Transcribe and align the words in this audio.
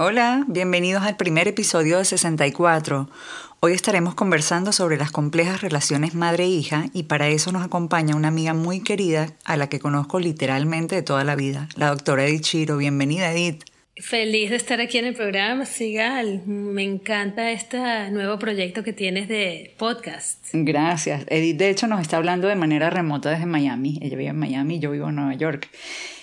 Hola, 0.00 0.44
bienvenidos 0.46 1.02
al 1.02 1.16
primer 1.16 1.48
episodio 1.48 1.98
de 1.98 2.04
64, 2.04 3.10
Hoy 3.58 3.72
estaremos 3.72 4.14
conversando 4.14 4.70
sobre 4.70 4.96
las 4.96 5.10
complejas 5.10 5.60
relaciones 5.60 6.14
madre-hija 6.14 6.84
y 6.94 7.02
para 7.02 7.26
eso 7.26 7.50
nos 7.50 7.64
acompaña 7.64 8.14
una 8.14 8.28
amiga 8.28 8.54
muy 8.54 8.80
querida 8.80 9.34
a 9.44 9.56
la 9.56 9.68
que 9.68 9.80
conozco 9.80 10.20
literalmente 10.20 10.94
de 10.94 11.02
toda 11.02 11.24
la 11.24 11.34
vida, 11.34 11.68
la 11.74 11.88
doctora 11.88 12.26
Edith 12.26 12.42
Chiro. 12.42 12.76
Bienvenida, 12.76 13.32
Edith. 13.32 13.64
Feliz 13.96 14.50
de 14.50 14.56
estar 14.56 14.80
aquí 14.80 14.98
en 14.98 15.06
el 15.06 15.14
programa, 15.14 15.66
Sigal. 15.66 16.46
Me 16.46 16.84
encanta 16.84 17.50
este 17.50 17.78
nuevo 18.12 18.38
proyecto 18.38 18.84
que 18.84 18.92
tienes 18.92 19.26
de 19.26 19.74
podcast. 19.78 20.46
Gracias. 20.52 21.24
Edith, 21.26 21.56
de 21.56 21.70
hecho, 21.70 21.88
nos 21.88 22.00
está 22.00 22.18
hablando 22.18 22.46
de 22.46 22.54
manera 22.54 22.88
remota 22.88 23.30
desde 23.30 23.46
Miami. 23.46 23.98
Ella 24.00 24.16
vive 24.16 24.30
en 24.30 24.38
Miami, 24.38 24.78
yo 24.78 24.92
vivo 24.92 25.08
en 25.08 25.16
Nueva 25.16 25.34
York. 25.34 25.68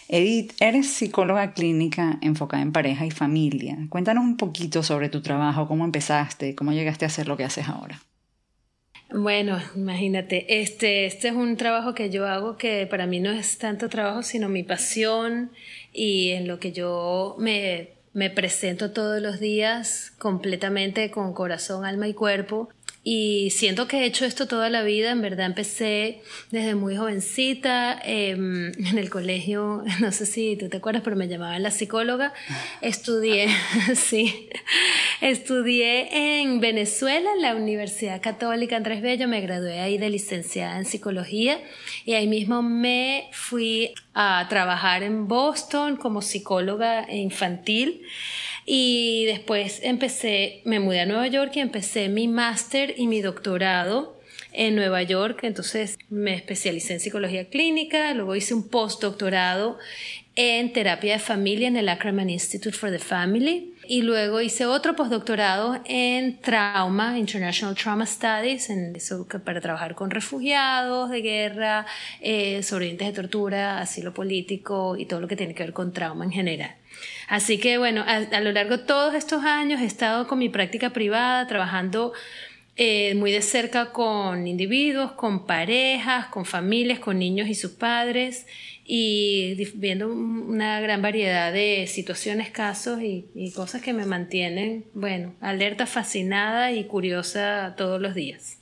Edith, 0.08 0.54
eres 0.60 0.88
psicóloga 0.88 1.54
clínica 1.54 2.20
enfocada 2.22 2.62
en 2.62 2.72
pareja 2.72 3.06
y 3.06 3.12
familia. 3.12 3.78
Cuéntanos 3.90 4.24
un 4.24 4.38
poquito 4.38 4.84
sobre 4.84 5.10
tu 5.10 5.22
trabajo, 5.22 5.68
cómo 5.68 5.84
empezaste, 5.84 6.56
cómo 6.56 6.74
llegaste 6.74 7.06
a 7.06 7.08
hacer 7.08 7.28
lo 7.28 7.38
que 7.38 7.44
haces 7.44 7.68
ahora. 7.68 8.00
Bueno, 9.12 9.60
imagínate, 9.76 10.62
este, 10.62 11.06
este 11.06 11.30
es 11.30 11.36
un 11.36 11.58
trabajo 11.58 11.94
que 11.94 12.10
yo 12.10 12.28
hago 12.28 12.58
que 12.58 12.88
para 12.88 13.06
mí 13.06 13.20
no 13.20 13.32
es 13.32 13.58
tanto 13.58 13.88
trabajo, 13.88 14.24
sino 14.24 14.50
mi 14.50 14.64
pasión 14.64 15.52
y 15.94 16.32
en 16.32 16.48
lo 16.48 16.60
que 16.60 16.72
yo 16.72 17.36
me, 17.40 17.92
me 18.14 18.30
presento 18.30 18.92
todos 18.92 19.22
los 19.22 19.40
días 19.40 20.12
completamente 20.18 21.12
con 21.12 21.34
corazón, 21.34 21.86
alma 21.86 22.08
y 22.08 22.14
cuerpo 22.14 22.70
y 23.08 23.52
siento 23.52 23.88
que 23.88 24.00
he 24.00 24.06
hecho 24.06 24.26
esto 24.26 24.48
toda 24.48 24.72
la 24.72 24.82
vida, 24.82 25.12
en 25.12 25.22
verdad 25.22 25.46
empecé 25.46 26.24
desde 26.50 26.74
muy 26.74 26.98
jovencita 26.98 28.02
em, 28.04 28.72
en 28.84 28.98
el 28.98 29.12
colegio, 29.12 29.84
no 30.02 30.12
sé 30.12 30.26
si 30.26 30.58
tú 30.58 30.70
te 30.70 30.78
acuerdas, 30.78 31.04
pero 31.04 31.16
me 31.16 31.28
llamaban 31.28 31.62
la 31.62 31.70
psicóloga. 31.70 32.34
Estudié, 32.82 33.48
sí, 33.96 34.50
estudié 35.22 36.42
en 36.42 36.60
Venezuela, 36.60 37.30
en 37.36 37.44
la 37.44 37.54
Universidad 37.54 38.20
Católica 38.24 38.76
Andrés 38.76 39.04
Bello, 39.04 39.28
me 39.28 39.40
gradué 39.40 39.82
ahí 39.82 40.00
de 40.00 40.10
licenciada 40.10 40.76
en 40.80 40.86
psicología 40.86 41.60
y 42.06 42.14
ahí 42.14 42.26
mismo 42.26 42.64
me 42.64 43.30
fui 43.34 43.94
a 44.16 44.48
trabajar 44.50 45.04
en 45.04 45.28
Boston 45.28 45.96
como 45.96 46.24
psicóloga 46.24 47.06
infantil. 47.14 48.02
Y 48.66 49.26
después 49.26 49.80
empecé, 49.84 50.62
me 50.66 50.80
mudé 50.80 51.02
a 51.02 51.06
Nueva 51.06 51.28
York 51.28 51.52
y 51.56 51.60
empecé 51.60 52.10
mi 52.10 52.28
máster 52.28 52.96
y 52.98 53.08
mi 53.08 53.22
doctorado 53.22 54.20
en 54.52 54.76
Nueva 54.76 55.04
York. 55.04 55.40
Entonces 55.44 55.98
me 56.10 56.34
especialicé 56.34 56.94
en 56.94 57.00
psicología 57.00 57.50
clínica, 57.50 58.14
luego 58.14 58.36
hice 58.36 58.54
un 58.54 58.68
postdoctorado 58.68 59.78
en 60.36 60.74
terapia 60.74 61.14
de 61.14 61.20
familia 61.20 61.68
en 61.68 61.78
el 61.78 61.88
Ackerman 61.88 62.30
Institute 62.30 62.76
for 62.76 62.92
the 62.92 63.00
Family 63.00 63.74
y 63.88 64.02
luego 64.02 64.42
hice 64.42 64.66
otro 64.66 64.96
postdoctorado 64.96 65.80
en 65.86 66.42
trauma, 66.42 67.18
International 67.18 67.76
Trauma 67.76 68.06
Studies, 68.06 68.70
en 68.70 68.96
eso, 68.96 69.28
para 69.46 69.62
trabajar 69.62 69.96
con 69.96 70.10
refugiados 70.10 71.10
de 71.10 71.22
guerra, 71.22 71.86
eh, 72.20 72.64
sobrevivientes 72.64 73.08
de 73.08 73.14
tortura, 73.14 73.80
asilo 73.80 74.14
político 74.14 74.98
y 74.98 75.06
todo 75.06 75.22
lo 75.22 75.28
que 75.28 75.36
tiene 75.36 75.54
que 75.54 75.64
ver 75.64 75.74
con 75.74 75.94
trauma 75.94 76.26
en 76.26 76.32
general. 76.32 76.76
Así 77.28 77.58
que 77.58 77.78
bueno, 77.78 78.04
a, 78.08 78.40
lo 78.40 78.52
largo 78.52 78.78
de 78.78 78.84
todos 78.84 79.14
estos 79.16 79.44
años 79.44 79.82
he 79.82 79.86
estado 79.86 80.28
con 80.28 80.40
mi 80.40 80.50
práctica 80.50 80.92
privada, 80.92 81.48
trabajando 81.48 82.14
eh, 82.78 83.16
muy 83.16 83.32
de 83.32 83.42
cerca 83.42 83.92
con 83.92 84.48
individuos, 84.48 85.14
con 85.14 85.46
parejas, 85.46 86.28
con 86.28 86.46
familias, 86.46 87.00
con 87.00 87.20
niños 87.20 87.48
y 87.48 87.56
sus 87.56 87.72
padres 87.72 88.46
y 88.86 89.56
viendo 89.76 90.08
una 90.10 90.80
gran 90.80 91.02
variedad 91.02 91.52
de 91.52 91.88
situaciones, 91.88 92.52
casos 92.52 93.02
y, 93.02 93.26
y, 93.34 93.52
cosas 93.52 93.82
que 93.82 93.94
me 93.94 94.06
mantienen, 94.06 94.86
bueno, 94.94 95.34
alerta, 95.42 95.88
fascinada 95.88 96.72
y 96.72 96.84
curiosa 96.84 97.74
todos 97.78 98.00
los 98.00 98.14
días. 98.14 98.60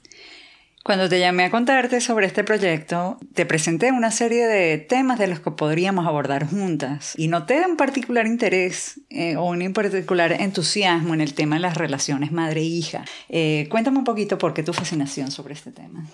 Cuando 0.84 1.08
te 1.08 1.18
llamé 1.18 1.46
a 1.46 1.50
contarte 1.50 2.02
sobre 2.02 2.28
este 2.28 2.44
proyecto, 2.44 3.18
te 3.34 3.46
presenté 3.46 3.94
una 3.94 4.12
serie 4.12 4.46
de 4.48 4.78
temas 4.78 5.18
de 5.18 5.28
los 5.28 5.40
que 5.40 5.52
podríamos 5.52 6.06
abordar 6.06 6.46
juntas 6.46 7.14
y 7.16 7.30
noté 7.30 7.66
un 7.66 7.78
particular 7.78 8.28
interés 8.28 9.00
eh, 9.10 9.38
o 9.38 9.46
un 9.46 9.72
particular 9.72 10.34
entusiasmo 10.34 11.14
en 11.14 11.22
el 11.22 11.36
tema 11.36 11.56
de 11.56 11.62
las 11.62 11.78
relaciones 11.78 12.34
madre-hija. 12.34 13.06
Eh, 13.30 13.70
cuéntame 13.72 14.00
un 14.00 14.04
poquito 14.04 14.38
por 14.38 14.54
qué 14.54 14.62
tu 14.62 14.74
fascinación 14.74 15.32
sobre 15.32 15.54
este 15.54 15.72
tema. 15.72 16.06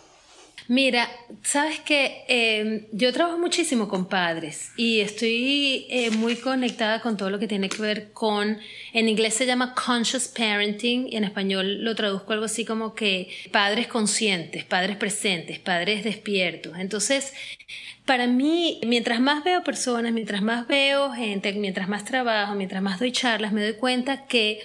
Mira, 0.69 1.09
sabes 1.41 1.79
que 1.79 2.25
em, 2.27 2.85
yo 2.91 3.11
trabajo 3.11 3.39
muchísimo 3.39 3.87
con 3.87 4.07
padres 4.07 4.71
y 4.77 4.99
estoy 4.99 5.87
eh, 5.89 6.11
muy 6.11 6.35
conectada 6.35 7.01
con 7.01 7.17
todo 7.17 7.31
lo 7.31 7.39
que 7.39 7.47
tiene 7.47 7.69
que 7.69 7.81
ver 7.81 8.11
con, 8.11 8.59
en 8.93 9.09
inglés 9.09 9.33
se 9.33 9.47
llama 9.47 9.73
conscious 9.73 10.27
parenting 10.27 11.07
y 11.07 11.15
en 11.15 11.23
español 11.23 11.83
lo 11.83 11.95
traduzco 11.95 12.33
algo 12.33 12.45
así 12.45 12.65
como 12.65 12.93
que 12.93 13.29
padres 13.51 13.87
conscientes, 13.87 14.63
padres 14.63 14.95
presentes, 14.97 15.57
padres 15.57 16.03
despiertos. 16.03 16.77
Entonces, 16.77 17.33
para 18.05 18.27
mí, 18.27 18.79
mientras 18.85 19.19
más 19.19 19.43
veo 19.43 19.63
personas, 19.63 20.13
mientras 20.13 20.43
más 20.43 20.67
veo 20.67 21.11
gente, 21.13 21.51
mientras 21.53 21.89
más 21.89 22.05
trabajo, 22.05 22.53
mientras 22.53 22.83
más 22.83 22.99
doy 22.99 23.11
charlas, 23.11 23.53
me 23.53 23.63
doy 23.63 23.73
cuenta 23.73 24.27
que 24.27 24.59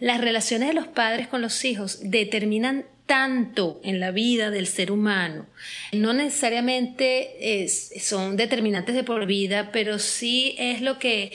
las 0.00 0.20
relaciones 0.20 0.66
de 0.66 0.74
los 0.74 0.88
padres 0.88 1.28
con 1.28 1.42
los 1.42 1.64
hijos 1.64 2.00
determinan 2.02 2.86
tanto 3.06 3.80
en 3.84 4.00
la 4.00 4.10
vida 4.10 4.50
del 4.50 4.66
ser 4.66 4.90
humano. 4.90 5.46
No 5.92 6.12
necesariamente 6.12 7.66
son 8.00 8.36
determinantes 8.36 8.94
de 8.94 9.04
por 9.04 9.26
vida, 9.26 9.70
pero 9.72 9.98
sí 9.98 10.54
es 10.58 10.80
lo 10.80 10.98
que 10.98 11.32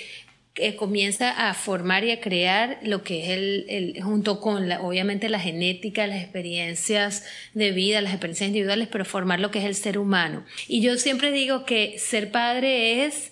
comienza 0.77 1.49
a 1.49 1.53
formar 1.53 2.03
y 2.03 2.11
a 2.11 2.19
crear 2.19 2.79
lo 2.83 3.03
que 3.03 3.23
es 3.23 3.29
el, 3.69 4.03
junto 4.03 4.41
con 4.41 4.67
la, 4.67 4.81
obviamente 4.81 5.29
la 5.29 5.39
genética, 5.39 6.05
las 6.07 6.21
experiencias 6.21 7.23
de 7.53 7.71
vida, 7.71 8.01
las 8.01 8.13
experiencias 8.13 8.47
individuales, 8.47 8.87
pero 8.91 9.05
formar 9.05 9.39
lo 9.39 9.51
que 9.51 9.59
es 9.59 9.65
el 9.65 9.75
ser 9.75 9.97
humano. 9.97 10.43
Y 10.67 10.81
yo 10.81 10.97
siempre 10.97 11.31
digo 11.31 11.65
que 11.65 11.97
ser 11.97 12.31
padre 12.31 13.05
es 13.05 13.31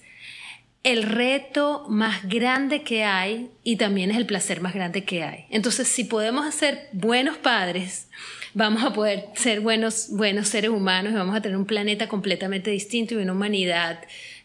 el 0.88 1.04
reto 1.04 1.86
más 1.90 2.24
grande 2.30 2.82
que 2.82 3.04
hay 3.04 3.52
y 3.62 3.76
también 3.76 4.10
es 4.10 4.16
el 4.16 4.26
placer 4.26 4.62
más 4.62 4.74
grande 4.74 5.04
que 5.04 5.22
hay. 5.22 5.46
Entonces, 5.50 5.90
si 5.90 6.06
podemos 6.06 6.56
ser 6.56 6.88
buenos 6.94 7.38
padres, 7.38 8.08
vamos 8.54 8.86
a 8.86 8.94
poder 8.94 9.26
ser 9.36 9.60
buenos, 9.60 10.08
buenos 10.12 10.48
seres 10.48 10.72
humanos 10.72 11.12
y 11.12 11.16
vamos 11.18 11.36
a 11.36 11.42
tener 11.42 11.58
un 11.58 11.66
planeta 11.66 12.08
completamente 12.08 12.72
distinto 12.72 13.16
y 13.16 13.18
una 13.18 13.34
humanidad 13.34 14.00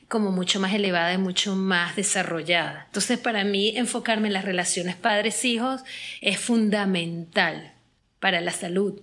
como 0.09 0.33
mucho 0.33 0.59
más 0.59 0.75
elevada 0.75 1.15
y 1.15 1.19
mucho 1.19 1.55
más 1.55 1.95
desarrollada. 1.95 2.87
Entonces, 2.87 3.21
para 3.21 3.45
mí, 3.45 3.75
enfocarme 3.77 4.27
en 4.27 4.35
las 4.35 4.45
relaciones 4.45 4.97
padres-hijos 4.97 5.83
es 6.21 6.41
fundamental 6.41 7.73
para 8.19 8.41
la 8.41 8.51
salud. 8.51 9.01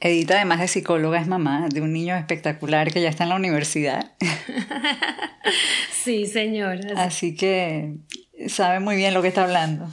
Edita, 0.00 0.36
además 0.36 0.60
de 0.60 0.68
psicóloga, 0.68 1.20
es 1.20 1.26
mamá 1.26 1.68
de 1.68 1.82
un 1.82 1.92
niño 1.92 2.16
espectacular 2.16 2.90
que 2.90 3.02
ya 3.02 3.10
está 3.10 3.24
en 3.24 3.30
la 3.30 3.36
universidad. 3.36 4.12
sí, 5.92 6.26
señor. 6.26 6.80
Así 6.96 7.36
que 7.36 7.96
sabe 8.48 8.80
muy 8.80 8.96
bien 8.96 9.12
lo 9.12 9.20
que 9.20 9.28
está 9.28 9.44
hablando. 9.44 9.90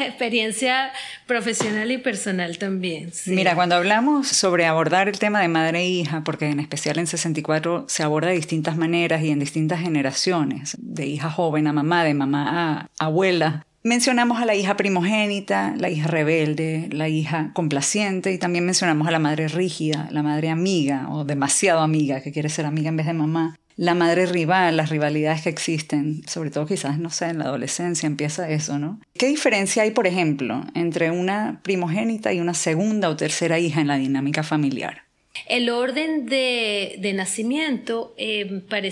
Experiencia 0.00 0.92
profesional 1.26 1.90
y 1.90 1.98
personal 1.98 2.58
también. 2.58 3.12
Mira, 3.26 3.54
cuando 3.54 3.74
hablamos 3.74 4.28
sobre 4.28 4.64
abordar 4.64 5.08
el 5.08 5.18
tema 5.18 5.40
de 5.40 5.48
madre 5.48 5.80
e 5.80 5.88
hija, 5.88 6.22
porque 6.24 6.46
en 6.46 6.60
especial 6.60 6.98
en 6.98 7.06
64 7.06 7.84
se 7.88 8.02
aborda 8.02 8.28
de 8.28 8.36
distintas 8.36 8.76
maneras 8.76 9.22
y 9.22 9.30
en 9.30 9.40
distintas 9.40 9.80
generaciones, 9.80 10.76
de 10.78 11.06
hija 11.06 11.30
joven 11.30 11.66
a 11.66 11.72
mamá, 11.72 12.04
de 12.04 12.14
mamá 12.14 12.46
a 12.48 12.88
abuela, 13.04 13.66
Mencionamos 13.88 14.38
a 14.38 14.44
la 14.44 14.54
hija 14.54 14.76
primogénita, 14.76 15.74
la 15.78 15.88
hija 15.88 16.08
rebelde, 16.08 16.90
la 16.92 17.08
hija 17.08 17.52
complaciente 17.54 18.30
y 18.30 18.36
también 18.36 18.66
mencionamos 18.66 19.08
a 19.08 19.10
la 19.10 19.18
madre 19.18 19.48
rígida, 19.48 20.08
la 20.10 20.22
madre 20.22 20.50
amiga 20.50 21.06
o 21.08 21.24
demasiado 21.24 21.80
amiga 21.80 22.20
que 22.20 22.30
quiere 22.30 22.50
ser 22.50 22.66
amiga 22.66 22.90
en 22.90 22.98
vez 22.98 23.06
de 23.06 23.14
mamá, 23.14 23.56
la 23.76 23.94
madre 23.94 24.26
rival, 24.26 24.76
las 24.76 24.90
rivalidades 24.90 25.40
que 25.40 25.48
existen, 25.48 26.20
sobre 26.28 26.50
todo 26.50 26.66
quizás, 26.66 26.98
no 26.98 27.08
sé, 27.08 27.30
en 27.30 27.38
la 27.38 27.46
adolescencia 27.46 28.06
empieza 28.06 28.50
eso, 28.50 28.78
¿no? 28.78 29.00
¿Qué 29.14 29.28
diferencia 29.28 29.84
hay, 29.84 29.92
por 29.92 30.06
ejemplo, 30.06 30.66
entre 30.74 31.10
una 31.10 31.60
primogénita 31.62 32.34
y 32.34 32.40
una 32.40 32.52
segunda 32.52 33.08
o 33.08 33.16
tercera 33.16 33.58
hija 33.58 33.80
en 33.80 33.86
la 33.86 33.96
dinámica 33.96 34.42
familiar? 34.42 35.04
El 35.46 35.70
orden 35.70 36.26
de, 36.26 37.12
nacimiento 37.14 38.14
eh, 38.18 38.44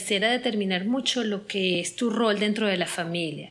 determinar 0.09 0.87
mucho 0.87 1.23
lo 1.23 1.47
que 1.47 1.81
es 1.81 1.97
tu 1.97 2.09
rol 2.09 2.39
dentro 2.39 2.67
de 2.67 2.79
la 2.79 2.87
familia. 2.87 3.51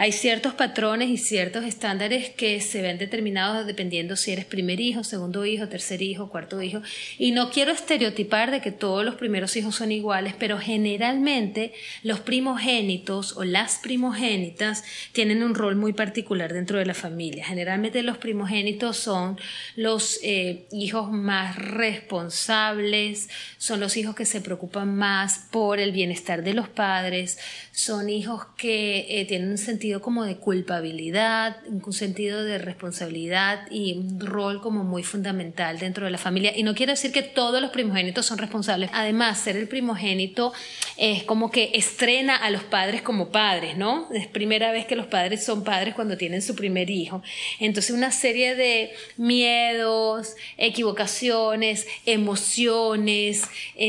Hay 0.00 0.12
ciertos 0.12 0.54
patrones 0.54 1.10
y 1.10 1.18
ciertos 1.18 1.66
estándares 1.66 2.30
que 2.30 2.62
se 2.62 2.80
ven 2.80 2.96
determinados 2.96 3.66
dependiendo 3.66 4.16
si 4.16 4.32
eres 4.32 4.46
primer 4.46 4.80
hijo, 4.80 5.04
segundo 5.04 5.44
hijo, 5.44 5.68
tercer 5.68 6.00
hijo, 6.00 6.30
cuarto 6.30 6.62
hijo. 6.62 6.80
Y 7.18 7.32
no 7.32 7.50
quiero 7.50 7.70
estereotipar 7.70 8.50
de 8.50 8.62
que 8.62 8.72
todos 8.72 9.04
los 9.04 9.16
primeros 9.16 9.54
hijos 9.58 9.76
son 9.76 9.92
iguales, 9.92 10.32
pero 10.38 10.58
generalmente 10.58 11.74
los 12.02 12.18
primogénitos 12.18 13.36
o 13.36 13.44
las 13.44 13.76
primogénitas 13.76 14.84
tienen 15.12 15.42
un 15.42 15.54
rol 15.54 15.76
muy 15.76 15.92
particular 15.92 16.54
dentro 16.54 16.78
de 16.78 16.86
la 16.86 16.94
familia. 16.94 17.44
Generalmente 17.44 18.02
los 18.02 18.16
primogénitos 18.16 18.96
son 18.96 19.38
los 19.76 20.18
eh, 20.22 20.66
hijos 20.72 21.12
más 21.12 21.56
responsables, 21.56 23.28
son 23.58 23.80
los 23.80 23.98
hijos 23.98 24.14
que 24.14 24.24
se 24.24 24.40
preocupan 24.40 24.96
más 24.96 25.48
por 25.50 25.78
el 25.78 25.92
bienestar 25.92 26.42
de 26.42 26.54
los 26.54 26.70
padres, 26.70 27.38
son 27.80 28.10
hijos 28.10 28.42
que 28.58 29.06
eh, 29.08 29.24
tienen 29.24 29.52
un 29.52 29.58
sentido 29.58 30.02
como 30.02 30.24
de 30.24 30.36
culpabilidad, 30.36 31.56
un 31.66 31.92
sentido 31.94 32.44
de 32.44 32.58
responsabilidad 32.58 33.70
y 33.70 33.94
un 33.94 34.20
rol 34.20 34.60
como 34.60 34.84
muy 34.84 35.02
fundamental 35.02 35.78
dentro 35.78 36.04
de 36.04 36.10
la 36.10 36.18
familia. 36.18 36.52
Y 36.54 36.62
no 36.62 36.74
quiero 36.74 36.92
decir 36.92 37.10
que 37.10 37.22
todos 37.22 37.62
los 37.62 37.70
primogénitos 37.70 38.26
son 38.26 38.36
responsables. 38.36 38.90
Además, 38.92 39.38
ser 39.38 39.56
el 39.56 39.66
primogénito 39.66 40.52
es 40.98 41.22
como 41.22 41.50
que 41.50 41.70
estrena 41.72 42.36
a 42.36 42.50
los 42.50 42.62
padres 42.64 43.00
como 43.00 43.30
padres, 43.30 43.78
¿no? 43.78 44.08
Es 44.12 44.26
primera 44.26 44.72
vez 44.72 44.84
que 44.84 44.94
los 44.94 45.06
padres 45.06 45.42
son 45.42 45.64
padres 45.64 45.94
cuando 45.94 46.18
tienen 46.18 46.42
su 46.42 46.54
primer 46.54 46.90
hijo. 46.90 47.22
Entonces, 47.60 47.92
una 47.96 48.10
serie 48.10 48.56
de 48.56 48.92
miedos, 49.16 50.34
equivocaciones, 50.58 51.86
emociones, 52.04 53.44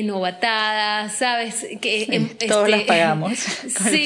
novatadas, 0.06 1.18
¿sabes? 1.18 1.68
Que, 1.82 2.04
em, 2.10 2.30
todos 2.48 2.70
las 2.70 2.82
este, 2.82 2.94
sí, 3.90 4.06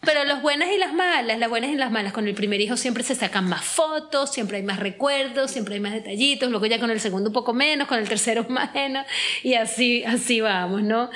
pero 0.00 0.24
las 0.24 0.42
buenas 0.42 0.68
y 0.72 0.78
las 0.78 0.92
malas, 0.92 1.38
las 1.38 1.50
buenas 1.50 1.70
y 1.70 1.74
las 1.74 1.90
malas, 1.90 2.12
con 2.12 2.28
el 2.28 2.34
primer 2.34 2.60
hijo 2.60 2.76
siempre 2.76 3.02
se 3.02 3.14
sacan 3.14 3.48
más 3.48 3.64
fotos, 3.64 4.32
siempre 4.32 4.58
hay 4.58 4.62
más 4.62 4.78
recuerdos, 4.78 5.50
siempre 5.50 5.74
hay 5.74 5.80
más 5.80 5.92
detallitos, 5.92 6.50
luego 6.50 6.66
ya 6.66 6.78
con 6.78 6.90
el 6.90 7.00
segundo 7.00 7.30
un 7.30 7.34
poco 7.34 7.52
menos, 7.52 7.88
con 7.88 7.98
el 7.98 8.08
tercero 8.08 8.44
más 8.48 8.72
menos, 8.74 9.06
y 9.42 9.54
así, 9.54 10.04
así 10.04 10.40
vamos, 10.40 10.82
¿no? 10.82 11.10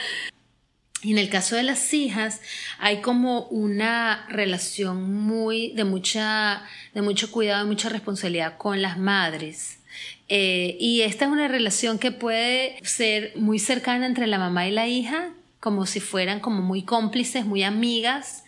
Y 1.03 1.13
en 1.13 1.19
el 1.19 1.29
caso 1.29 1.57
de 1.57 1.65
las 1.65 1.93
hijas 1.95 2.41
hay 2.79 3.01
como 3.01 3.47
una 3.47 4.27
relación 4.29 5.13
muy 5.13 5.73
de 5.73 5.85
mucha 5.85 6.63
de 6.95 7.03
mucho 7.03 7.33
cuidado 7.33 7.65
y 7.65 7.69
mucha 7.69 7.89
responsabilidad 7.89 8.57
con 8.57 8.83
las 8.83 8.99
madres. 8.99 9.79
Eh, 10.29 10.77
y 10.79 11.03
esta 11.03 11.25
es 11.25 11.31
una 11.31 11.49
relación 11.49 11.99
que 11.99 12.13
puede 12.13 12.79
ser 12.83 13.33
muy 13.37 13.59
cercana 13.59 14.07
entre 14.07 14.27
la 14.27 14.39
mamá 14.39 14.67
y 14.67 14.71
la 14.71 14.87
hija, 14.87 15.31
como 15.63 15.87
si 15.87 16.01
fueran 16.01 16.41
como 16.41 16.61
muy 16.61 16.83
cómplices, 16.83 17.47
muy 17.47 17.63
amigas, 17.63 18.43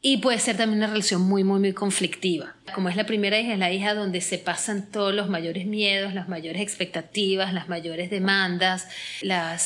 y 0.00 0.18
puede 0.18 0.38
ser 0.38 0.56
también 0.56 0.78
una 0.78 0.86
relación 0.86 1.22
muy, 1.22 1.42
muy, 1.42 1.58
muy 1.58 1.72
conflictiva. 1.72 2.54
Como 2.72 2.88
es 2.88 2.94
la 2.94 3.06
primera 3.06 3.40
hija, 3.40 3.54
es 3.54 3.58
la 3.58 3.72
hija 3.72 3.94
donde 3.94 4.20
se 4.20 4.38
pasan 4.38 4.88
todos 4.92 5.12
los 5.12 5.28
mayores 5.28 5.66
miedos, 5.66 6.14
las 6.14 6.28
mayores 6.28 6.62
expectativas, 6.62 7.52
las 7.52 7.68
mayores 7.68 8.08
demandas, 8.08 8.86
la, 9.20 9.58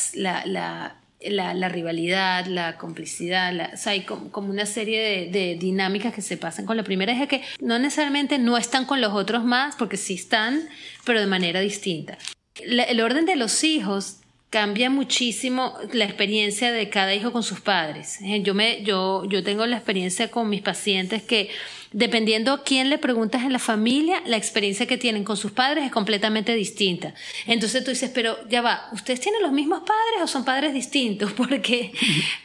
rivalidad, 1.69 2.47
la 2.47 2.75
complicidad, 2.79 3.53
o 3.55 3.89
hay 3.89 4.01
como, 4.01 4.49
una 4.49 4.65
serie 4.65 4.99
de, 4.99 5.29
de, 5.29 5.55
dinámicas 5.59 6.11
que 6.11 6.23
se 6.23 6.37
pasan 6.37 6.65
con 6.65 6.75
la 6.75 6.83
primera 6.83 7.13
hija 7.13 7.27
que 7.27 7.43
no 7.59 7.77
necesariamente 7.77 8.39
no 8.39 8.57
están 8.57 8.85
con 8.85 8.99
los 8.99 9.13
otros 9.13 9.43
más, 9.45 9.75
porque 9.75 9.97
sí 9.97 10.15
están, 10.15 10.67
pero 11.05 11.19
de 11.19 11.27
manera 11.27 11.59
distinta. 11.59 12.17
el 12.55 12.99
orden 12.99 13.27
de 13.27 13.35
los 13.35 13.63
hijos 13.63 14.22
cambia 14.53 14.91
muchísimo 14.91 15.75
la 15.93 16.05
experiencia 16.05 16.71
de 16.71 16.87
cada 16.87 17.15
hijo 17.15 17.31
con 17.31 17.41
sus 17.41 17.59
padres. 17.59 18.21
Eh, 18.21 18.43
yo, 18.43 18.53
me, 18.53 18.83
yo, 18.83 19.25
yo 19.25 19.41
tengo 19.41 19.65
la 19.65 19.77
experiencia 19.77 20.29
con 20.29 20.47
mis 20.47 20.61
pacientes 20.61 21.23
que 21.23 21.49
dependiendo 21.91 22.53
a 22.53 22.63
quién 22.63 22.91
le 22.91 22.99
preguntas 22.99 23.41
en 23.41 23.51
la 23.51 23.57
familia, 23.57 24.21
la 24.27 24.37
experiencia 24.37 24.85
que 24.85 24.99
tienen 24.99 25.23
con 25.23 25.37
sus 25.37 25.51
padres 25.53 25.85
es 25.85 25.91
completamente 25.91 26.53
distinta. 26.53 27.15
Entonces 27.47 27.83
tú 27.83 27.89
dices, 27.89 28.11
pero 28.13 28.47
ya 28.47 28.61
va, 28.61 28.89
¿ustedes 28.91 29.21
tienen 29.21 29.41
los 29.41 29.53
mismos 29.53 29.79
padres 29.79 30.21
o 30.21 30.27
son 30.27 30.45
padres 30.45 30.71
distintos? 30.71 31.33
Porque 31.35 31.91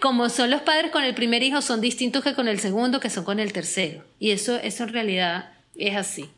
como 0.01 0.31
son 0.31 0.49
los 0.49 0.63
padres 0.63 0.91
con 0.91 1.05
el 1.05 1.15
primer 1.15 1.43
hijo, 1.43 1.61
son 1.61 1.83
distintos 1.83 2.25
que 2.25 2.33
con 2.33 2.49
el 2.49 2.59
segundo, 2.59 3.01
que 3.01 3.11
son 3.11 3.25
con 3.25 3.39
el 3.39 3.53
tercero. 3.53 4.03
Y 4.19 4.31
eso, 4.31 4.57
eso 4.57 4.85
en 4.85 4.95
realidad 4.95 5.51
es 5.77 5.95
así. 5.95 6.31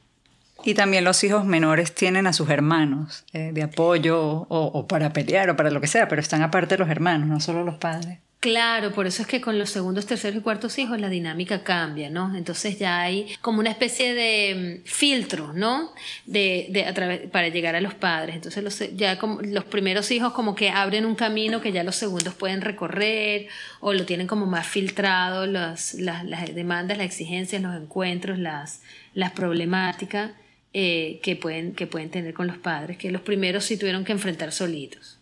Y 0.64 0.74
también 0.74 1.04
los 1.04 1.22
hijos 1.24 1.44
menores 1.44 1.94
tienen 1.94 2.26
a 2.26 2.32
sus 2.32 2.50
hermanos 2.50 3.24
eh, 3.32 3.50
de 3.52 3.62
apoyo 3.62 4.46
o, 4.48 4.86
para 4.86 5.12
pelear 5.12 5.50
o 5.50 5.56
para 5.56 5.70
lo 5.70 5.80
que 5.80 5.86
sea, 5.86 6.08
pero 6.08 6.20
están 6.20 6.42
aparte 6.42 6.76
los 6.76 6.88
hermanos, 6.88 7.28
no 7.28 7.40
solo 7.40 7.64
los 7.64 7.76
padres. 7.76 8.18
Claro, 8.40 8.92
por 8.92 9.06
eso 9.06 9.20
es 9.20 9.28
que 9.28 9.42
con 9.42 9.58
los 9.58 9.68
segundos, 9.68 10.06
terceros 10.06 10.38
y 10.38 10.42
cuartos 10.42 10.78
hijos 10.78 10.98
la 10.98 11.10
dinámica 11.10 11.62
cambia, 11.62 12.08
¿no? 12.08 12.34
Entonces 12.34 12.78
ya 12.78 12.98
hay 13.02 13.26
como 13.42 13.60
una 13.60 13.68
especie 13.68 14.14
de 14.14 14.80
mm, 14.82 14.88
filtro, 14.88 15.52
¿no? 15.52 15.92
De, 16.24 16.68
de 16.70 16.86
a 16.86 16.94
través, 16.94 17.28
para 17.28 17.48
llegar 17.48 17.76
a 17.76 17.82
los 17.82 17.92
padres. 17.92 18.36
Entonces 18.36 18.64
los, 18.64 18.96
ya 18.96 19.18
como, 19.18 19.42
los 19.42 19.64
primeros 19.64 20.10
hijos 20.10 20.32
como 20.32 20.54
que 20.54 20.70
abren 20.70 21.04
un 21.04 21.16
camino 21.16 21.60
que 21.60 21.70
ya 21.70 21.84
los 21.84 21.96
segundos 21.96 22.32
pueden 22.32 22.62
recorrer 22.62 23.48
o 23.80 23.92
lo 23.92 24.06
tienen 24.06 24.26
como 24.26 24.46
más 24.46 24.66
filtrado, 24.66 25.44
las, 25.44 25.92
las, 25.92 26.24
las 26.24 26.54
demandas, 26.54 26.96
las 26.96 27.08
exigencias, 27.08 27.60
los 27.60 27.76
encuentros, 27.76 28.38
las, 28.38 28.80
las 29.12 29.32
problemáticas. 29.32 30.30
Eh, 30.72 31.18
que, 31.24 31.34
pueden, 31.34 31.74
que 31.74 31.88
pueden 31.88 32.10
tener 32.10 32.32
con 32.32 32.46
los 32.46 32.56
padres, 32.56 32.96
que 32.96 33.10
los 33.10 33.22
primeros 33.22 33.64
sí 33.64 33.76
tuvieron 33.76 34.04
que 34.04 34.12
enfrentar 34.12 34.52
solitos. 34.52 35.18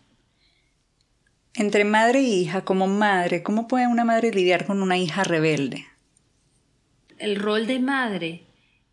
Entre 1.55 1.85
madre 1.85 2.19
e 2.19 2.23
hija, 2.23 2.61
como 2.61 2.85
madre, 2.85 3.41
¿cómo 3.41 3.67
puede 3.67 3.87
una 3.87 4.05
madre 4.05 4.31
lidiar 4.31 4.67
con 4.67 4.83
una 4.83 4.99
hija 4.99 5.23
rebelde? 5.23 5.87
El 7.17 7.35
rol 7.35 7.65
de 7.65 7.79
madre 7.79 8.43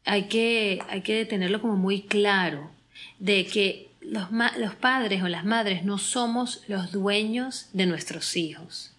hay 0.06 0.29
que, 0.29 0.81
hay 0.88 1.03
que 1.03 1.26
tenerlo 1.26 1.61
como 1.61 1.76
muy 1.76 2.00
claro, 2.00 2.70
de 3.19 3.44
que 3.44 3.91
los, 4.00 4.29
los 4.56 4.75
padres 4.76 5.23
o 5.23 5.29
las 5.29 5.44
madres 5.44 5.85
no 5.85 5.99
somos 5.99 6.62
los 6.69 6.91
dueños 6.91 7.69
de 7.75 7.85
nuestros 7.85 8.35
hijos. 8.35 8.95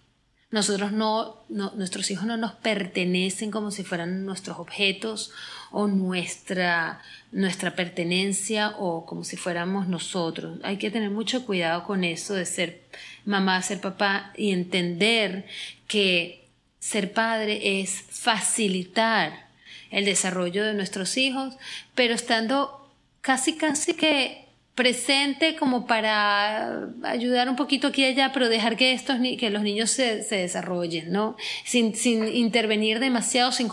Nosotros 0.50 0.92
no, 0.92 1.42
nuestros 1.48 2.10
hijos 2.10 2.24
no 2.24 2.38
nos 2.38 2.52
pertenecen 2.52 3.50
como 3.50 3.70
si 3.70 3.84
fueran 3.84 4.24
nuestros 4.24 4.58
objetos 4.58 5.30
o 5.70 5.88
nuestra, 5.88 7.02
nuestra 7.32 7.74
pertenencia 7.74 8.70
o 8.78 9.04
como 9.04 9.24
si 9.24 9.36
fuéramos 9.36 9.88
nosotros. 9.88 10.58
Hay 10.62 10.78
que 10.78 10.90
tener 10.90 11.10
mucho 11.10 11.44
cuidado 11.44 11.84
con 11.84 12.02
eso 12.02 12.32
de 12.32 12.46
ser 12.46 12.82
mamá, 13.26 13.60
ser 13.60 13.82
papá 13.82 14.32
y 14.36 14.52
entender 14.52 15.44
que 15.86 16.46
ser 16.78 17.12
padre 17.12 17.80
es 17.80 18.04
facilitar 18.08 19.48
el 19.90 20.06
desarrollo 20.06 20.64
de 20.64 20.72
nuestros 20.72 21.18
hijos, 21.18 21.56
pero 21.94 22.14
estando 22.14 22.90
casi 23.20 23.56
casi 23.56 23.92
que 23.92 24.47
presente 24.78 25.56
como 25.56 25.88
para 25.88 26.88
ayudar 27.02 27.48
un 27.48 27.56
poquito 27.56 27.88
aquí 27.88 28.02
y 28.02 28.04
allá, 28.04 28.30
pero 28.32 28.48
dejar 28.48 28.76
que, 28.76 28.92
estos, 28.92 29.16
que 29.36 29.50
los 29.50 29.62
niños 29.62 29.90
se, 29.90 30.22
se 30.22 30.36
desarrollen, 30.36 31.10
¿no? 31.10 31.36
Sin, 31.64 31.96
sin 31.96 32.28
intervenir 32.28 33.00
demasiado, 33.00 33.50
sin, 33.50 33.68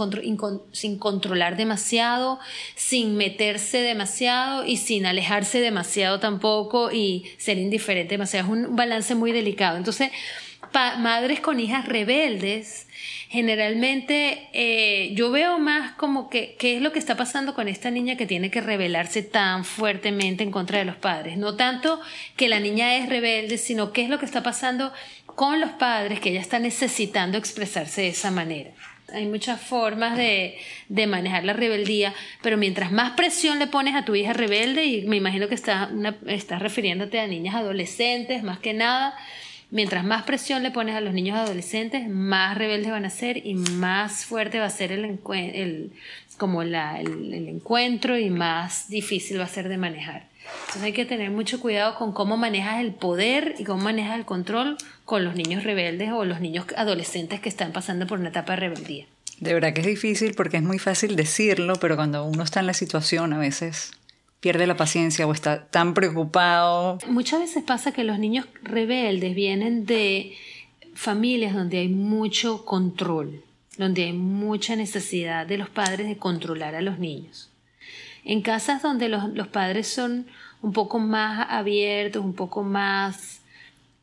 sin 0.72 0.98
controlar 0.98 1.58
demasiado, 1.58 2.40
sin 2.74 3.18
meterse 3.18 3.84
demasiado 3.84 4.66
y 4.66 4.78
sin 4.78 5.06
alejarse 5.06 5.60
demasiado 5.60 6.20
tampoco 6.20 6.92
y 6.92 7.26
ser 7.38 7.60
indiferente 7.60 8.16
demasiado. 8.16 8.48
Es 8.48 8.52
un 8.52 8.76
balance 8.76 9.14
muy 9.14 9.32
delicado. 9.32 9.78
Entonces, 9.78 10.10
madres 10.74 11.40
con 11.40 11.60
hijas 11.60 11.88
rebeldes, 11.88 12.88
generalmente 13.30 14.50
eh, 14.54 15.14
yo 15.14 15.32
veo 15.32 15.60
más 15.60 15.94
como 15.94 16.30
que 16.30 16.56
qué 16.58 16.76
es 16.76 16.82
lo 16.82 16.92
que 16.92 17.00
está 17.00 17.16
pasando 17.16 17.54
con 17.54 17.68
esta 17.68 17.92
niña 17.92 18.16
que 18.16 18.26
tiene 18.26 18.52
que 18.52 18.62
rebelarse 18.62 19.24
tan 19.24 19.66
fuertemente 19.66 20.44
en 20.44 20.52
contra 20.52 20.80
de 20.80 20.86
los 20.86 20.96
padres. 20.96 21.38
No 21.38 21.56
tanto 21.56 22.00
que 22.36 22.50
la 22.50 22.60
niña 22.60 22.96
es 22.98 23.10
rebelde, 23.10 23.58
sino 23.58 23.92
qué 23.92 24.04
es 24.04 24.10
lo 24.10 24.20
que 24.20 24.26
está 24.26 24.44
pasando 24.44 24.94
con 25.26 25.60
los 25.60 25.72
padres 25.72 26.20
que 26.20 26.30
ella 26.30 26.42
está 26.42 26.60
necesitando 26.60 27.38
expresarse 27.38 28.02
de 28.02 28.08
esa 28.10 28.32
manera. 28.32 28.72
Hay 29.14 29.28
muchas 29.28 29.62
formas 29.62 30.18
de, 30.18 30.58
de 30.90 31.08
manejar 31.08 31.44
la 31.44 31.54
rebeldía, 31.54 32.14
pero 32.42 32.58
mientras 32.58 32.92
más 32.92 33.12
presión 33.12 33.60
le 33.60 33.68
pones 33.68 33.96
a 33.96 34.04
tu 34.04 34.16
hija 34.16 34.34
rebelde, 34.34 34.86
y 34.86 35.06
me 35.06 35.18
imagino 35.18 35.48
que 35.48 35.56
estás, 35.56 35.90
estás 36.26 36.62
refiriéndote 36.62 37.20
a 37.20 37.28
niñas 37.28 37.54
adolescentes 37.54 38.42
más 38.42 38.58
que 38.60 38.74
nada, 38.74 39.16
Mientras 39.72 40.04
más 40.04 40.24
presión 40.24 40.64
le 40.64 40.72
pones 40.72 40.96
a 40.96 41.02
los 41.02 41.14
niños 41.14 41.38
adolescentes, 41.38 42.08
más 42.08 42.58
rebeldes 42.58 42.92
van 42.92 43.06
a 43.06 43.10
ser 43.10 43.46
y 43.46 43.56
más 43.56 44.26
fuerte 44.26 44.60
va 44.60 44.66
a 44.66 44.70
ser 44.70 44.92
el, 44.92 45.20
como 46.38 46.62
el, 46.62 46.76
encuentro 46.76 48.18
y 48.18 48.30
más 48.30 48.88
difícil 48.90 49.40
va 49.40 49.46
a 49.46 49.50
ser 49.50 49.70
de 49.70 49.78
manejar. 49.78 50.28
Entonces 50.62 50.84
hay 50.84 50.94
que 50.94 51.06
tener 51.06 51.32
mucho 51.32 51.60
cuidado 51.60 51.96
con 51.96 52.14
cómo 52.14 52.38
manejas 52.38 52.80
el 52.80 52.94
poder 52.94 53.56
y 53.58 53.64
cómo 53.64 53.84
manejas 53.84 54.18
el 54.18 54.26
control 54.26 54.78
con 55.04 55.26
los 55.26 55.36
niños 55.36 55.64
rebeldes 55.64 56.12
o 56.12 56.24
los 56.24 56.40
niños 56.40 56.68
adolescentes 56.78 57.40
que 57.40 57.50
están 57.50 57.72
pasando 57.72 58.06
por 58.06 58.20
una 58.20 58.30
etapa 58.30 58.54
de 58.54 58.60
rebeldía. 58.60 59.06
De 59.40 59.54
verdad 59.54 59.74
que 59.74 59.82
es 59.82 59.88
difícil 59.88 60.36
porque 60.36 60.58
es 60.58 60.64
muy 60.64 60.80
fácil 60.80 61.16
decirlo, 61.16 61.76
pero 61.82 61.96
cuando 61.96 62.24
uno 62.24 62.44
está 62.44 62.60
en 62.60 62.68
la 62.68 62.74
situación 62.74 63.34
a 63.34 63.40
veces 63.40 63.92
pierde 64.46 64.68
la 64.68 64.78
paciencia 64.78 65.26
o 65.26 65.32
está 65.32 65.66
tan 65.66 65.96
preocupado. 65.96 67.00
Muchas 67.08 67.40
veces 67.40 67.64
pasa 67.64 67.94
que 67.94 68.04
los 68.04 68.20
niños 68.20 68.46
rebeldes 68.62 69.34
vienen 69.34 69.88
de 69.88 70.38
familias 70.94 71.56
donde 71.56 71.80
hay 71.80 71.88
mucho 71.88 72.64
control. 72.64 73.42
donde 73.80 74.04
hay 74.04 74.14
mucha 74.14 74.76
necesidad 74.76 75.48
de 75.48 75.58
los 75.58 75.68
padres 75.70 76.08
de 76.08 76.18
controlar 76.18 76.76
a 76.76 76.82
los 76.82 77.00
niños. 77.00 77.50
En 78.24 78.44
casas 78.44 78.84
donde 78.84 79.10
los, 79.10 79.34
los 79.34 79.48
padres 79.48 79.88
son 79.88 80.28
un 80.62 80.74
poco 80.74 81.00
más 81.00 81.48
abiertos, 81.50 82.24
un 82.24 82.36
poco 82.36 82.62
más 82.62 83.42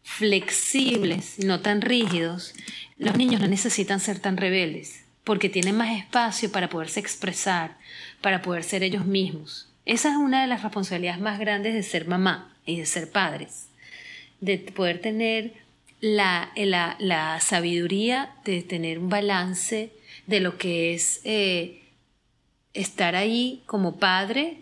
flexibles, 0.02 1.38
no 1.38 1.60
tan 1.60 1.82
rígidos, 1.82 2.52
los 2.98 3.16
niños 3.16 3.40
no 3.40 3.46
necesitan 3.46 4.00
ser 4.00 4.18
tan 4.18 4.36
rebeldes, 4.36 5.04
porque 5.22 5.48
tienen 5.48 5.76
más 5.76 5.96
espacio 5.96 6.50
para 6.50 6.68
poderse 6.68 6.98
expresar, 6.98 7.78
para 8.20 8.42
poder 8.42 8.64
ser 8.64 8.82
ellos 8.82 9.06
mismos. 9.06 9.71
Esa 9.84 10.10
es 10.10 10.16
una 10.16 10.42
de 10.42 10.46
las 10.46 10.62
responsabilidades 10.62 11.20
más 11.20 11.38
grandes 11.38 11.74
de 11.74 11.82
ser 11.82 12.06
mamá 12.06 12.54
y 12.64 12.78
de 12.78 12.86
ser 12.86 13.10
padres, 13.10 13.68
de 14.40 14.58
poder 14.58 15.00
tener 15.00 15.54
la, 16.00 16.52
la, 16.56 17.40
sabiduría 17.40 18.34
de 18.44 18.62
tener 18.62 18.98
un 18.98 19.08
balance 19.08 19.92
de 20.26 20.40
lo 20.40 20.58
que 20.58 20.94
es 20.94 21.20
eh, 21.24 21.82
estar 22.74 23.14
ahí 23.14 23.62
como 23.66 23.96
padre, 23.98 24.58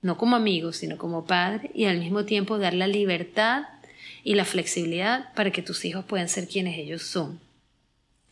no 0.00 0.16
como 0.16 0.36
amigo, 0.36 0.72
sino 0.72 0.98
como 0.98 1.24
padre, 1.24 1.70
y 1.74 1.86
al 1.86 1.98
mismo 1.98 2.24
tiempo 2.24 2.58
dar 2.58 2.74
la 2.74 2.86
libertad 2.86 3.64
y 4.24 4.34
la 4.34 4.44
flexibilidad 4.44 5.32
para 5.34 5.50
que 5.50 5.62
tus 5.62 5.84
hijos 5.84 6.04
puedan 6.04 6.28
ser 6.28 6.48
quienes 6.48 6.78
ellos 6.78 7.02
son. 7.02 7.40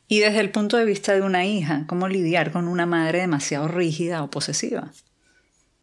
Y 0.09 0.19
desde 0.19 0.41
el 0.41 0.51
punto 0.51 0.77
de 0.77 0.85
vista 0.85 1.15
de 1.15 1.23
una 1.23 1.47
hija, 1.47 1.85
¿cómo 1.87 2.09
lidiar 2.09 2.51
con 2.51 2.67
una 2.67 2.87
madre 2.87 3.21
demasiado 3.21 3.69
rígida 3.69 4.25
o 4.25 4.31
posesiva? 4.31 4.91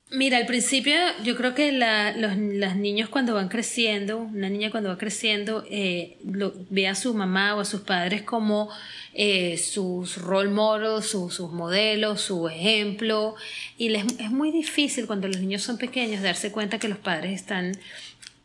Mira, 0.10 0.38
al 0.38 0.46
principio 0.46 0.96
yo 1.26 1.36
creo 1.36 1.54
que 1.54 1.74
la, 1.74 2.16
los, 2.16 2.38
niños 2.38 3.10
cuando 3.10 3.34
van 3.34 3.50
creciendo, 3.50 4.20
una 4.20 4.48
niña 4.50 4.72
cuando 4.72 4.88
va 4.88 4.98
creciendo, 4.98 5.66
eh, 5.70 6.18
ve 6.24 6.88
a 6.88 6.96
su 6.96 7.14
mamá 7.14 7.56
o 7.56 7.60
a 7.60 7.66
sus 7.66 7.82
padres 7.82 8.22
como 8.22 8.70
eh, 9.14 9.58
sus 9.58 10.16
role 10.18 10.50
models, 10.50 11.08
sus 11.08 11.52
modelos, 11.52 12.22
su 12.22 12.48
ejemplo, 12.48 13.36
y 13.78 13.90
les, 13.90 14.06
es 14.20 14.32
muy 14.32 14.52
difícil 14.52 15.08
cuando 15.08 15.28
los 15.28 15.42
niños 15.42 15.62
son 15.64 15.78
pequeños 15.78 16.22
darse 16.22 16.54
cuenta 16.54 16.80
que 16.80 16.88
los 16.88 17.00
padres 17.00 17.34
están 17.34 17.78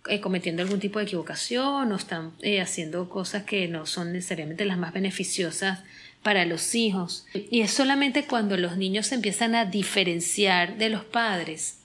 eh, 0.09 0.21
cometiendo 0.21 0.63
algún 0.63 0.81
tipo 0.81 0.99
de 0.99 1.05
equivocación 1.05 1.93
o 1.93 1.95
están 1.95 2.33
eh, 2.43 2.61
haciendo 2.61 3.09
cosas 3.09 3.45
que 3.45 3.69
no 3.69 3.87
son 3.87 4.13
necesariamente 4.13 4.65
las 4.65 4.79
más 4.79 4.93
beneficiosas 4.93 5.85
para 6.23 6.45
los 6.45 6.75
hijos. 6.75 7.27
Y 7.35 7.61
es 7.61 7.71
solamente 7.71 8.27
cuando 8.27 8.57
los 8.57 8.77
niños 8.77 9.07
se 9.07 9.17
empiezan 9.17 9.55
a 9.55 9.65
diferenciar 9.65 10.79
de 10.79 10.91
los 10.91 11.05
padres. 11.05 11.79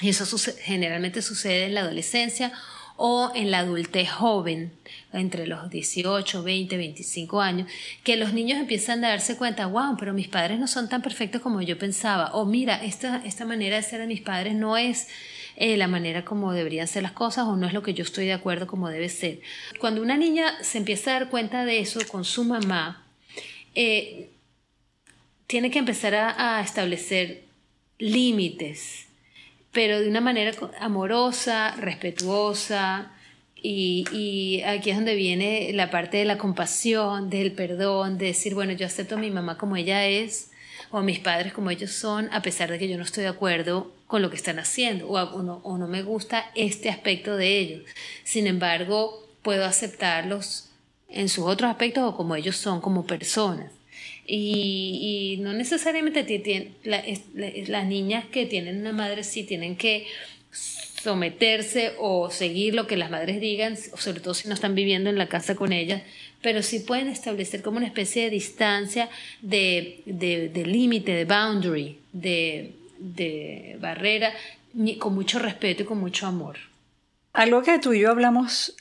Y 0.00 0.08
eso 0.08 0.24
generalmente 0.60 1.22
sucede 1.22 1.66
en 1.66 1.74
la 1.74 1.80
adolescencia 1.80 2.52
o 2.96 3.30
en 3.34 3.52
la 3.52 3.60
adultez 3.60 4.10
joven, 4.10 4.72
entre 5.12 5.46
los 5.46 5.70
18, 5.70 6.42
20, 6.42 6.76
25 6.76 7.40
años, 7.40 7.70
que 8.02 8.16
los 8.16 8.32
niños 8.32 8.58
empiezan 8.58 9.04
a 9.04 9.10
darse 9.10 9.36
cuenta, 9.36 9.66
wow, 9.66 9.96
pero 9.96 10.12
mis 10.12 10.26
padres 10.26 10.58
no 10.58 10.66
son 10.66 10.88
tan 10.88 11.00
perfectos 11.00 11.40
como 11.40 11.62
yo 11.62 11.78
pensaba, 11.78 12.32
o 12.32 12.44
mira, 12.44 12.84
esta, 12.84 13.22
esta 13.24 13.44
manera 13.44 13.76
de 13.76 13.82
ser 13.84 14.00
de 14.00 14.08
mis 14.08 14.20
padres 14.20 14.54
no 14.56 14.76
es 14.76 15.06
eh, 15.54 15.76
la 15.76 15.86
manera 15.86 16.24
como 16.24 16.52
deberían 16.52 16.88
ser 16.88 17.04
las 17.04 17.12
cosas 17.12 17.46
o 17.46 17.56
no 17.56 17.68
es 17.68 17.72
lo 17.72 17.84
que 17.84 17.94
yo 17.94 18.02
estoy 18.02 18.26
de 18.26 18.32
acuerdo 18.32 18.66
como 18.66 18.88
debe 18.88 19.08
ser. 19.08 19.40
Cuando 19.78 20.02
una 20.02 20.16
niña 20.16 20.52
se 20.62 20.78
empieza 20.78 21.10
a 21.10 21.20
dar 21.20 21.30
cuenta 21.30 21.64
de 21.64 21.78
eso 21.78 22.00
con 22.08 22.24
su 22.24 22.42
mamá, 22.42 23.07
eh, 23.80 24.30
tiene 25.46 25.70
que 25.70 25.78
empezar 25.78 26.12
a, 26.12 26.60
establecer 26.60 27.44
límites, 28.00 29.06
pero 29.70 30.00
de 30.00 30.08
una 30.08 30.20
manera 30.20 30.50
amorosa, 30.80 31.76
respetuosa, 31.76 33.12
y, 33.54 34.62
aquí 34.66 34.90
es 34.90 34.96
donde 34.96 35.14
viene 35.14 35.70
la 35.74 35.90
parte 35.90 36.16
de 36.16 36.24
la 36.24 36.38
compasión, 36.38 37.30
del 37.30 37.52
perdón, 37.52 38.18
de 38.18 38.26
decir, 38.26 38.52
bueno, 38.56 38.72
yo 38.72 38.84
acepto 38.84 39.14
a 39.14 39.18
mi 39.18 39.30
mamá 39.30 39.56
como 39.56 39.76
ella 39.76 40.06
es, 40.06 40.50
o 40.90 40.98
a 40.98 41.02
mis 41.04 41.20
padres 41.20 41.52
como 41.52 41.70
ellos 41.70 41.92
son, 41.92 42.28
a 42.32 42.42
pesar 42.42 42.72
de 42.72 42.80
que 42.80 42.88
yo 42.88 42.96
no 42.96 43.04
estoy 43.04 43.22
de 43.22 43.30
acuerdo 43.30 43.92
con 44.08 44.22
lo 44.22 44.30
que 44.30 44.36
están 44.36 44.58
haciendo, 44.58 45.06
no, 45.06 45.60
o 45.62 45.78
no 45.78 45.86
me 45.86 46.02
gusta 46.02 46.50
este 46.56 46.90
aspecto 46.90 47.36
de 47.36 47.58
ellos. 47.58 47.82
Sin 48.24 48.48
embargo, 48.48 49.24
puedo 49.42 49.64
aceptarlos 49.64 50.67
en 51.08 51.28
sus 51.28 51.44
otros 51.44 51.70
aspectos 51.70 52.04
o 52.04 52.16
como 52.16 52.36
ellos 52.36 52.56
son 52.56 52.80
como 52.80 53.06
personas. 53.06 53.72
Y, 54.26 55.36
y 55.38 55.42
no 55.42 55.52
necesariamente 55.54 56.22
tienen, 56.22 56.74
las 56.84 57.86
niñas 57.86 58.26
que 58.26 58.46
tienen 58.46 58.80
una 58.80 58.92
madre 58.92 59.24
sí 59.24 59.44
tienen 59.44 59.76
que 59.76 60.06
someterse 61.02 61.94
o 61.98 62.30
seguir 62.30 62.74
lo 62.74 62.86
que 62.86 62.96
las 62.96 63.10
madres 63.10 63.40
digan, 63.40 63.76
sobre 63.76 64.20
todo 64.20 64.34
si 64.34 64.48
no 64.48 64.54
están 64.54 64.74
viviendo 64.74 65.08
en 65.08 65.16
la 65.16 65.28
casa 65.28 65.54
con 65.54 65.72
ellas, 65.72 66.02
pero 66.42 66.62
sí 66.62 66.80
pueden 66.80 67.08
establecer 67.08 67.62
como 67.62 67.78
una 67.78 67.86
especie 67.86 68.24
de 68.24 68.30
distancia, 68.30 69.08
de, 69.40 70.02
de, 70.06 70.48
de 70.48 70.66
límite, 70.66 71.12
de 71.12 71.24
boundary, 71.24 71.98
de, 72.12 72.72
de 72.98 73.76
barrera, 73.80 74.32
con 74.98 75.14
mucho 75.14 75.38
respeto 75.38 75.82
y 75.82 75.86
con 75.86 75.98
mucho 75.98 76.26
amor. 76.26 76.58
Algo 77.32 77.62
que 77.62 77.78
tú 77.78 77.92
y 77.92 78.00
yo 78.00 78.10
hablamos 78.10 78.74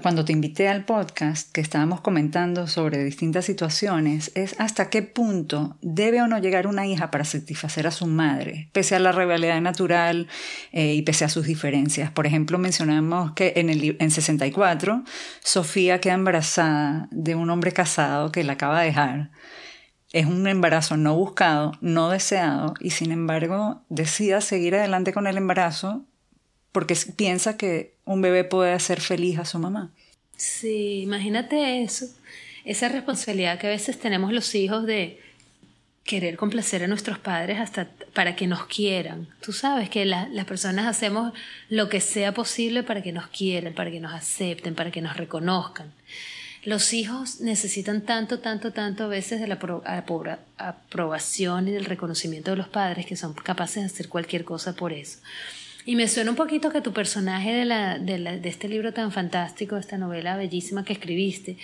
cuando 0.00 0.24
te 0.24 0.32
invité 0.32 0.68
al 0.68 0.84
podcast, 0.84 1.50
que 1.50 1.60
estábamos 1.60 2.00
comentando 2.00 2.68
sobre 2.68 3.02
distintas 3.02 3.46
situaciones, 3.46 4.30
es 4.36 4.54
hasta 4.60 4.90
qué 4.90 5.02
punto 5.02 5.76
debe 5.82 6.22
o 6.22 6.28
no 6.28 6.38
llegar 6.38 6.68
una 6.68 6.86
hija 6.86 7.10
para 7.10 7.24
satisfacer 7.24 7.86
a 7.88 7.90
su 7.90 8.06
madre, 8.06 8.70
pese 8.72 8.94
a 8.94 9.00
la 9.00 9.10
rivalidad 9.10 9.60
natural 9.60 10.28
eh, 10.70 10.94
y 10.94 11.02
pese 11.02 11.24
a 11.24 11.28
sus 11.28 11.46
diferencias. 11.46 12.12
Por 12.12 12.26
ejemplo, 12.26 12.58
mencionamos 12.58 13.32
que 13.32 13.54
en, 13.56 13.68
el, 13.68 13.96
en 13.98 14.10
64, 14.12 15.02
Sofía 15.42 16.00
queda 16.00 16.14
embarazada 16.14 17.08
de 17.10 17.34
un 17.34 17.50
hombre 17.50 17.72
casado 17.72 18.30
que 18.30 18.44
la 18.44 18.52
acaba 18.52 18.80
de 18.80 18.86
dejar. 18.86 19.30
Es 20.12 20.26
un 20.26 20.46
embarazo 20.46 20.96
no 20.96 21.16
buscado, 21.16 21.72
no 21.80 22.10
deseado, 22.10 22.74
y 22.78 22.90
sin 22.90 23.10
embargo 23.10 23.82
decida 23.88 24.40
seguir 24.40 24.76
adelante 24.76 25.12
con 25.12 25.26
el 25.26 25.36
embarazo 25.36 26.06
porque 26.76 26.94
piensa 27.16 27.56
que 27.56 27.94
un 28.04 28.20
bebé 28.20 28.44
puede 28.44 28.74
hacer 28.74 29.00
feliz 29.00 29.38
a 29.38 29.46
su 29.46 29.58
mamá. 29.58 29.88
Sí, 30.36 31.00
imagínate 31.00 31.82
eso, 31.82 32.04
esa 32.66 32.90
responsabilidad 32.90 33.58
que 33.58 33.66
a 33.66 33.70
veces 33.70 33.98
tenemos 33.98 34.30
los 34.30 34.54
hijos 34.54 34.84
de 34.84 35.18
querer 36.04 36.36
complacer 36.36 36.84
a 36.84 36.86
nuestros 36.86 37.18
padres 37.18 37.60
hasta 37.60 37.88
para 38.12 38.36
que 38.36 38.46
nos 38.46 38.66
quieran. 38.66 39.26
Tú 39.40 39.54
sabes 39.54 39.88
que 39.88 40.04
las 40.04 40.44
personas 40.44 40.84
hacemos 40.84 41.32
lo 41.70 41.88
que 41.88 42.02
sea 42.02 42.34
posible 42.34 42.82
para 42.82 43.02
que 43.02 43.12
nos 43.12 43.28
quieran, 43.28 43.72
para 43.72 43.90
que 43.90 44.00
nos 44.00 44.12
acepten, 44.12 44.74
para 44.74 44.90
que 44.90 45.00
nos 45.00 45.16
reconozcan. 45.16 45.94
Los 46.62 46.92
hijos 46.92 47.40
necesitan 47.40 48.02
tanto, 48.02 48.40
tanto, 48.40 48.74
tanto 48.74 49.04
a 49.04 49.08
veces 49.08 49.40
de 49.40 49.46
la 49.46 49.58
aprobación 50.58 51.68
y 51.68 51.70
del 51.70 51.86
reconocimiento 51.86 52.50
de 52.50 52.58
los 52.58 52.68
padres 52.68 53.06
que 53.06 53.16
son 53.16 53.32
capaces 53.32 53.76
de 53.76 53.86
hacer 53.86 54.10
cualquier 54.10 54.44
cosa 54.44 54.76
por 54.76 54.92
eso. 54.92 55.20
Y 55.86 55.94
me 55.94 56.08
suena 56.08 56.30
un 56.30 56.36
poquito 56.36 56.70
que 56.70 56.80
tu 56.80 56.92
personaje 56.92 57.52
de, 57.52 57.64
la, 57.64 57.96
de, 57.96 58.48
este 58.48 58.68
libro 58.68 58.92
tan 58.92 59.12
fantástico, 59.12 59.76
esta 59.76 59.96
novela 59.96 60.36
bellísima 60.36 60.84
que 60.84 60.92
escribiste, 60.92 61.58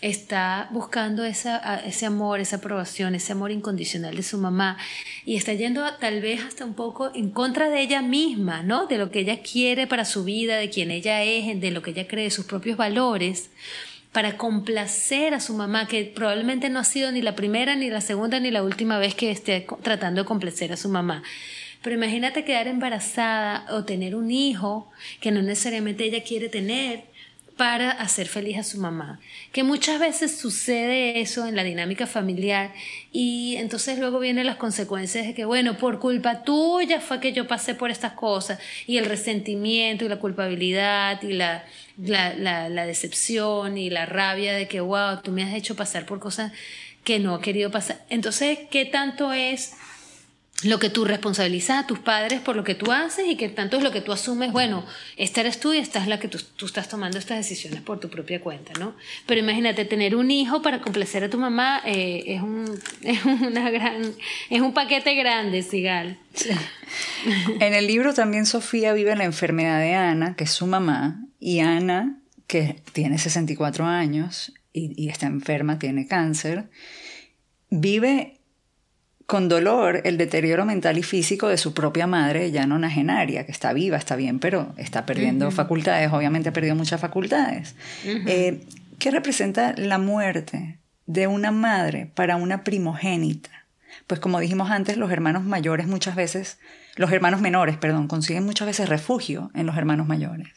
está 0.00 0.68
buscando 0.72 1.24
esa, 1.24 1.76
ese 1.86 2.06
amor, 2.06 2.40
esa 2.40 2.56
aprobación, 2.56 3.14
ese 3.14 3.30
amor 3.30 3.52
incondicional 3.52 4.16
de 4.16 4.24
su 4.24 4.38
mamá 4.38 4.76
y 5.24 5.36
está 5.36 5.52
yendo 5.52 5.84
tal 6.00 6.20
vez 6.20 6.42
hasta 6.42 6.64
un 6.64 6.74
poco 6.74 7.12
en 7.14 7.30
contra 7.30 7.70
de 7.70 7.80
ella 7.80 8.02
misma, 8.02 8.64
¿no? 8.64 8.86
De 8.86 8.98
lo 8.98 9.12
que 9.12 9.20
ella 9.20 9.40
quiere 9.40 9.86
para 9.86 10.04
su 10.04 10.24
vida, 10.24 10.56
de 10.56 10.68
quien 10.68 10.90
ella 10.90 11.22
es, 11.22 11.60
de 11.60 11.70
lo 11.70 11.80
que 11.80 11.92
ella 11.92 12.08
cree, 12.08 12.30
sus 12.30 12.46
propios 12.46 12.76
valores, 12.76 13.50
para 14.10 14.36
complacer 14.36 15.32
a 15.32 15.38
su 15.38 15.54
mamá, 15.54 15.86
que 15.86 16.06
probablemente 16.12 16.70
no 16.70 16.80
ha 16.80 16.84
sido 16.84 17.12
ni 17.12 17.22
la 17.22 17.36
primera, 17.36 17.76
ni 17.76 17.88
la 17.88 18.00
segunda, 18.00 18.40
ni 18.40 18.50
la 18.50 18.64
última 18.64 18.98
vez 18.98 19.14
que 19.14 19.30
esté 19.30 19.64
tratando 19.82 20.22
de 20.22 20.26
complacer 20.26 20.72
a 20.72 20.76
su 20.76 20.88
mamá. 20.88 21.22
Pero 21.82 21.96
imagínate 21.96 22.44
quedar 22.44 22.68
embarazada 22.68 23.66
o 23.70 23.84
tener 23.84 24.14
un 24.14 24.30
hijo 24.30 24.90
que 25.20 25.30
no 25.30 25.42
necesariamente 25.42 26.04
ella 26.04 26.22
quiere 26.22 26.48
tener 26.48 27.04
para 27.60 27.90
hacer 27.90 28.26
feliz 28.26 28.56
a 28.56 28.62
su 28.62 28.78
mamá. 28.78 29.20
Que 29.52 29.64
muchas 29.64 30.00
veces 30.00 30.34
sucede 30.38 31.20
eso 31.20 31.46
en 31.46 31.54
la 31.56 31.62
dinámica 31.62 32.06
familiar 32.06 32.72
y 33.12 33.56
entonces 33.56 33.98
luego 33.98 34.18
vienen 34.18 34.46
las 34.46 34.56
consecuencias 34.56 35.26
de 35.26 35.34
que, 35.34 35.44
bueno, 35.44 35.76
por 35.76 35.98
culpa 35.98 36.42
tuya 36.42 37.02
fue 37.02 37.20
que 37.20 37.34
yo 37.34 37.46
pasé 37.46 37.74
por 37.74 37.90
estas 37.90 38.12
cosas 38.12 38.58
y 38.86 38.96
el 38.96 39.04
resentimiento 39.04 40.06
y 40.06 40.08
la 40.08 40.16
culpabilidad 40.16 41.20
y 41.22 41.34
la, 41.34 41.66
la, 41.98 42.32
la, 42.32 42.70
la 42.70 42.86
decepción 42.86 43.76
y 43.76 43.90
la 43.90 44.06
rabia 44.06 44.54
de 44.54 44.66
que, 44.66 44.80
wow, 44.80 45.20
tú 45.22 45.30
me 45.30 45.42
has 45.42 45.52
hecho 45.52 45.76
pasar 45.76 46.06
por 46.06 46.18
cosas 46.18 46.52
que 47.04 47.18
no 47.18 47.36
he 47.36 47.42
querido 47.42 47.70
pasar. 47.70 48.06
Entonces, 48.08 48.58
¿qué 48.70 48.86
tanto 48.86 49.34
es 49.34 49.74
lo 50.64 50.78
que 50.78 50.90
tú 50.90 51.04
responsabilizas 51.04 51.84
a 51.84 51.86
tus 51.86 51.98
padres 51.98 52.40
por 52.40 52.56
lo 52.56 52.64
que 52.64 52.74
tú 52.74 52.92
haces 52.92 53.26
y 53.26 53.36
que 53.36 53.48
tanto 53.48 53.78
es 53.78 53.82
lo 53.82 53.92
que 53.92 54.00
tú 54.00 54.12
asumes, 54.12 54.52
bueno, 54.52 54.84
esta 55.16 55.40
eres 55.40 55.58
tú 55.60 55.72
y 55.72 55.78
esta 55.78 56.00
es 56.00 56.06
la 56.06 56.18
que 56.18 56.28
tú, 56.28 56.38
estás 56.66 56.88
tomando 56.88 57.18
estas 57.18 57.38
decisiones 57.38 57.80
por 57.80 58.00
tu 58.00 58.10
propia 58.10 58.40
cuenta, 58.40 58.72
¿no? 58.78 58.94
Pero 59.26 59.40
imagínate, 59.40 59.84
tener 59.84 60.16
un 60.16 60.30
hijo 60.30 60.62
para 60.62 60.80
complacer 60.80 61.24
a 61.24 61.30
tu 61.30 61.38
mamá 61.38 61.80
eh, 61.84 62.24
es, 62.26 62.42
un, 62.42 62.78
es, 63.02 63.24
una 63.24 63.70
gran, 63.70 64.12
es 64.50 64.60
un 64.60 64.74
paquete 64.74 65.14
grande, 65.14 65.62
Sigal. 65.62 66.18
En 67.60 67.74
el 67.74 67.86
libro 67.86 68.14
también 68.14 68.46
Sofía 68.46 68.92
vive 68.92 69.14
la 69.16 69.24
enfermedad 69.24 69.80
de 69.80 69.94
Ana, 69.94 70.36
que 70.36 70.44
es 70.44 70.50
su 70.50 70.66
mamá, 70.66 71.24
y 71.38 71.60
Ana, 71.60 72.20
que 72.46 72.82
tiene 72.92 73.18
64 73.18 73.84
años 73.86 74.52
y 74.72 75.08
está 75.08 75.26
enferma, 75.26 75.80
tiene 75.80 76.06
cáncer 76.06 76.68
vive 77.70 78.39
con 79.30 79.48
dolor 79.48 80.00
el 80.02 80.18
deterioro 80.18 80.64
mental 80.64 80.98
y 80.98 81.04
físico 81.04 81.46
de 81.46 81.56
su 81.56 81.72
propia 81.72 82.08
madre, 82.08 82.50
ya 82.50 82.66
nonagenaria, 82.66 83.46
que 83.46 83.52
está 83.52 83.72
viva, 83.72 83.96
está 83.96 84.16
bien, 84.16 84.40
pero 84.40 84.74
está 84.76 85.06
perdiendo 85.06 85.52
facultades, 85.52 86.10
obviamente 86.12 86.48
ha 86.48 86.52
perdido 86.52 86.74
muchas 86.74 87.00
facultades. 87.00 87.76
Eh, 88.04 88.64
¿Qué 88.98 89.12
representa 89.12 89.72
la 89.76 89.98
muerte 89.98 90.80
de 91.06 91.28
una 91.28 91.52
madre 91.52 92.10
para 92.12 92.34
una 92.34 92.64
primogénita? 92.64 93.50
Pues 94.08 94.18
como 94.18 94.40
dijimos 94.40 94.68
antes, 94.68 94.96
los 94.96 95.12
hermanos 95.12 95.44
mayores 95.44 95.86
muchas 95.86 96.16
veces, 96.16 96.58
los 96.96 97.12
hermanos 97.12 97.40
menores, 97.40 97.76
perdón, 97.76 98.08
consiguen 98.08 98.44
muchas 98.44 98.66
veces 98.66 98.88
refugio 98.88 99.52
en 99.54 99.64
los 99.64 99.76
hermanos 99.76 100.08
mayores. 100.08 100.48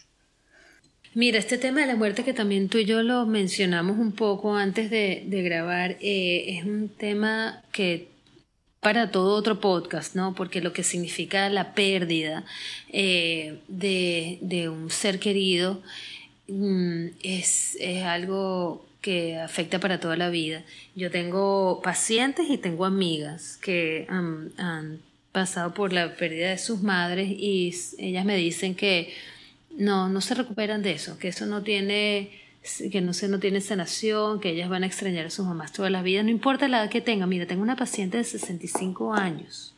Mira, 1.13 1.37
este 1.37 1.59
tema 1.59 1.81
de 1.81 1.85
la 1.85 1.95
muerte 1.95 2.23
que 2.23 2.33
también 2.33 2.69
tú 2.69 2.79
y 2.79 2.85
yo 2.85 3.03
lo 3.03 3.27
mencionamos 3.27 3.99
un 3.99 4.13
poco 4.13 4.55
antes 4.55 4.89
de, 4.89 5.27
grabar, 5.29 5.91
eh, 6.01 6.57
es 6.57 6.65
un 6.65 6.89
tema 6.89 7.61
que 7.71 8.12
para 8.83 9.09
todo 9.09 9.35
otro 9.35 9.59
podcast, 9.59 10.15
¿no? 10.15 10.35
Porque 10.35 10.61
lo 10.61 10.73
que 10.73 10.83
significa 10.83 11.49
la 11.49 11.73
pérdida 11.73 12.43
eh, 12.89 13.59
de, 13.67 14.69
un 14.69 14.91
ser 14.91 15.19
querido 15.19 15.81
mm, 16.47 17.05
es, 17.23 17.77
algo 18.05 18.85
que 19.01 19.37
afecta 19.37 19.79
para 19.79 19.99
toda 19.99 20.15
la 20.15 20.29
vida. 20.29 20.63
Yo 20.95 21.09
tengo 21.09 21.81
pacientes 21.81 22.49
y 22.49 22.57
tengo 22.57 22.85
amigas 22.85 23.57
que 23.57 24.05
han 24.09 24.99
pasado 25.31 25.73
por 25.73 25.91
la 25.91 26.15
pérdida 26.15 26.51
de 26.51 26.57
sus 26.57 26.81
madres 26.81 27.27
y 27.29 27.73
ellas 27.97 28.23
me 28.23 28.37
dicen 28.37 28.75
que 28.75 29.13
no, 29.75 30.07
no 30.07 30.21
se 30.21 30.35
recuperan 30.35 30.83
de 30.83 30.91
eso, 30.91 31.17
que 31.17 31.29
eso 31.29 31.45
no 31.45 31.63
tiene 31.63 32.42
que 32.91 33.01
no 33.01 33.13
sé, 33.13 33.27
no 33.27 33.39
tiene 33.39 33.61
sanación, 33.61 34.39
que 34.39 34.51
ellas 34.51 34.69
van 34.69 34.83
a 34.83 34.87
extrañar 34.87 35.25
a 35.25 35.29
sus 35.29 35.45
mamás 35.45 35.73
toda 35.73 35.89
la 35.89 36.01
vida, 36.01 36.23
no 36.23 36.29
importa 36.29 36.67
la 36.67 36.81
edad 36.81 36.89
que 36.89 37.01
tenga. 37.01 37.27
Mira, 37.27 37.45
tengo 37.45 37.61
una 37.61 37.75
paciente 37.75 38.17
de 38.17 38.23
65 38.23 39.13
años 39.13 39.75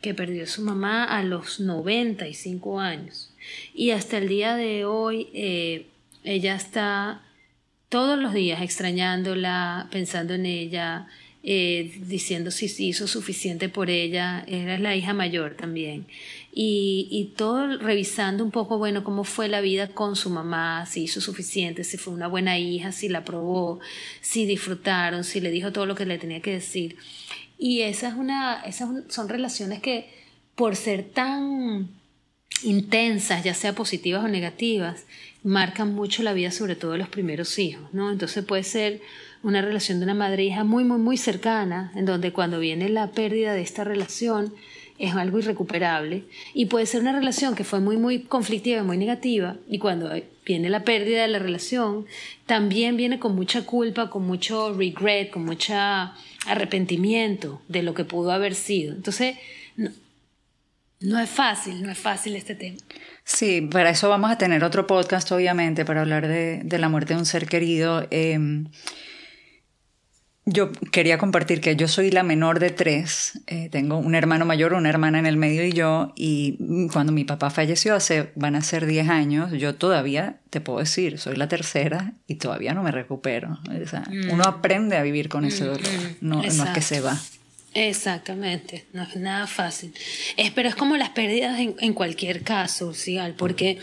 que 0.00 0.14
perdió 0.14 0.44
a 0.44 0.46
su 0.46 0.62
mamá 0.62 1.04
a 1.04 1.22
los 1.22 1.60
95 1.60 2.80
años. 2.80 3.32
Y 3.74 3.90
hasta 3.90 4.18
el 4.18 4.28
día 4.28 4.56
de 4.56 4.84
hoy 4.84 5.28
eh, 5.32 5.86
ella 6.24 6.54
está 6.54 7.22
todos 7.88 8.18
los 8.18 8.32
días 8.32 8.62
extrañándola, 8.62 9.88
pensando 9.90 10.34
en 10.34 10.46
ella, 10.46 11.06
eh, 11.42 11.98
diciendo 12.02 12.50
si 12.50 12.66
hizo 12.86 13.06
suficiente 13.06 13.68
por 13.68 13.90
ella, 13.90 14.44
era 14.46 14.78
la 14.78 14.94
hija 14.94 15.14
mayor 15.14 15.54
también 15.54 16.06
y, 16.60 17.34
todo 17.36 17.78
revisando 17.78 18.42
un 18.42 18.50
poco, 18.50 18.78
bueno, 18.78 19.04
cómo 19.04 19.22
fue 19.22 19.46
la 19.46 19.60
vida 19.60 19.86
con 19.86 20.16
su 20.16 20.28
mamá, 20.28 20.86
si 20.86 21.04
hizo 21.04 21.20
suficiente, 21.20 21.84
si 21.84 21.98
fue 21.98 22.12
una 22.12 22.26
buena 22.26 22.58
hija, 22.58 22.90
si 22.90 23.08
la 23.08 23.24
probó, 23.24 23.78
si 24.22 24.44
disfrutaron, 24.44 25.22
si 25.22 25.40
le 25.40 25.52
dijo 25.52 25.70
todo 25.70 25.86
lo 25.86 25.94
que 25.94 26.04
le 26.04 26.18
tenía 26.18 26.42
que 26.42 26.50
decir. 26.50 26.96
Y 27.58 27.82
esa 27.82 28.08
es 28.08 28.14
una, 28.14 28.60
esas 28.62 28.88
son 29.06 29.28
relaciones 29.28 29.80
que 29.80 30.10
por 30.56 30.74
ser 30.74 31.04
tan 31.04 31.90
intensas, 32.64 33.44
ya 33.44 33.54
sea 33.54 33.72
positivas 33.76 34.24
o 34.24 34.28
negativas, 34.28 35.04
marcan 35.44 35.94
mucho 35.94 36.24
la 36.24 36.32
vida, 36.32 36.50
sobre 36.50 36.74
todo 36.74 36.90
de 36.90 36.98
los 36.98 37.08
primeros 37.08 37.56
hijos, 37.60 37.94
¿no? 37.94 38.10
Entonces 38.10 38.44
puede 38.44 38.64
ser 38.64 39.00
una 39.44 39.62
relación 39.62 40.00
de 40.00 40.06
una 40.06 40.14
madre-hija 40.14 40.64
muy, 40.64 40.82
muy, 40.82 40.98
muy 40.98 41.18
cercana, 41.18 41.92
en 41.94 42.04
donde 42.04 42.32
cuando 42.32 42.58
viene 42.58 42.88
la 42.88 43.12
pérdida 43.12 43.52
de 43.52 43.62
esta 43.62 43.84
relación, 43.84 44.52
es 44.98 45.14
algo 45.14 45.38
irrecuperable 45.38 46.24
y 46.54 46.66
puede 46.66 46.86
ser 46.86 47.00
una 47.02 47.12
relación 47.12 47.54
que 47.54 47.64
fue 47.64 47.80
muy 47.80 47.96
muy 47.96 48.20
conflictiva, 48.22 48.82
muy 48.82 48.96
negativa 48.96 49.56
y 49.68 49.78
cuando 49.78 50.10
viene 50.44 50.70
la 50.70 50.82
pérdida 50.82 51.22
de 51.22 51.28
la 51.28 51.38
relación 51.38 52.06
también 52.46 52.96
viene 52.96 53.18
con 53.18 53.34
mucha 53.34 53.64
culpa, 53.64 54.10
con 54.10 54.26
mucho 54.26 54.72
regret, 54.74 55.30
con 55.30 55.44
mucho 55.44 55.74
arrepentimiento 56.46 57.60
de 57.68 57.82
lo 57.82 57.94
que 57.94 58.04
pudo 58.04 58.32
haber 58.32 58.54
sido. 58.54 58.94
Entonces, 58.94 59.36
no, 61.00 61.20
es 61.20 61.30
fácil, 61.30 61.82
no 61.82 61.92
es 61.92 61.98
fácil 61.98 62.34
este 62.34 62.54
tema. 62.54 62.78
Sí, 63.24 63.60
para 63.60 63.90
eso 63.90 64.08
vamos 64.08 64.30
a 64.30 64.38
tener 64.38 64.64
otro 64.64 64.86
podcast, 64.86 65.30
obviamente, 65.32 65.84
para 65.84 66.00
hablar 66.00 66.26
de, 66.26 66.78
la 66.78 66.88
muerte 66.88 67.14
de 67.14 67.20
un 67.20 67.26
ser 67.26 67.46
querido. 67.46 68.06
Em, 68.10 68.66
yo 70.50 70.72
quería 70.72 71.18
compartir 71.18 71.60
que 71.60 71.76
yo 71.76 71.88
soy 71.88 72.10
la 72.10 72.22
menor 72.22 72.58
de 72.58 72.70
tres. 72.70 73.40
Eh, 73.46 73.68
tengo 73.70 73.98
un 73.98 74.14
hermano 74.14 74.46
mayor, 74.46 74.72
una 74.72 74.88
hermana 74.88 75.18
en 75.18 75.26
el 75.26 75.36
medio 75.36 75.64
y 75.64 75.72
yo. 75.72 76.12
Y 76.16 76.88
cuando 76.92 77.12
mi 77.12 77.24
papá 77.24 77.50
falleció, 77.50 77.94
hace, 77.94 78.30
van 78.34 78.56
a 78.56 78.62
ser 78.62 78.86
10 78.86 79.08
años, 79.10 79.52
yo 79.52 79.74
todavía, 79.74 80.36
te 80.50 80.60
puedo 80.60 80.78
decir, 80.78 81.18
soy 81.18 81.36
la 81.36 81.48
tercera 81.48 82.14
y 82.26 82.36
todavía 82.36 82.72
no 82.72 82.82
me 82.82 82.90
recupero. 82.90 83.58
Mm. 83.68 84.30
Uno 84.32 84.44
aprende 84.44 84.96
a 84.96 85.02
vivir 85.02 85.28
con 85.28 85.44
ese 85.44 85.64
mm, 85.64 85.66
dolor, 85.66 85.82
mm. 85.82 86.28
no, 86.28 86.42
es 86.42 86.60
que 86.74 86.82
se 86.82 87.00
va. 87.00 87.18
Exactamente, 87.74 88.86
no 88.94 89.02
es 89.02 89.16
nada 89.16 89.46
fácil. 89.46 89.92
Es, 90.36 90.50
pero 90.50 90.70
es 90.70 90.74
como 90.74 90.96
las 90.96 91.10
pérdidas 91.10 91.60
en, 91.60 91.74
en 91.78 91.92
cualquier 91.92 92.42
caso, 92.42 92.94
¿sí? 92.94 93.18
porque 93.36 93.78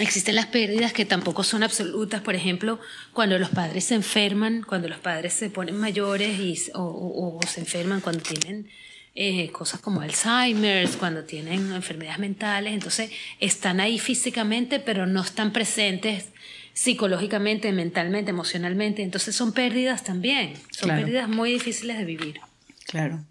Existen 0.00 0.34
las 0.34 0.46
pérdidas 0.46 0.94
que 0.94 1.04
tampoco 1.04 1.44
son 1.44 1.62
absolutas, 1.62 2.22
por 2.22 2.34
ejemplo, 2.34 2.80
cuando 3.12 3.38
los 3.38 3.50
padres 3.50 3.84
se 3.84 3.94
enferman, 3.94 4.62
cuando 4.62 4.88
los 4.88 4.98
padres 4.98 5.34
se 5.34 5.50
ponen 5.50 5.76
mayores 5.76 6.38
y, 6.38 6.56
o, 6.72 7.38
se 7.46 7.60
enferman 7.60 8.00
cuando 8.00 8.22
tienen 8.22 8.66
eh, 9.14 9.50
cosas 9.52 9.80
como 9.80 10.00
Alzheimer, 10.00 10.88
cuando 10.98 11.24
tienen 11.24 11.72
enfermedades 11.72 12.18
mentales, 12.18 12.72
entonces 12.72 13.10
están 13.40 13.78
ahí 13.78 13.98
físicamente, 13.98 14.80
pero 14.80 15.06
no 15.06 15.20
están 15.20 15.52
presentes 15.52 16.28
psicológicamente, 16.72 17.70
mentalmente, 17.72 18.30
emocionalmente, 18.30 19.02
entonces 19.02 19.36
son 19.36 19.52
pérdidas 19.52 20.02
también, 20.02 20.54
son 20.70 20.88
pérdidas 20.88 21.28
muy 21.28 21.52
difíciles 21.52 21.98
de 21.98 22.04
vivir. 22.06 22.40
Claro. 22.86 23.22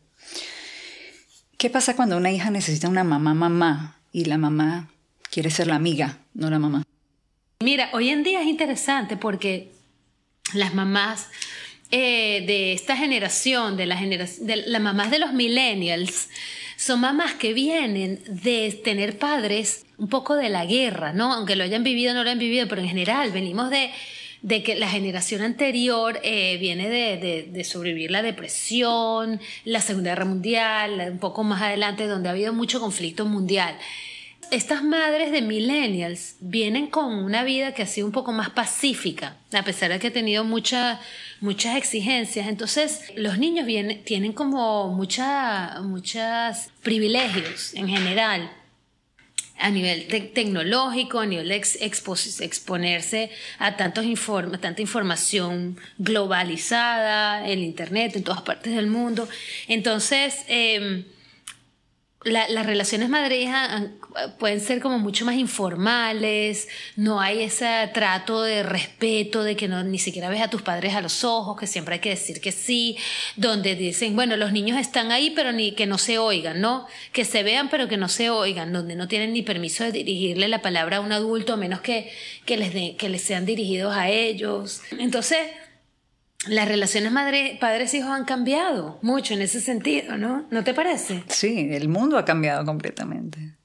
¿Qué 1.58 1.72
pasa 1.72 1.96
cuando 1.96 2.16
una 2.16 2.32
hija 2.32 2.52
necesita 2.52 2.88
una 2.88 3.04
mamá 3.04 3.34
mamá 3.34 3.98
y 4.12 4.26
la 4.26 4.38
mamá 4.38 4.90
quiere 5.30 5.50
ser 5.50 5.68
la 5.68 5.76
amiga, 5.76 6.20
no 6.40 6.50
la 6.50 6.58
mamá. 6.58 6.84
Mira, 7.62 7.90
hoy 7.92 8.10
en 8.10 8.24
día 8.24 8.42
es 8.42 8.48
interesante 8.48 9.18
porque 9.18 9.72
las 10.54 10.74
mamás 10.74 11.28
eh, 11.92 12.44
de 12.48 12.74
esta 12.74 12.96
generación, 12.96 13.76
de, 13.76 13.86
las 13.86 14.82
mamás 14.82 15.12
de 15.12 15.20
los 15.20 15.34
millennials, 15.34 16.30
son 16.78 17.02
mamás 17.02 17.34
que 17.34 17.54
vienen 17.54 18.22
de 18.26 18.80
tener 18.84 19.20
padres 19.20 19.86
un 19.98 20.08
poco 20.08 20.36
de 20.36 20.50
la 20.50 20.66
guerra, 20.66 21.12
¿no? 21.12 21.34
Aunque 21.34 21.58
lo 21.58 21.66
hayan 21.66 21.84
vivido 21.84 22.12
o 22.12 22.14
no 22.14 22.24
lo 22.24 22.30
hayan 22.30 22.40
vivido, 22.40 22.68
pero 22.70 22.82
en 22.82 22.88
general 22.88 23.32
venimos 23.32 23.70
de, 23.70 23.92
que 24.64 24.76
la 24.78 24.88
generación 24.88 25.42
anterior 25.42 26.22
eh, 26.24 26.56
viene 26.62 26.88
de, 26.88 27.64
sobrevivir 27.66 28.12
la 28.12 28.22
depresión, 28.22 29.42
la 29.66 29.82
Segunda 29.82 30.12
Guerra 30.12 30.24
Mundial, 30.24 31.10
un 31.12 31.20
poco 31.20 31.44
más 31.44 31.62
adelante, 31.62 32.08
donde 32.08 32.30
ha 32.30 32.32
habido 32.32 32.54
mucho 32.54 32.80
conflicto 32.80 33.26
mundial 33.26 33.76
estas 34.52 34.84
madres 34.84 35.32
de 35.32 35.42
millennials 35.42 36.36
vienen 36.40 36.88
con 36.88 37.14
una 37.14 37.44
vida 37.44 37.74
que 37.74 37.84
ha 37.84 37.88
sido 37.88 38.08
un 38.08 38.14
poco 38.14 38.32
más 38.32 38.50
pacífica, 38.50 39.38
a 39.54 39.64
pesar 39.64 39.92
de 39.92 40.00
que 40.00 40.08
ha 40.08 40.14
tenido 40.14 40.44
muchas 40.44 41.00
exigencias. 41.76 42.48
Entonces, 42.48 43.04
los 43.16 43.38
niños 43.38 43.66
vienen, 43.66 44.04
tienen 44.04 44.34
como 44.34 44.90
muchos 44.90 45.26
privilegios 46.82 47.74
en 47.76 47.88
general 47.88 48.52
a 49.60 49.70
nivel 49.70 50.08
tecnológico, 50.34 51.20
a 51.20 51.26
nivel 51.26 51.50
de 51.50 51.56
exponerse 51.56 53.30
a 53.60 53.76
tantos 53.76 54.06
tanta 54.62 54.82
información 54.82 55.78
globalizada, 55.98 57.46
el 57.48 57.60
Internet, 57.60 58.16
en 58.16 58.24
todas 58.24 58.42
partes 58.42 58.74
del 58.74 58.88
mundo. 58.88 59.28
Entonces, 59.68 60.46
em, 60.48 61.04
las 62.24 62.66
relaciones 62.66 63.10
madre-hija 63.10 63.92
pueden 64.40 64.60
ser 64.60 64.80
como 64.80 65.00
mucho 65.00 65.26
más 65.26 65.36
informales, 65.36 66.68
no 66.96 67.22
hay 67.22 67.44
ese 67.44 67.68
trato 67.94 68.42
de 68.42 68.64
respeto, 68.64 69.44
de 69.44 69.56
que 69.56 69.68
no, 69.68 69.84
ni 69.84 70.00
siquiera 70.00 70.30
ves 70.30 70.42
a 70.42 70.50
tus 70.50 70.62
padres 70.62 70.96
a 70.96 71.02
los 71.02 71.24
ojos, 71.24 71.60
que 71.60 71.68
siempre 71.68 71.96
hay 71.96 72.02
que 72.02 72.10
decir 72.10 72.42
que 72.42 72.52
sí, 72.52 72.98
donde 73.36 73.76
dicen, 73.76 74.16
bueno, 74.16 74.36
los 74.38 74.52
niños 74.52 74.80
están 74.80 75.12
ahí, 75.12 75.32
pero 75.36 75.52
ni 75.52 75.74
que 75.74 75.86
no 75.86 75.98
se 75.98 76.18
oigan, 76.18 76.62
¿no? 76.62 76.88
Que 77.12 77.26
se 77.26 77.44
vean, 77.44 77.70
pero 77.70 77.88
que 77.88 77.98
no 77.98 78.10
se 78.10 78.30
oigan, 78.30 78.74
donde 78.74 78.96
no 78.96 79.08
tienen 79.08 79.34
ni 79.34 79.42
permiso 79.42 79.84
de 79.84 79.92
dirigirle 79.92 80.48
la 80.48 80.62
palabra 80.62 80.98
a 80.98 81.02
un 81.02 81.12
adulto, 81.12 81.54
a 81.54 81.58
menos 81.58 81.82
que, 81.82 82.12
que, 82.46 82.58
les, 82.58 82.96
que 82.96 83.10
les 83.10 83.22
sean 83.22 83.46
dirigidos 83.46 83.96
a 83.96 84.10
ellos. 84.10 84.82
Entonces, 84.98 85.40
las 86.48 86.68
relaciones 86.68 87.12
madre, 87.12 87.58
padres-hijos 87.60 88.12
han 88.12 88.26
cambiado 88.26 88.98
mucho 89.02 89.34
en 89.34 89.42
ese 89.42 89.60
sentido, 89.60 90.18
¿no? 90.18 90.48
¿No 90.50 90.64
te 90.64 90.74
parece? 90.74 91.24
Sí, 91.28 91.70
el 91.72 91.90
mundo 91.90 92.18
ha 92.18 92.26
cambiado 92.26 92.66
completamente. 92.66 93.59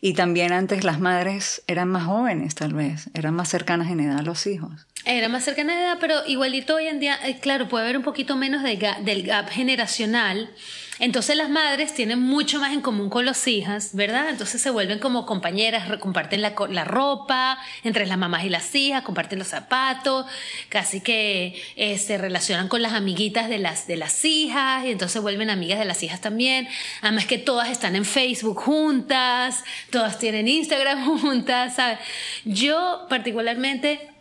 Y 0.00 0.14
también 0.14 0.52
antes 0.52 0.84
las 0.84 1.00
madres 1.00 1.62
eran 1.66 1.88
más 1.88 2.04
jóvenes, 2.04 2.54
tal 2.54 2.74
vez, 2.74 3.10
eran 3.14 3.34
más 3.34 3.48
cercanas 3.48 3.90
en 3.90 4.00
edad 4.00 4.18
a 4.18 4.22
los 4.22 4.46
hijos. 4.46 4.86
Era 5.08 5.28
más 5.28 5.44
cercana 5.44 5.76
de 5.76 5.82
edad, 5.82 5.98
pero 6.00 6.26
igualito 6.26 6.74
hoy 6.74 6.88
en 6.88 6.98
día, 6.98 7.16
eh, 7.24 7.38
claro, 7.38 7.68
puede 7.68 7.84
haber 7.84 7.96
un 7.96 8.02
poquito 8.02 8.34
menos 8.34 8.64
de 8.64 8.76
del 9.02 9.22
gap 9.22 9.48
generacional. 9.48 10.50
Entonces 10.98 11.36
las 11.36 11.48
madres 11.48 11.94
tienen 11.94 12.18
mucho 12.18 12.58
más 12.58 12.72
en 12.72 12.80
común 12.80 13.08
con 13.08 13.24
las 13.24 13.46
hijas, 13.46 13.90
¿verdad? 13.92 14.30
Entonces 14.30 14.60
se 14.60 14.70
vuelven 14.70 14.98
como 14.98 15.24
compañeras, 15.24 15.86
comparten 15.98 16.42
la, 16.42 16.54
la, 16.70 16.84
ropa 16.84 17.56
entre 17.84 18.04
las 18.06 18.18
mamás 18.18 18.44
y 18.46 18.48
las 18.48 18.74
hijas, 18.74 19.02
comparten 19.02 19.38
los 19.38 19.46
zapatos, 19.46 20.26
casi 20.70 21.00
que 21.00 21.62
eh, 21.76 21.98
se 21.98 22.18
relacionan 22.18 22.66
con 22.66 22.82
las 22.82 22.94
amiguitas 22.94 23.48
de 23.48 23.58
las, 23.58 23.86
de 23.86 23.96
las 23.96 24.24
hijas 24.24 24.86
y 24.86 24.90
entonces 24.90 25.22
vuelven 25.22 25.50
amigas 25.50 25.78
de 25.78 25.84
las 25.84 26.02
hijas 26.02 26.20
también. 26.20 26.66
Además 27.00 27.26
que 27.26 27.38
todas 27.38 27.68
están 27.68 27.94
en 27.94 28.04
Facebook 28.04 28.58
juntas, 28.58 29.62
todas 29.90 30.18
tienen 30.18 30.48
Instagram 30.48 31.20
juntas, 31.20 31.76
¿sabes? 31.76 32.00
Yo 32.44 33.06
particularmente 33.08 34.15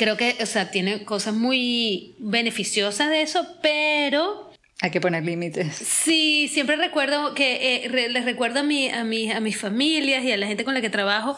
creo 0.00 0.16
que, 0.16 0.38
o 0.40 0.46
sea, 0.46 0.70
tiene 0.70 1.04
cosas 1.04 1.34
muy 1.34 2.14
beneficiosas 2.18 3.10
de 3.10 3.20
eso, 3.20 3.46
pero... 3.60 4.50
Hay 4.80 4.90
que 4.90 4.98
poner 4.98 5.22
límites. 5.22 5.76
Sí, 5.76 6.48
siempre 6.50 6.76
recuerdo 6.76 7.34
que 7.34 7.84
eh, 7.84 8.08
les 8.08 8.24
recuerdo 8.24 8.60
a, 8.60 8.62
mi, 8.62 8.88
a, 8.88 9.04
mi, 9.04 9.30
a 9.30 9.40
mis 9.40 9.58
familias 9.58 10.24
y 10.24 10.32
a 10.32 10.38
la 10.38 10.46
gente 10.46 10.64
con 10.64 10.72
la 10.72 10.80
que 10.80 10.88
trabajo 10.88 11.36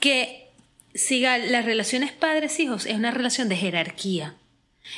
que 0.00 0.46
siga 0.94 1.36
las 1.36 1.66
relaciones 1.66 2.10
padres-hijos 2.10 2.86
es 2.86 2.94
una 2.94 3.10
relación 3.10 3.50
de 3.50 3.56
jerarquía. 3.56 4.36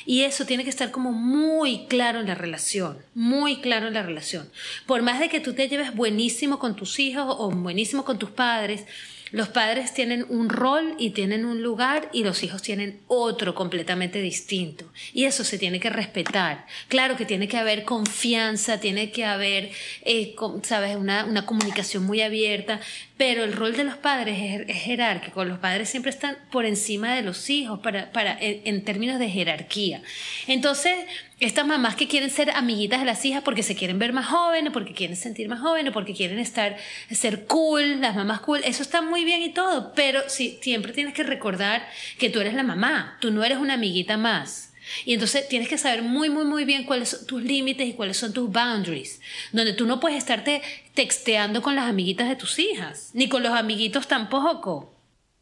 Y 0.07 0.23
eso 0.23 0.47
tiene 0.47 0.63
que 0.63 0.71
estar 0.71 0.93
como 0.93 1.11
muy 1.11 1.87
claro 1.89 2.21
en 2.21 2.29
la 2.29 2.37
relación, 2.37 2.97
muy 3.15 3.61
claro 3.61 3.89
en 3.89 3.95
la 3.95 4.05
relación. 4.05 4.49
Por 4.87 5.03
más 5.03 5.19
de 5.19 5.29
que 5.29 5.41
tú 5.41 5.55
te 5.55 5.69
lleves 5.69 5.97
buenísimo 5.97 6.61
con 6.61 6.77
tus 6.77 7.01
hijos 7.01 7.25
o 7.27 7.51
buenísimo 7.51 8.05
con 8.05 8.21
tus 8.21 8.31
padres, 8.31 8.85
los 9.33 9.49
padres 9.49 9.95
tienen 9.95 10.27
un 10.29 10.49
rol 10.49 10.95
y 10.99 11.11
tienen 11.11 11.45
un 11.45 11.63
lugar 11.63 12.09
y 12.13 12.25
los 12.25 12.43
hijos 12.43 12.63
tienen 12.63 13.01
otro 13.07 13.55
completamente 13.55 14.21
distinto. 14.21 14.91
Y 15.13 15.25
eso 15.25 15.45
se 15.45 15.59
tiene 15.59 15.81
que 15.81 15.91
respetar. 15.91 16.67
Claro 16.89 17.17
que 17.17 17.25
tiene 17.25 17.49
que 17.49 17.57
haber 17.57 17.85
confianza, 17.85 18.81
tiene 18.81 19.11
que 19.11 19.25
haber, 19.25 19.71
eh, 20.03 20.35
sabes, 20.63 20.97
una, 20.97 21.25
una, 21.25 21.47
comunicación 21.47 22.05
muy 22.05 22.23
abierta, 22.23 22.81
pero 23.17 23.45
el 23.45 23.53
rol 23.53 23.77
de 23.77 23.85
los 23.85 23.97
padres 23.97 24.67
es, 24.69 24.77
jerárquico. 24.83 25.45
Los 25.45 25.59
padres 25.59 25.89
siempre 25.89 26.11
están 26.11 26.37
por 26.51 26.65
encima 26.65 27.15
de 27.15 27.23
los 27.23 27.51
hijos 27.51 27.81
para, 27.81 28.13
para, 28.13 28.37
en 28.41 28.85
términos 28.85 29.19
de 29.19 29.29
jerarquía. 29.29 30.03
Entonces, 30.47 30.95
estas 31.41 31.67
mamás 31.67 31.97
que 31.97 32.07
quieren 32.07 32.31
ser 32.31 32.51
amiguitas 32.51 33.01
de 33.01 33.07
las 33.07 33.25
hijas 33.25 33.43
porque 33.43 33.63
se 33.63 33.75
quieren 33.75 33.99
ver 33.99 34.13
más 34.13 34.27
jóvenes, 34.27 34.73
porque 34.73 34.93
quieren 34.93 35.17
sentir 35.17 35.49
más 35.49 35.61
jóvenes, 35.61 35.93
porque 35.93 36.15
quieren 36.15 36.39
estar, 36.39 36.77
ser 37.11 37.47
cool, 37.47 38.01
las 38.01 38.15
mamás 38.15 38.41
cool, 38.41 38.61
eso 38.65 38.83
está 38.83 39.01
muy 39.01 39.25
bien 39.25 39.43
y 39.43 39.49
todo, 39.49 39.93
pero 39.95 40.21
sí, 40.29 40.59
siempre 40.61 40.93
tienes 40.93 41.15
que 41.15 41.23
recordar 41.23 41.89
que 42.19 42.29
tú 42.29 42.41
eres 42.41 42.55
la 42.55 42.63
mamá, 42.63 43.17
tú 43.21 43.31
no 43.31 43.43
eres 43.43 43.59
una 43.59 43.75
amiguita 43.75 44.19
más. 44.19 44.75
Y 45.05 45.15
entonces 45.15 45.49
tienes 45.49 45.69
que 45.69 45.79
saber 45.79 46.03
muy, 46.03 46.31
muy, 46.31 46.45
muy 46.45 46.65
bien 46.65 46.85
cuáles 46.85 47.11
son 47.11 47.27
tus 47.27 47.43
límites 47.43 47.89
y 47.89 47.93
cuáles 47.95 48.17
son 48.17 48.33
tus 48.33 48.51
boundaries, 48.51 49.21
donde 49.53 49.73
tú 49.73 49.87
no 49.87 50.01
puedes 50.01 50.19
estarte 50.19 50.63
texteando 50.95 51.63
con 51.63 51.75
las 51.75 51.89
amiguitas 51.89 52.29
de 52.29 52.37
tus 52.37 52.59
hijas, 52.59 53.11
ni 53.15 53.29
con 53.29 53.43
los 53.43 53.53
amiguitos 53.53 54.09
tampoco. 54.09 54.93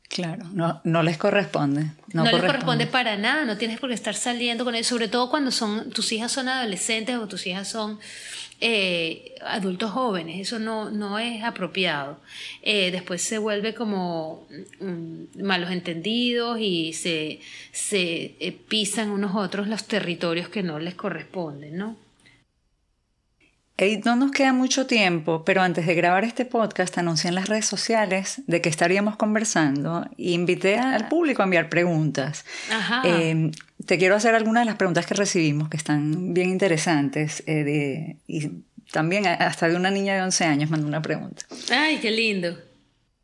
Claro, 0.09 0.47
no, 0.55 0.81
no 0.85 1.03
les 1.03 1.19
corresponde. 1.19 1.91
No, 2.15 2.25
les 2.25 2.41
corresponde 2.41 2.87
para 2.87 3.17
nada, 3.17 3.45
no 3.45 3.59
tienes 3.59 3.79
por 3.79 3.91
qué 3.91 3.95
estar 3.95 4.15
saliendo 4.15 4.65
con 4.65 4.75
ellos, 4.75 4.87
sobre 4.87 5.09
todo 5.09 5.29
cuando 5.29 5.51
son, 5.51 5.91
tus 5.91 6.13
hijas 6.13 6.33
son 6.33 6.49
adolescentes 6.49 7.17
o 7.17 7.29
tus 7.29 7.47
hijas 7.47 7.69
son 7.69 8.01
eh, 8.61 9.37
adultos 9.43 9.91
jóvenes, 9.91 10.41
eso 10.41 10.59
no, 10.59 10.91
no 10.91 11.19
es 11.19 11.45
apropiado. 11.45 12.21
Eh, 12.63 12.91
después 12.91 13.23
se 13.23 13.37
vuelve 13.37 13.75
como 13.75 14.49
mm, 14.81 15.43
malos 15.43 15.71
entendidos 15.71 16.59
y 16.59 16.95
se, 16.95 17.41
se 17.71 18.35
eh, 18.41 18.59
pisan 18.67 19.11
unos 19.11 19.37
otros 19.37 19.69
los 19.69 19.85
territorios 19.85 20.49
que 20.49 20.63
no 20.63 20.79
les 20.79 20.95
corresponden, 20.95 21.77
¿no? 21.77 21.97
No 24.05 24.17
nos 24.17 24.33
queda 24.33 24.53
mucho 24.53 24.87
tiempo, 24.87 25.45
pero 25.45 25.63
antes 25.63 25.87
de 25.87 25.95
grabar 25.95 26.25
este 26.25 26.45
podcast 26.45 26.99
anuncié 26.99 27.29
en 27.29 27.35
las 27.35 27.49
redes 27.49 27.67
sociales 27.67 28.43
de 28.47 28.61
que 28.61 28.69
estaríamos 28.69 29.17
conversando 29.17 30.05
e 30.19 30.33
invité 30.33 30.79
al 30.79 31.09
público 31.09 31.43
a 31.43 31.45
enviar 31.45 31.69
preguntas. 31.69 32.45
Eh, 33.05 33.51
te 33.87 33.99
quiero 33.99 34.17
hacer 34.17 34.35
algunas 34.35 34.63
de 34.63 34.67
las 34.67 34.77
preguntas 34.77 35.07
que 35.07 35.15
recibimos, 35.15 35.69
que 35.69 35.77
están 35.77 36.35
bien 36.35 36.51
interesantes, 36.51 37.43
eh, 37.47 38.17
y 38.27 38.51
también 38.93 39.27
hasta 39.27 39.69
de 39.69 39.77
una 39.77 39.91
niña 39.91 40.15
de 40.15 40.23
11 40.23 40.45
años 40.45 40.71
mandó 40.71 40.87
una 40.87 41.03
pregunta. 41.03 41.45
¡Ay, 41.71 41.99
qué 41.99 42.11
lindo! 42.11 42.68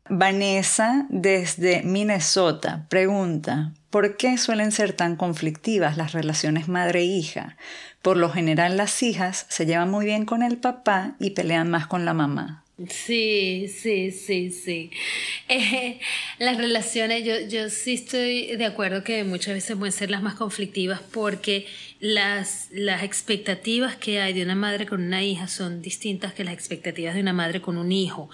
Vanessa 0.07 1.07
desde 1.09 1.81
Minnesota 1.81 2.85
pregunta, 2.89 3.73
¿por 3.89 4.17
qué 4.17 4.37
suelen 4.37 4.71
ser 4.71 4.93
tan 4.93 5.15
conflictivas 5.15 5.97
las 5.97 6.13
relaciones 6.13 6.67
madre-hija? 6.67 7.57
Por 8.03 8.17
lo 8.17 8.29
general 8.29 8.77
las 8.77 9.01
hijas 9.01 9.47
se 9.49 9.65
llevan 9.65 9.89
muy 9.89 10.05
bien 10.05 10.25
con 10.25 10.43
el 10.43 10.57
papá 10.57 11.15
y 11.19 11.31
pelean 11.31 11.71
más 11.71 11.87
con 11.87 12.05
la 12.05 12.13
mamá. 12.13 12.65
Sí, 12.89 13.67
sí, 13.67 14.11
sí, 14.11 14.51
sí. 14.51 14.91
Eh, 15.47 15.99
las 16.39 16.57
relaciones, 16.57 17.23
yo, 17.23 17.39
yo 17.47 17.69
sí 17.69 17.93
estoy 17.93 18.55
de 18.55 18.65
acuerdo 18.65 19.03
que 19.03 19.23
muchas 19.23 19.53
veces 19.53 19.77
pueden 19.77 19.91
ser 19.91 20.09
las 20.09 20.23
más 20.23 20.33
conflictivas 20.33 21.01
porque 21.11 21.67
las, 21.99 22.67
las 22.71 23.03
expectativas 23.03 23.95
que 23.95 24.19
hay 24.19 24.33
de 24.33 24.43
una 24.43 24.55
madre 24.55 24.85
con 24.85 25.01
una 25.01 25.23
hija 25.23 25.47
son 25.47 25.81
distintas 25.81 26.33
que 26.33 26.43
las 26.43 26.53
expectativas 26.53 27.15
de 27.15 27.21
una 27.21 27.33
madre 27.33 27.61
con 27.61 27.77
un 27.77 27.91
hijo. 27.91 28.29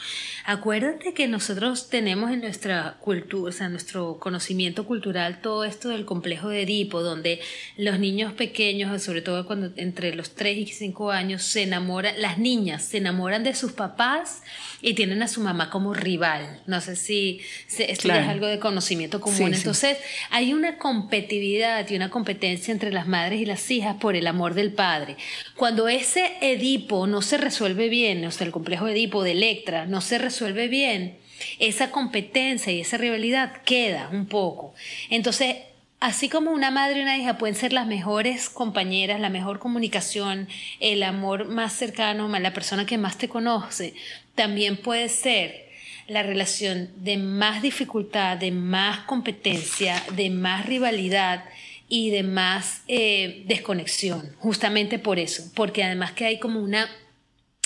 Acuérdate 0.46 1.14
que 1.14 1.28
nosotros 1.28 1.90
tenemos 1.90 2.32
en 2.32 2.42
nuestra 2.42 2.98
cultura, 3.00 3.50
o 3.50 3.52
sea, 3.52 3.70
nuestro 3.70 4.18
conocimiento 4.20 4.86
cultural, 4.86 5.42
todo 5.42 5.64
esto 5.64 5.90
del 5.90 6.06
complejo 6.06 6.50
de 6.50 6.64
Edipo, 6.64 7.02
donde 7.02 7.40
los 7.78 8.00
niños 8.00 8.34
pequeños, 8.34 9.02
sobre 9.04 9.22
todo 9.22 9.46
cuando 9.46 9.72
entre 9.76 10.16
los 10.16 10.34
3 10.36 10.58
y 10.58 10.66
5 10.68 11.12
años, 11.12 11.44
se 11.44 11.64
enamoran, 11.64 12.20
las 12.20 12.40
niñas 12.40 12.84
se 12.84 12.98
enamoran 12.98 13.44
de 13.44 13.54
sus 13.54 13.74
papás 13.74 14.42
y 14.82 14.96
tienen 14.96 15.22
a 15.22 15.28
su 15.28 15.42
mamá 15.42 15.70
como 15.70 15.94
rival. 15.94 16.62
No 16.66 16.82
sé 16.82 16.96
si, 16.96 17.42
esto 17.68 18.12
es 18.12 18.28
algo 18.28 18.48
de 18.48 18.60
conocimiento 18.60 19.22
común. 19.22 19.54
Entonces, 19.54 19.98
hay 20.32 20.54
una 20.54 20.78
competitividad 20.78 21.88
y 21.90 21.96
una 21.96 22.10
competencia 22.10 22.72
entre 22.72 22.92
las 22.92 23.08
madres 23.08 23.40
y 23.40 23.46
las 23.52 23.70
hijas 23.70 23.98
por 23.98 24.16
el 24.16 24.28
amor 24.28 24.54
del 24.54 24.72
padre. 24.72 25.18
Cuando 25.56 25.88
ese 25.88 26.38
Edipo 26.42 27.06
no 27.06 27.22
se 27.22 27.38
resuelve 27.38 27.90
bien, 27.90 28.26
o 28.26 28.32
sea, 28.32 28.48
el 28.48 28.54
complejo 28.54 28.88
Edipo 28.88 29.24
de 29.24 29.32
Electra 29.32 29.86
no 29.86 30.00
se 30.02 30.18
resuelve 30.18 30.68
bien, 30.70 31.18
esa 31.60 31.92
competencia 31.92 32.72
y 32.72 32.82
esa 32.82 32.98
rivalidad 32.98 33.62
queda 33.64 34.10
un 34.12 34.26
poco. 34.26 34.74
Entonces, 35.10 35.58
así 36.00 36.30
como 36.30 36.52
una 36.52 36.72
madre 36.72 37.00
y 37.00 37.02
una 37.04 37.18
hija 37.18 37.38
pueden 37.38 37.56
ser 37.56 37.74
las 37.74 37.88
mejores 37.88 38.50
compañeras, 38.50 39.20
la 39.20 39.30
mejor 39.30 39.60
comunicación, 39.60 40.48
el 40.80 41.04
amor 41.04 41.46
más 41.46 41.74
cercano, 41.74 42.28
la 42.28 42.54
persona 42.54 42.86
que 42.86 42.98
más 42.98 43.18
te 43.18 43.28
conoce, 43.28 43.94
también 44.36 44.78
puede 44.78 45.10
ser 45.10 45.70
la 46.08 46.24
relación 46.24 46.90
de 46.98 47.18
más 47.18 47.62
dificultad, 47.62 48.38
de 48.38 48.52
más 48.52 49.00
competencia, 49.00 50.02
de 50.14 50.30
más 50.30 50.66
rivalidad 50.66 51.44
y 51.92 52.10
de 52.10 52.24
más 52.24 52.84
eh, 52.88 53.44
desconexión, 53.48 54.34
justamente 54.40 54.98
por 54.98 55.20
eso, 55.20 55.44
porque 55.54 55.84
además 55.84 56.14
que 56.14 56.24
hay 56.26 56.40
como 56.40 56.62
una 56.62 56.90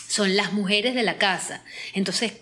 son 0.08 0.36
las 0.36 0.54
mujeres 0.54 0.96
de 0.96 1.04
la 1.04 1.18
casa. 1.18 1.64
Entonces, 1.94 2.34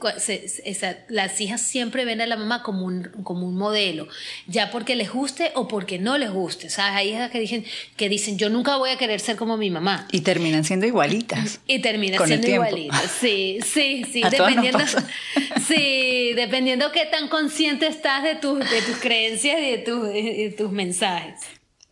las 1.10 1.42
hijas 1.42 1.62
siempre 1.62 2.06
ven 2.06 2.22
a 2.22 2.26
la 2.26 2.36
mamá 2.38 2.62
como 2.62 2.86
un, 2.86 3.04
como 3.24 3.48
un 3.48 3.56
modelo, 3.56 4.08
ya 4.48 4.72
porque 4.72 4.96
les 4.96 5.12
guste 5.12 5.52
o 5.56 5.68
porque 5.68 5.98
no 6.00 6.18
les 6.18 6.32
guste. 6.32 6.68
O 6.68 6.70
sea, 6.70 6.96
hay 6.96 7.10
hijas 7.10 7.32
que 7.32 7.40
dicen, 7.40 7.66
que 7.98 8.10
dicen, 8.10 8.38
yo 8.38 8.50
nunca 8.50 8.78
voy 8.78 8.92
a 8.92 8.98
querer 8.98 9.20
ser 9.20 9.36
como 9.36 9.58
mi 9.58 9.70
mamá. 9.70 10.08
Y 10.12 10.22
terminan 10.22 10.64
siendo 10.64 10.86
igualitas. 10.86 11.60
Y 11.68 11.80
terminan 11.80 12.26
siendo 12.28 12.48
igualitas. 12.48 13.12
Sí, 13.20 13.60
sí, 13.66 14.06
sí. 14.12 14.22
dependiendo, 14.30 14.84
sí, 15.68 16.34
dependiendo 16.34 16.92
qué 16.92 17.06
tan 17.06 17.28
consciente 17.28 17.88
estás 17.88 18.24
de, 18.24 18.36
tus 18.36 18.60
de 18.60 18.82
tus 18.84 18.98
creencias 18.98 19.58
y 19.60 19.62
de, 19.62 19.78
de 19.78 20.56
tus 20.58 20.72
mensajes. 20.72 21.40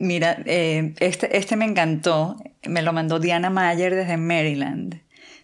Mira, 0.02 0.42
eh, 0.48 0.96
este, 1.00 1.38
este 1.38 1.56
me 1.56 1.66
encantó. 1.66 2.38
Me 2.64 2.82
lo 2.82 2.92
mandó 2.92 3.20
Diana 3.20 3.52
Mayer 3.52 3.94
desde 3.94 4.18
Maryland. 4.18 5.00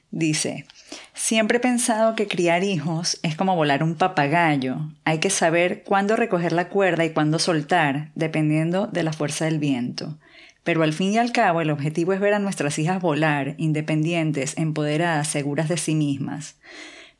Dice, 0.09 0.65
siempre 1.13 1.57
he 1.57 1.59
pensado 1.59 2.15
que 2.15 2.27
criar 2.27 2.63
hijos 2.63 3.19
es 3.21 3.35
como 3.35 3.55
volar 3.55 3.83
un 3.83 3.93
papagayo. 3.93 4.79
Hay 5.05 5.19
que 5.19 5.29
saber 5.29 5.83
cuándo 5.83 6.15
recoger 6.15 6.53
la 6.53 6.69
cuerda 6.69 7.05
y 7.05 7.11
cuándo 7.11 7.37
soltar, 7.37 8.09
dependiendo 8.15 8.87
de 8.87 9.03
la 9.03 9.13
fuerza 9.13 9.45
del 9.45 9.59
viento. 9.59 10.17
Pero 10.63 10.81
al 10.81 10.93
fin 10.93 11.13
y 11.13 11.19
al 11.19 11.31
cabo 11.31 11.61
el 11.61 11.69
objetivo 11.69 12.13
es 12.13 12.19
ver 12.19 12.33
a 12.33 12.39
nuestras 12.39 12.79
hijas 12.79 12.99
volar, 12.99 13.53
independientes, 13.59 14.57
empoderadas, 14.57 15.27
seguras 15.27 15.69
de 15.69 15.77
sí 15.77 15.93
mismas. 15.93 16.55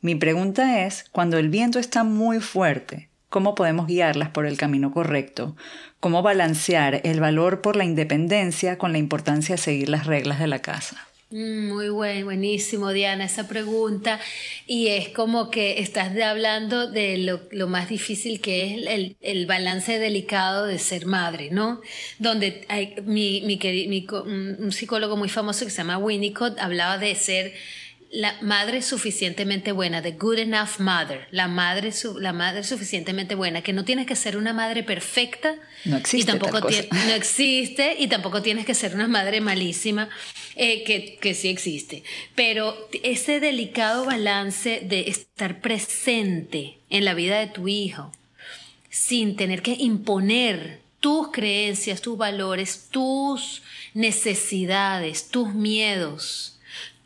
Mi 0.00 0.16
pregunta 0.16 0.84
es, 0.84 1.04
cuando 1.12 1.38
el 1.38 1.50
viento 1.50 1.78
está 1.78 2.02
muy 2.02 2.40
fuerte, 2.40 3.10
¿cómo 3.28 3.54
podemos 3.54 3.86
guiarlas 3.86 4.30
por 4.30 4.46
el 4.46 4.56
camino 4.56 4.92
correcto? 4.92 5.56
¿Cómo 6.00 6.22
balancear 6.22 7.00
el 7.04 7.20
valor 7.20 7.60
por 7.60 7.76
la 7.76 7.84
independencia 7.84 8.78
con 8.78 8.92
la 8.92 8.98
importancia 8.98 9.56
de 9.56 9.62
seguir 9.62 9.88
las 9.88 10.06
reglas 10.06 10.38
de 10.38 10.46
la 10.46 10.60
casa? 10.60 11.08
Muy 11.30 11.90
buen, 11.90 12.24
buenísimo, 12.24 12.90
Diana, 12.90 13.26
esa 13.26 13.46
pregunta. 13.48 14.18
Y 14.66 14.88
es 14.88 15.10
como 15.10 15.50
que 15.50 15.80
estás 15.80 16.16
hablando 16.18 16.90
de 16.90 17.18
lo, 17.18 17.66
más 17.66 17.90
difícil 17.90 18.40
que 18.40 18.64
es 18.64 18.86
el, 18.88 19.16
el, 19.20 19.44
balance 19.44 19.98
delicado 19.98 20.64
de 20.64 20.78
ser 20.78 21.04
madre, 21.04 21.50
¿no? 21.50 21.82
Donde 22.18 22.64
hay, 22.68 22.94
mi, 23.04 23.42
mi, 23.42 23.58
mi, 23.58 24.06
un 24.10 24.72
psicólogo 24.72 25.18
muy 25.18 25.28
famoso 25.28 25.66
que 25.66 25.70
se 25.70 25.78
llama 25.78 25.98
Winnicott 25.98 26.58
hablaba 26.60 26.96
de 26.96 27.14
ser 27.14 27.52
la 28.10 28.40
madre 28.40 28.80
suficientemente 28.80 29.72
buena, 29.72 30.00
the 30.00 30.12
good 30.12 30.38
enough 30.38 30.78
mother, 30.78 31.28
la 31.30 31.46
madre, 31.46 31.92
la 32.18 32.32
madre 32.32 32.64
suficientemente 32.64 33.34
buena, 33.34 33.62
que 33.62 33.72
no 33.72 33.84
tienes 33.84 34.06
que 34.06 34.16
ser 34.16 34.36
una 34.36 34.54
madre 34.54 34.82
perfecta, 34.82 35.56
no 35.84 35.98
existe, 35.98 36.18
y 36.18 36.38
tampoco 36.38 36.60
no 36.60 37.12
existe 37.14 37.96
y 37.98 38.08
tampoco 38.08 38.40
tienes 38.40 38.64
que 38.64 38.74
ser 38.74 38.94
una 38.94 39.08
madre 39.08 39.40
malísima, 39.40 40.08
eh, 40.56 40.84
que, 40.84 41.18
que 41.20 41.34
sí 41.34 41.48
existe, 41.48 42.02
pero 42.34 42.88
ese 43.02 43.40
delicado 43.40 44.06
balance 44.06 44.80
de 44.84 45.08
estar 45.08 45.60
presente 45.60 46.78
en 46.88 47.04
la 47.04 47.14
vida 47.14 47.38
de 47.38 47.48
tu 47.48 47.68
hijo, 47.68 48.12
sin 48.88 49.36
tener 49.36 49.60
que 49.60 49.76
imponer 49.78 50.80
tus 51.00 51.28
creencias, 51.28 52.00
tus 52.00 52.16
valores, 52.16 52.88
tus 52.90 53.62
necesidades, 53.92 55.28
tus 55.28 55.54
miedos, 55.54 56.57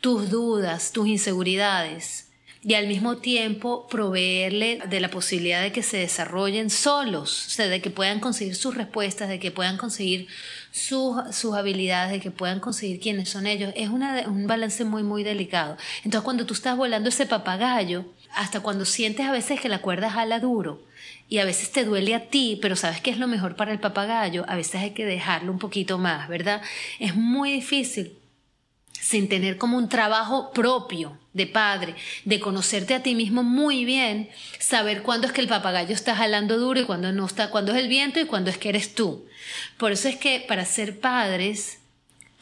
tus 0.03 0.29
dudas, 0.29 0.91
tus 0.91 1.07
inseguridades 1.07 2.27
y 2.61 2.73
al 2.73 2.87
mismo 2.87 3.19
tiempo 3.19 3.87
proveerle 3.87 4.81
de 4.89 4.99
la 4.99 5.09
posibilidad 5.09 5.61
de 5.61 5.71
que 5.71 5.81
se 5.81 5.95
desarrollen 5.95 6.69
solos, 6.69 7.47
o 7.47 7.49
sea, 7.49 7.67
de 7.67 7.81
que 7.81 7.89
puedan 7.89 8.19
conseguir 8.19 8.55
sus 8.55 8.75
respuestas, 8.75 9.29
de 9.29 9.39
que 9.39 9.51
puedan 9.51 9.77
conseguir 9.77 10.27
sus, 10.71 11.15
sus 11.33 11.55
habilidades, 11.55 12.11
de 12.11 12.19
que 12.19 12.31
puedan 12.31 12.59
conseguir 12.59 12.99
quiénes 12.99 13.29
son 13.29 13.47
ellos. 13.47 13.71
Es 13.77 13.87
un 13.87 14.45
balance 14.45 14.83
muy, 14.83 15.03
muy 15.03 15.23
delicado. 15.23 15.77
Entonces, 16.03 16.25
cuando 16.25 16.45
tú 16.45 16.53
estás 16.53 16.75
volando 16.75 17.07
ese 17.07 17.25
papagayo, 17.25 18.03
hasta 18.35 18.59
cuando 18.59 18.83
sientes 18.83 19.25
a 19.25 19.31
veces 19.31 19.61
que 19.61 19.69
la 19.69 19.79
cuerda 19.79 20.09
jala 20.09 20.41
duro, 20.41 20.83
y 21.29 21.37
a 21.37 21.45
veces 21.45 21.71
te 21.71 21.85
duele 21.85 22.13
a 22.13 22.27
ti, 22.27 22.59
pero 22.61 22.75
sabes 22.75 22.99
que 22.99 23.09
es 23.09 23.19
lo 23.19 23.29
mejor 23.29 23.55
para 23.55 23.71
el 23.71 23.79
papagayo, 23.79 24.43
a 24.49 24.57
veces 24.57 24.81
hay 24.81 24.91
que 24.91 25.05
dejarlo 25.05 25.53
un 25.53 25.59
poquito 25.59 25.97
más, 25.97 26.27
¿verdad? 26.27 26.61
Es 26.99 27.15
muy 27.15 27.53
difícil 27.53 28.17
sin 29.03 29.27
tener 29.27 29.57
como 29.57 29.77
un 29.77 29.89
trabajo 29.89 30.51
propio 30.51 31.17
de 31.33 31.45
padre, 31.45 31.95
de 32.23 32.39
conocerte 32.39 32.93
a 32.93 33.03
ti 33.03 33.15
mismo 33.15 33.43
muy 33.43 33.83
bien, 33.83 34.29
saber 34.59 35.03
cuándo 35.03 35.27
es 35.27 35.33
que 35.33 35.41
el 35.41 35.49
papagayo 35.49 35.93
está 35.93 36.15
jalando 36.15 36.57
duro 36.57 36.79
y 36.79 36.85
cuándo 36.85 37.11
no 37.11 37.25
está, 37.25 37.49
cuándo 37.49 37.73
es 37.73 37.79
el 37.79 37.89
viento 37.89 38.21
y 38.21 38.25
cuándo 38.25 38.49
es 38.49 38.57
que 38.57 38.69
eres 38.69 38.95
tú. 38.95 39.25
Por 39.77 39.91
eso 39.91 40.07
es 40.07 40.15
que 40.15 40.39
para 40.47 40.63
ser 40.63 41.01
padres 41.01 41.79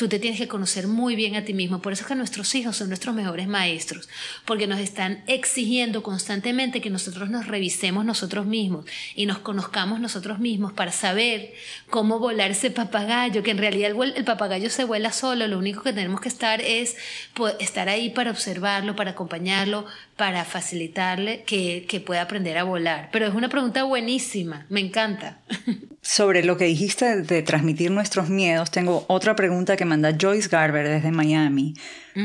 Tú 0.01 0.09
te 0.09 0.17
tienes 0.17 0.39
que 0.39 0.47
conocer 0.47 0.87
muy 0.87 1.15
bien 1.15 1.35
a 1.35 1.45
ti 1.45 1.53
mismo. 1.53 1.79
Por 1.79 1.93
eso 1.93 2.01
es 2.01 2.07
que 2.07 2.15
nuestros 2.15 2.55
hijos 2.55 2.75
son 2.75 2.87
nuestros 2.87 3.13
mejores 3.13 3.47
maestros, 3.47 4.09
porque 4.45 4.65
nos 4.65 4.79
están 4.79 5.23
exigiendo 5.27 6.01
constantemente 6.01 6.81
que 6.81 6.89
nosotros 6.89 7.29
nos 7.29 7.45
revisemos 7.45 8.03
nosotros 8.03 8.47
mismos 8.47 8.87
y 9.13 9.27
nos 9.27 9.37
conozcamos 9.37 9.99
nosotros 9.99 10.39
mismos 10.39 10.73
para 10.73 10.91
saber 10.91 11.53
cómo 11.91 12.17
volar 12.17 12.49
ese 12.49 12.71
papagayo, 12.71 13.43
que 13.43 13.51
en 13.51 13.59
realidad 13.59 13.91
el, 14.15 14.25
papagayo 14.25 14.71
se 14.71 14.85
vuela 14.85 15.11
solo. 15.11 15.47
Lo 15.47 15.59
único 15.59 15.83
que 15.83 15.93
tenemos 15.93 16.19
que 16.19 16.29
estar 16.29 16.61
es 16.61 16.97
pues, 17.35 17.53
estar 17.59 17.87
ahí 17.87 18.09
para 18.09 18.31
observarlo, 18.31 18.95
para 18.95 19.11
acompañarlo, 19.11 19.85
para 20.21 20.45
facilitarle 20.45 21.41
que, 21.47 21.88
que 21.89 21.99
pueda 21.99 22.21
aprender 22.21 22.55
a 22.60 22.63
volar. 22.63 23.10
Pero 23.12 23.25
es 23.25 23.34
una 23.34 23.49
pregunta 23.49 23.86
buenísima, 23.86 24.67
me 24.69 24.79
encanta. 24.79 25.39
Sobre 26.03 26.43
lo 26.43 26.57
que 26.57 26.65
dijiste 26.65 27.23
de 27.23 27.41
transmitir 27.41 27.89
nuestros 27.89 28.29
miedos, 28.29 28.69
tengo 28.69 29.03
otra 29.07 29.36
pregunta 29.36 29.75
que 29.75 29.86
manda 29.86 30.15
Joyce 30.15 30.47
Garber 30.47 30.88
desde 30.88 31.10
Miami. 31.10 31.73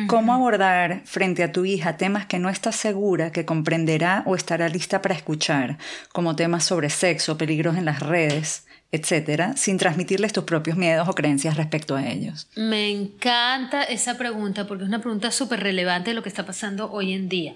¿Cómo 0.09 0.35
abordar 0.35 1.01
frente 1.07 1.43
a 1.43 1.53
tu 1.53 1.65
hija 1.65 1.97
temas 1.97 2.27
que 2.27 2.39
no 2.39 2.51
estás 2.51 2.77
segura 2.77 3.33
que 3.33 3.47
comprenderá 3.47 4.25
o 4.27 4.37
estará 4.37 4.69
lista 4.69 5.01
para 5.01 5.15
escuchar, 5.15 5.79
como 6.13 6.37
temas 6.37 6.65
sobre 6.65 6.91
sexo, 6.91 7.39
peligros 7.39 7.79
en 7.79 7.87
las 7.87 8.01
redes, 8.01 8.67
etcétera, 8.93 9.57
sin 9.57 9.79
transmitirles 9.79 10.33
tus 10.33 10.45
propios 10.45 10.77
miedos 10.77 11.09
o 11.09 11.13
creencias 11.13 11.57
respecto 11.57 11.97
a 11.97 12.07
ellos? 12.07 12.49
Me 12.57 12.91
encanta 12.91 13.83
esa 13.83 14.17
pregunta 14.17 14.67
porque 14.67 14.85
es 14.85 14.89
una 14.89 15.01
pregunta 15.01 15.31
súper 15.31 15.61
relevante 15.61 16.11
de 16.11 16.15
lo 16.15 16.23
que 16.23 16.29
está 16.29 16.47
pasando 16.47 16.91
hoy 16.91 17.13
en 17.13 17.29
día 17.29 17.55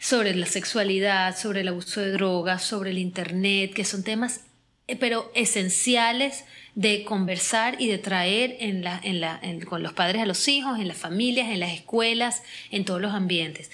sobre 0.00 0.34
la 0.34 0.46
sexualidad, 0.46 1.36
sobre 1.36 1.60
el 1.60 1.68
abuso 1.68 2.00
de 2.00 2.12
drogas, 2.12 2.62
sobre 2.62 2.90
el 2.90 2.98
Internet, 2.98 3.72
que 3.74 3.84
son 3.84 4.02
temas 4.02 4.40
eh, 4.88 4.96
pero 4.96 5.30
esenciales 5.34 6.44
de 6.74 7.04
conversar 7.04 7.80
y 7.80 7.86
de 7.86 7.98
traer 7.98 8.56
en 8.60 9.60
con 9.66 9.82
los 9.82 9.92
padres 9.92 10.22
a 10.22 10.26
los 10.26 10.48
hijos, 10.48 10.78
en 10.78 10.88
las 10.88 10.96
familias, 10.96 11.50
en 11.50 11.60
las 11.60 11.72
escuelas, 11.72 12.42
en 12.70 12.84
todos 12.84 13.00
los 13.00 13.12
ambientes. 13.12 13.70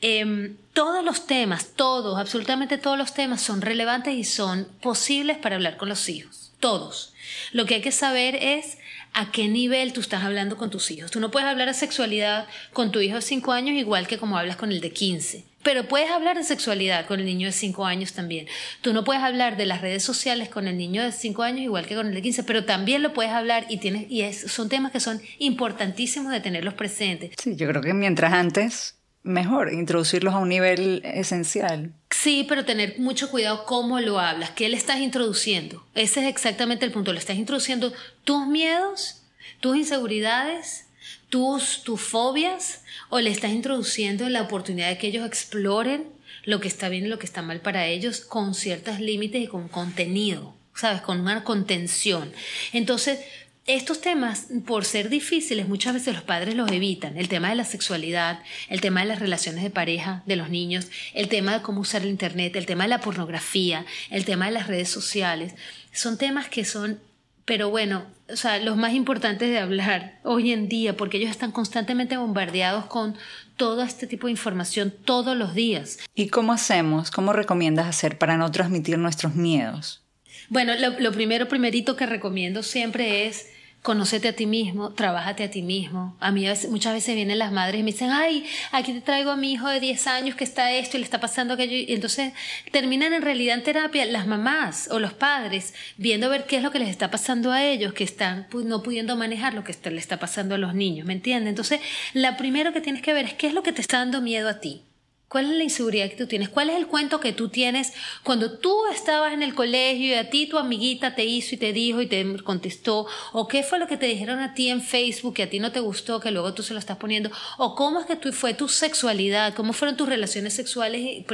Em, 0.00 0.56
todos 0.72 1.04
los 1.04 1.26
temas, 1.26 1.72
todos, 1.76 2.18
absolutamente 2.18 2.78
todos 2.78 2.96
los 2.98 3.14
temas 3.14 3.42
son 3.42 3.60
relevantes 3.60 4.14
y 4.14 4.24
son 4.24 4.66
posibles 4.80 5.36
para 5.36 5.56
hablar 5.56 5.76
con 5.76 5.88
los 5.88 6.08
hijos. 6.08 6.47
Todos. 6.60 7.14
Lo 7.52 7.66
que 7.66 7.76
hay 7.76 7.82
que 7.82 7.92
saber 7.92 8.34
es 8.36 8.78
a 9.12 9.30
qué 9.32 9.48
nivel 9.48 9.92
tú 9.92 10.00
estás 10.00 10.24
hablando 10.24 10.56
con 10.56 10.70
tus 10.70 10.90
hijos. 10.90 11.10
Tú 11.10 11.20
no 11.20 11.30
puedes 11.30 11.48
hablar 11.48 11.68
de 11.68 11.74
sexualidad 11.74 12.46
con 12.72 12.92
tu 12.92 13.00
hijo 13.00 13.16
de 13.16 13.22
5 13.22 13.52
años 13.52 13.76
igual 13.76 14.06
que 14.06 14.18
como 14.18 14.38
hablas 14.38 14.56
con 14.56 14.70
el 14.70 14.80
de 14.80 14.92
15. 14.92 15.44
Pero 15.62 15.88
puedes 15.88 16.10
hablar 16.10 16.36
de 16.36 16.44
sexualidad 16.44 17.06
con 17.06 17.20
el 17.20 17.26
niño 17.26 17.48
de 17.48 17.52
5 17.52 17.84
años 17.84 18.12
también. 18.12 18.46
Tú 18.80 18.92
no 18.92 19.04
puedes 19.04 19.22
hablar 19.22 19.56
de 19.56 19.66
las 19.66 19.80
redes 19.80 20.02
sociales 20.02 20.48
con 20.48 20.68
el 20.68 20.76
niño 20.76 21.02
de 21.02 21.12
5 21.12 21.42
años 21.42 21.62
igual 21.62 21.86
que 21.86 21.96
con 21.96 22.06
el 22.06 22.14
de 22.14 22.22
15, 22.22 22.44
pero 22.44 22.64
también 22.64 23.02
lo 23.02 23.12
puedes 23.12 23.32
hablar 23.32 23.66
y, 23.68 23.78
tienes, 23.78 24.06
y 24.08 24.32
son 24.32 24.68
temas 24.68 24.92
que 24.92 25.00
son 25.00 25.20
importantísimos 25.38 26.32
de 26.32 26.40
tenerlos 26.40 26.74
presentes. 26.74 27.32
Sí, 27.42 27.56
yo 27.56 27.68
creo 27.68 27.82
que 27.82 27.94
mientras 27.94 28.32
antes, 28.32 28.97
mejor 29.28 29.72
introducirlos 29.72 30.34
a 30.34 30.38
un 30.38 30.48
nivel 30.48 31.02
esencial. 31.04 31.92
Sí, 32.10 32.44
pero 32.48 32.64
tener 32.64 32.98
mucho 32.98 33.30
cuidado 33.30 33.64
cómo 33.64 34.00
lo 34.00 34.18
hablas, 34.18 34.50
qué 34.50 34.68
le 34.68 34.76
estás 34.76 34.98
introduciendo. 35.00 35.84
Ese 35.94 36.20
es 36.20 36.26
exactamente 36.26 36.84
el 36.84 36.92
punto. 36.92 37.12
Le 37.12 37.18
estás 37.18 37.36
introduciendo 37.36 37.92
tus 38.24 38.46
miedos, 38.46 39.22
tus 39.60 39.76
inseguridades, 39.76 40.86
tus, 41.28 41.82
tus 41.82 42.00
fobias, 42.00 42.82
o 43.10 43.20
le 43.20 43.30
estás 43.30 43.52
introduciendo 43.52 44.28
la 44.28 44.42
oportunidad 44.42 44.88
de 44.88 44.98
que 44.98 45.08
ellos 45.08 45.26
exploren 45.26 46.06
lo 46.44 46.60
que 46.60 46.68
está 46.68 46.88
bien 46.88 47.04
y 47.04 47.08
lo 47.08 47.18
que 47.18 47.26
está 47.26 47.42
mal 47.42 47.60
para 47.60 47.86
ellos 47.86 48.20
con 48.20 48.54
ciertos 48.54 49.00
límites 49.00 49.42
y 49.42 49.46
con 49.46 49.68
contenido, 49.68 50.54
¿sabes? 50.74 51.02
Con 51.02 51.20
una 51.20 51.44
contención. 51.44 52.32
Entonces, 52.72 53.20
estos 53.68 54.00
temas, 54.00 54.46
por 54.66 54.86
ser 54.86 55.10
difíciles, 55.10 55.68
muchas 55.68 55.92
veces 55.92 56.14
los 56.14 56.22
padres 56.22 56.54
los 56.54 56.72
evitan. 56.72 57.18
El 57.18 57.28
tema 57.28 57.50
de 57.50 57.54
la 57.54 57.66
sexualidad, 57.66 58.40
el 58.70 58.80
tema 58.80 59.00
de 59.00 59.06
las 59.06 59.20
relaciones 59.20 59.62
de 59.62 59.68
pareja 59.68 60.22
de 60.24 60.36
los 60.36 60.48
niños, 60.48 60.88
el 61.12 61.28
tema 61.28 61.52
de 61.52 61.62
cómo 61.62 61.82
usar 61.82 62.00
el 62.00 62.08
Internet, 62.08 62.56
el 62.56 62.64
tema 62.64 62.84
de 62.84 62.88
la 62.88 63.02
pornografía, 63.02 63.84
el 64.10 64.24
tema 64.24 64.46
de 64.46 64.52
las 64.52 64.68
redes 64.68 64.88
sociales. 64.88 65.52
Son 65.92 66.16
temas 66.16 66.48
que 66.48 66.64
son, 66.64 66.98
pero 67.44 67.68
bueno, 67.68 68.06
o 68.30 68.36
sea, 68.36 68.58
los 68.58 68.78
más 68.78 68.94
importantes 68.94 69.50
de 69.50 69.58
hablar 69.58 70.18
hoy 70.24 70.50
en 70.52 70.70
día, 70.70 70.96
porque 70.96 71.18
ellos 71.18 71.30
están 71.30 71.52
constantemente 71.52 72.16
bombardeados 72.16 72.86
con 72.86 73.16
todo 73.58 73.82
este 73.82 74.06
tipo 74.06 74.28
de 74.28 74.30
información 74.30 74.94
todos 75.04 75.36
los 75.36 75.52
días. 75.54 75.98
¿Y 76.14 76.28
cómo 76.28 76.54
hacemos? 76.54 77.10
¿Cómo 77.10 77.34
recomiendas 77.34 77.86
hacer 77.86 78.16
para 78.16 78.38
no 78.38 78.50
transmitir 78.50 78.96
nuestros 78.96 79.34
miedos? 79.34 80.00
Bueno, 80.48 80.74
lo, 80.76 80.98
lo 80.98 81.12
primero, 81.12 81.48
primerito 81.48 81.96
que 81.96 82.06
recomiendo 82.06 82.62
siempre 82.62 83.26
es 83.26 83.57
conócete 83.88 84.28
a 84.28 84.34
ti 84.34 84.44
mismo, 84.44 84.90
trabájate 84.90 85.44
a 85.44 85.50
ti 85.50 85.62
mismo. 85.62 86.14
A 86.20 86.30
mí 86.30 86.44
muchas 86.68 86.92
veces 86.92 87.14
vienen 87.14 87.38
las 87.38 87.52
madres 87.52 87.80
y 87.80 87.82
me 87.82 87.92
dicen, 87.92 88.10
ay, 88.10 88.44
aquí 88.70 88.92
te 88.92 89.00
traigo 89.00 89.30
a 89.30 89.36
mi 89.36 89.54
hijo 89.54 89.66
de 89.66 89.80
10 89.80 90.06
años 90.08 90.36
que 90.36 90.44
está 90.44 90.72
esto 90.72 90.98
y 90.98 91.00
le 91.00 91.04
está 91.04 91.20
pasando 91.20 91.54
aquello. 91.54 91.74
Y 91.74 91.94
entonces 91.94 92.34
terminan 92.70 93.14
en 93.14 93.22
realidad 93.22 93.56
en 93.56 93.62
terapia 93.62 94.04
las 94.04 94.26
mamás 94.26 94.90
o 94.92 94.98
los 94.98 95.14
padres 95.14 95.72
viendo 95.96 96.28
ver 96.28 96.44
qué 96.44 96.58
es 96.58 96.62
lo 96.62 96.70
que 96.70 96.80
les 96.80 96.90
está 96.90 97.10
pasando 97.10 97.50
a 97.50 97.64
ellos, 97.64 97.94
que 97.94 98.04
están 98.04 98.46
no 98.52 98.82
pudiendo 98.82 99.16
manejar 99.16 99.54
lo 99.54 99.64
que 99.64 99.74
le 99.90 99.96
está 99.96 100.18
pasando 100.18 100.56
a 100.56 100.58
los 100.58 100.74
niños, 100.74 101.06
¿me 101.06 101.14
entiendes? 101.14 101.48
Entonces, 101.48 101.80
la 102.12 102.36
primero 102.36 102.74
que 102.74 102.82
tienes 102.82 103.00
que 103.00 103.14
ver 103.14 103.24
es 103.24 103.32
qué 103.32 103.46
es 103.46 103.54
lo 103.54 103.62
que 103.62 103.72
te 103.72 103.80
está 103.80 104.00
dando 104.00 104.20
miedo 104.20 104.50
a 104.50 104.60
ti. 104.60 104.82
¿Cuál 105.28 105.50
es 105.50 105.58
la 105.58 105.64
inseguridad 105.64 106.08
que 106.08 106.16
tú 106.16 106.26
tienes? 106.26 106.48
¿Cuál 106.48 106.70
es 106.70 106.76
el 106.76 106.86
cuento 106.86 107.20
que 107.20 107.34
tú 107.34 107.50
tienes 107.50 107.92
cuando 108.22 108.58
tú 108.58 108.86
estabas 108.86 109.34
en 109.34 109.42
el 109.42 109.54
colegio 109.54 110.06
y 110.06 110.14
a 110.14 110.30
ti 110.30 110.46
tu 110.46 110.56
amiguita 110.56 111.14
te 111.14 111.26
hizo 111.26 111.54
y 111.54 111.58
te 111.58 111.74
dijo 111.74 112.00
y 112.00 112.06
te 112.06 112.24
contestó? 112.42 113.06
¿O 113.32 113.46
qué 113.46 113.62
fue 113.62 113.78
lo 113.78 113.86
que 113.86 113.98
te 113.98 114.06
dijeron 114.06 114.38
a 114.38 114.54
ti 114.54 114.70
en 114.70 114.80
Facebook 114.80 115.34
que 115.34 115.42
a 115.42 115.50
ti 115.50 115.58
no 115.58 115.70
te 115.70 115.80
gustó, 115.80 116.18
que 116.18 116.30
luego 116.30 116.54
tú 116.54 116.62
se 116.62 116.72
lo 116.72 116.78
estás 116.78 116.96
poniendo? 116.96 117.30
¿O 117.58 117.74
cómo 117.74 118.00
es 118.00 118.06
que 118.06 118.16
tú, 118.16 118.32
fue 118.32 118.54
tu 118.54 118.68
sexualidad? 118.68 119.54
¿Cómo 119.54 119.74
fueron 119.74 119.98
tus 119.98 120.08
relaciones 120.08 120.54
sexuales 120.54 121.24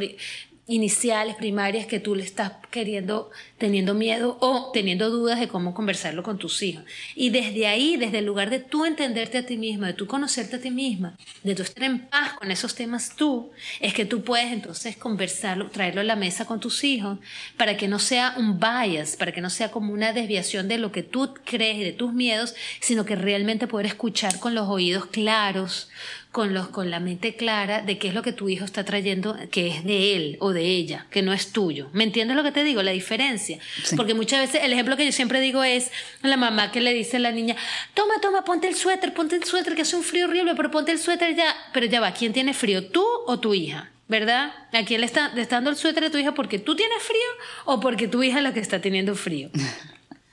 iniciales, 0.66 1.37
primarias 1.37 1.87
que 1.87 2.00
tú 2.00 2.14
le 2.14 2.24
estás 2.24 2.53
queriendo, 2.70 3.31
teniendo 3.59 3.92
miedo 3.92 4.38
o 4.40 4.70
teniendo 4.72 5.11
dudas 5.11 5.38
de 5.38 5.48
cómo 5.48 5.74
conversarlo 5.74 6.22
con 6.22 6.38
tus 6.38 6.62
hijos. 6.62 6.85
Y 7.14 7.31
desde 7.31 7.66
ahí, 7.66 7.96
desde 7.96 8.20
el 8.20 8.24
lugar 8.24 8.48
de 8.48 8.61
tú 8.61 8.87
entenderte 8.87 9.38
a 9.38 9.46
ti 9.46 9.59
misma, 9.59 9.88
de 9.88 9.92
tú 9.92 10.07
conocerte 10.07 10.57
a 10.57 10.61
ti 10.61 10.70
misma, 10.70 11.18
de 11.42 11.55
tú 11.55 11.62
estar 11.62 11.85
en 11.85 12.07
paz 12.07 12.33
con 12.35 12.50
esos 12.50 12.74
temas 12.74 13.14
tú, 13.14 13.50
es 13.81 13.92
que 13.92 14.07
tú 14.07 14.22
puedes 14.22 14.53
entonces 14.53 14.96
conversarlo, 14.96 15.68
traerlo 15.68 16.00
a 16.00 16.05
la 16.05 16.16
mesa 16.16 16.46
con 16.46 16.61
tus 16.61 16.83
hijos 16.83 17.18
para 17.59 17.77
que 17.77 17.87
no 17.87 17.98
sea 17.98 18.35
un 18.38 18.59
bias, 18.59 19.16
para 19.16 19.33
que 19.33 19.42
no 19.42 19.50
sea 19.50 19.70
como 19.70 19.92
una 19.92 20.14
desviación 20.14 20.66
de 20.66 20.79
lo 20.79 20.92
que 20.92 21.03
tú 21.03 21.35
crees 21.44 21.79
de 21.79 21.92
tus 21.92 22.14
miedos, 22.14 22.55
sino 22.81 23.05
que 23.05 23.16
realmente 23.16 23.66
poder 23.66 23.87
escuchar 23.87 24.38
con 24.40 24.55
los 24.55 24.68
oídos 24.68 25.07
claros, 25.07 25.90
con, 26.35 26.53
los, 26.53 26.66
con 26.66 26.90
la 26.90 26.99
mente 26.99 27.37
clara 27.37 27.81
de 27.81 27.97
qué 27.97 28.09
es 28.09 28.14
lo 28.14 28.23
que 28.23 28.33
tu 28.33 28.49
hijo 28.49 28.64
está 28.64 28.85
trayendo, 28.85 29.37
que 29.53 29.68
es 29.68 29.85
de 29.85 30.16
él 30.16 30.37
o 30.40 30.53
de 30.53 30.62
ella, 30.62 31.07
que 31.09 31.23
no 31.23 31.33
es 31.33 31.53
tuyo. 31.53 31.90
¿Me 31.92 32.03
entiendes 32.03 32.37
lo 32.37 32.42
que 32.42 32.51
te 32.51 32.64
digo? 32.64 32.83
La 32.83 32.90
diferencia. 32.90 33.61
Porque 33.97 34.14
muchas 34.14 34.40
veces 34.40 34.64
el 34.64 34.73
ejemplo 34.73 34.97
que 34.97 35.05
yo 35.05 35.12
siempre 35.12 35.40
digo 35.40 35.62
es 35.62 35.92
la 36.23 36.37
mamá 36.37 36.73
que 36.73 36.81
le 36.81 36.92
dice 36.92 37.18
a 37.18 37.20
la 37.20 37.31
niña, 37.31 37.55
toma, 37.94 38.14
toma, 38.20 38.44
ponte 38.44 38.66
el 38.66 38.75
suéter, 38.75 39.14
ponte 39.14 39.37
el 39.37 39.44
suéter, 39.44 39.77
que 39.77 39.83
hace 39.83 39.94
un 39.94 40.03
frío 40.03 40.27
horrible, 40.27 40.57
pero 40.57 40.73
ponte 40.73 40.90
el 40.90 40.99
suéter 40.99 41.37
ya. 41.37 41.55
Pero 41.73 41.87
ya 41.87 42.01
va, 42.01 42.12
¿quién 42.12 42.33
tiene 42.33 42.53
frío? 42.53 42.85
¿Tú 42.88 43.07
o 43.29 43.38
tu 43.38 43.55
hija? 43.55 43.92
¿Verdad? 44.09 44.53
¿A 44.73 44.85
quién 44.85 45.03
le 45.03 45.07
está, 45.07 45.33
le 45.35 45.40
está 45.40 45.59
dando 45.59 45.70
el 45.70 45.77
suéter 45.77 46.03
a 46.03 46.11
tu 46.11 46.18
hija 46.18 46.35
porque 46.35 46.59
tú 46.59 46.75
tienes 46.75 47.01
frío 47.01 47.31
o 47.64 47.79
porque 47.79 48.09
tu 48.09 48.25
hija 48.25 48.38
es 48.38 48.42
la 48.42 48.53
que 48.53 48.59
está 48.59 48.81
teniendo 48.81 49.14
frío? 49.14 49.51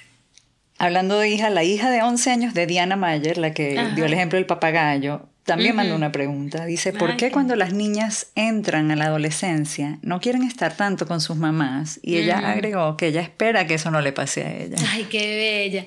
Hablando 0.79 1.19
de 1.19 1.29
hija, 1.29 1.49
la 1.49 1.63
hija 1.63 1.91
de 1.91 2.01
11 2.01 2.31
años 2.31 2.53
de 2.53 2.65
Diana 2.65 2.95
Mayer, 2.95 3.37
la 3.37 3.53
que 3.53 3.91
dio 3.95 4.05
el 4.05 4.13
ejemplo 4.13 4.37
del 4.37 4.45
papagayo, 4.45 5.27
también 5.43 5.75
mandó 5.75 5.95
una 5.95 6.11
pregunta. 6.11 6.65
Dice, 6.65 6.93
¿por 6.93 7.17
qué 7.17 7.31
cuando 7.31 7.55
las 7.55 7.73
niñas 7.73 8.31
entran 8.35 8.91
a 8.91 8.95
la 8.95 9.05
adolescencia 9.05 9.97
no 10.03 10.21
quieren 10.21 10.43
estar 10.43 10.77
tanto 10.77 11.07
con 11.07 11.21
sus 11.21 11.37
mamás? 11.37 11.99
Y 12.03 12.17
ella 12.17 12.37
agregó 12.37 12.95
que 12.97 13.07
ella 13.07 13.21
espera 13.21 13.65
que 13.65 13.73
eso 13.73 13.91
no 13.91 13.99
le 13.99 14.13
pase 14.13 14.43
a 14.43 14.55
ella. 14.55 14.77
Ay, 14.91 15.05
qué 15.09 15.35
bella. 15.35 15.85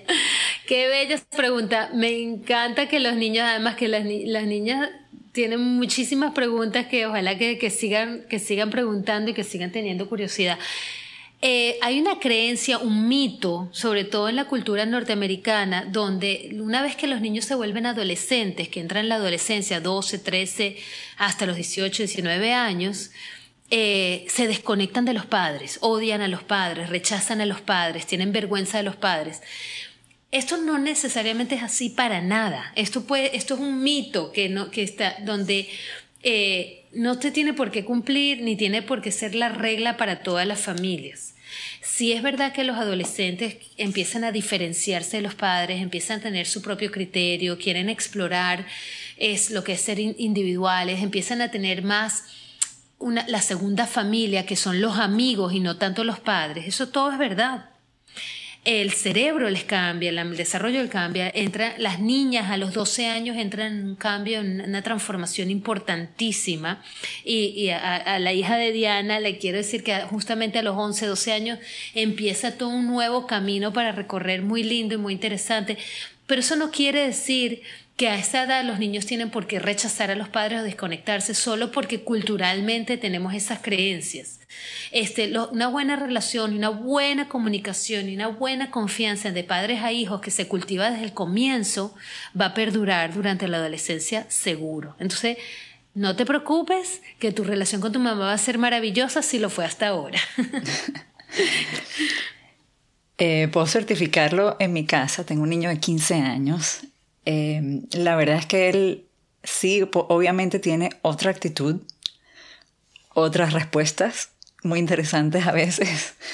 Qué 0.66 0.88
bella 0.88 1.16
pregunta. 1.36 1.90
Me 1.94 2.20
encanta 2.20 2.88
que 2.88 3.00
los 3.00 3.14
niños, 3.14 3.46
además 3.48 3.76
que 3.76 3.88
las, 3.88 4.04
las 4.04 4.44
niñas 4.44 4.88
tienen 5.32 5.60
muchísimas 5.60 6.32
preguntas 6.32 6.86
que 6.86 7.06
ojalá 7.06 7.38
que, 7.38 7.56
que, 7.58 7.70
sigan, 7.70 8.24
que 8.28 8.38
sigan 8.38 8.70
preguntando 8.70 9.30
y 9.30 9.34
que 9.34 9.44
sigan 9.44 9.72
teniendo 9.72 10.08
curiosidad. 10.08 10.58
Eh, 11.44 11.76
hay 11.82 12.00
una 12.00 12.20
creencia, 12.20 12.78
un 12.78 13.08
mito, 13.08 13.68
sobre 13.72 14.04
todo 14.04 14.28
en 14.28 14.36
la 14.36 14.44
cultura 14.44 14.86
norteamericana, 14.86 15.84
donde 15.84 16.56
una 16.60 16.82
vez 16.82 16.94
que 16.94 17.08
los 17.08 17.20
niños 17.20 17.46
se 17.46 17.56
vuelven 17.56 17.84
adolescentes, 17.84 18.68
que 18.68 18.78
entran 18.78 19.02
en 19.02 19.08
la 19.08 19.16
adolescencia, 19.16 19.80
12, 19.80 20.20
13, 20.20 20.76
hasta 21.16 21.46
los 21.46 21.56
18, 21.56 22.04
19 22.04 22.54
años, 22.54 23.10
eh, 23.70 24.24
se 24.28 24.46
desconectan 24.46 25.04
de 25.04 25.14
los 25.14 25.26
padres, 25.26 25.78
odian 25.80 26.20
a 26.20 26.28
los 26.28 26.44
padres, 26.44 26.90
rechazan 26.90 27.40
a 27.40 27.46
los 27.46 27.60
padres, 27.60 28.06
tienen 28.06 28.30
vergüenza 28.30 28.76
de 28.76 28.84
los 28.84 28.94
padres. 28.94 29.42
Esto 30.30 30.58
no 30.58 30.78
necesariamente 30.78 31.56
es 31.56 31.64
así 31.64 31.90
para 31.90 32.20
nada. 32.20 32.72
Esto, 32.76 33.02
puede, 33.02 33.36
esto 33.36 33.54
es 33.54 33.60
un 33.60 33.82
mito 33.82 34.30
que, 34.30 34.48
no, 34.48 34.70
que 34.70 34.84
está 34.84 35.16
donde 35.24 35.68
eh, 36.22 36.84
no 36.92 37.18
te 37.18 37.32
tiene 37.32 37.52
por 37.52 37.72
qué 37.72 37.84
cumplir 37.84 38.42
ni 38.42 38.54
tiene 38.54 38.82
por 38.82 39.02
qué 39.02 39.10
ser 39.10 39.34
la 39.34 39.48
regla 39.48 39.96
para 39.96 40.22
todas 40.22 40.46
las 40.46 40.60
familias. 40.60 41.31
Si 41.82 42.12
es 42.12 42.22
verdad 42.22 42.52
que 42.52 42.64
los 42.64 42.76
adolescentes 42.76 43.56
empiezan 43.76 44.24
a 44.24 44.32
diferenciarse 44.32 45.18
de 45.18 45.22
los 45.22 45.34
padres, 45.34 45.80
empiezan 45.80 46.20
a 46.20 46.22
tener 46.22 46.46
su 46.46 46.62
propio 46.62 46.90
criterio, 46.90 47.58
quieren 47.58 47.88
explorar 47.88 48.66
es 49.16 49.50
lo 49.50 49.62
que 49.62 49.72
es 49.72 49.80
ser 49.80 49.98
individuales, 49.98 51.02
empiezan 51.02 51.40
a 51.42 51.50
tener 51.50 51.82
más 51.82 52.24
una, 52.98 53.26
la 53.28 53.42
segunda 53.42 53.86
familia, 53.86 54.46
que 54.46 54.56
son 54.56 54.80
los 54.80 54.98
amigos 54.98 55.52
y 55.52 55.60
no 55.60 55.76
tanto 55.76 56.04
los 56.04 56.20
padres. 56.20 56.66
Eso 56.66 56.88
todo 56.88 57.12
es 57.12 57.18
verdad 57.18 57.71
el 58.64 58.92
cerebro 58.92 59.50
les 59.50 59.64
cambia, 59.64 60.10
el 60.10 60.36
desarrollo 60.36 60.82
les 60.82 60.90
cambia, 60.90 61.28
entra, 61.34 61.74
las 61.78 61.98
niñas 61.98 62.48
a 62.48 62.56
los 62.56 62.72
12 62.72 63.06
años 63.06 63.36
entran 63.36 63.72
en 63.72 63.84
un 63.88 63.96
cambio, 63.96 64.40
en 64.40 64.60
una 64.60 64.82
transformación 64.82 65.50
importantísima 65.50 66.80
y, 67.24 67.70
a, 67.70 68.20
la 68.20 68.32
hija 68.32 68.56
de 68.56 68.70
Diana 68.70 69.18
le 69.18 69.38
quiero 69.38 69.58
decir 69.58 69.82
que 69.82 69.96
justamente 70.02 70.60
a 70.60 70.62
los 70.62 70.76
11, 70.76 71.06
12 71.06 71.32
años 71.32 71.58
empieza 71.94 72.56
todo 72.56 72.68
un 72.68 72.86
nuevo 72.86 73.26
camino 73.26 73.72
para 73.72 73.90
recorrer 73.90 74.42
muy 74.42 74.62
lindo 74.62 74.94
y 74.94 74.98
muy 74.98 75.12
interesante, 75.12 75.76
pero 76.28 76.40
eso 76.40 76.54
no 76.54 76.70
quiere 76.70 77.04
decir 77.04 77.62
que 77.96 78.08
a 78.08 78.14
esa 78.14 78.44
edad 78.44 78.64
los 78.64 78.78
niños 78.78 79.06
tienen 79.06 79.30
por 79.30 79.48
qué 79.48 79.58
rechazar 79.58 80.12
a 80.12 80.14
los 80.14 80.28
padres 80.28 80.60
o 80.60 80.62
desconectarse 80.62 81.34
solo 81.34 81.72
porque 81.72 82.02
culturalmente 82.02 82.96
tenemos 82.96 83.34
esas 83.34 83.60
creencias. 83.60 84.41
Este, 84.90 85.32
una 85.50 85.68
buena 85.68 85.96
relación, 85.96 86.54
una 86.54 86.68
buena 86.68 87.28
comunicación 87.28 88.08
y 88.08 88.14
una 88.14 88.28
buena 88.28 88.70
confianza 88.70 89.30
de 89.30 89.44
padres 89.44 89.82
a 89.82 89.92
hijos 89.92 90.20
que 90.20 90.30
se 90.30 90.48
cultiva 90.48 90.90
desde 90.90 91.04
el 91.04 91.14
comienzo 91.14 91.94
va 92.38 92.46
a 92.46 92.54
perdurar 92.54 93.14
durante 93.14 93.48
la 93.48 93.58
adolescencia 93.58 94.26
seguro. 94.28 94.94
Entonces, 94.98 95.38
no 95.94 96.16
te 96.16 96.26
preocupes 96.26 97.02
que 97.18 97.32
tu 97.32 97.44
relación 97.44 97.80
con 97.80 97.92
tu 97.92 98.00
mamá 98.00 98.26
va 98.26 98.32
a 98.32 98.38
ser 98.38 98.58
maravillosa 98.58 99.22
si 99.22 99.38
lo 99.38 99.50
fue 99.50 99.64
hasta 99.64 99.88
ahora. 99.88 100.18
Eh, 103.18 103.46
puedo 103.52 103.68
certificarlo 103.68 104.56
en 104.58 104.72
mi 104.72 104.84
casa, 104.84 105.24
tengo 105.24 105.44
un 105.44 105.50
niño 105.50 105.68
de 105.68 105.78
15 105.78 106.14
años. 106.14 106.80
Eh, 107.24 107.82
la 107.92 108.16
verdad 108.16 108.36
es 108.38 108.46
que 108.46 108.68
él 108.68 109.04
sí, 109.44 109.88
obviamente 109.92 110.58
tiene 110.58 110.90
otra 111.02 111.30
actitud, 111.30 111.82
otras 113.14 113.52
respuestas, 113.52 114.31
muy 114.62 114.78
interesantes 114.78 115.46
a 115.46 115.52
veces. 115.52 116.14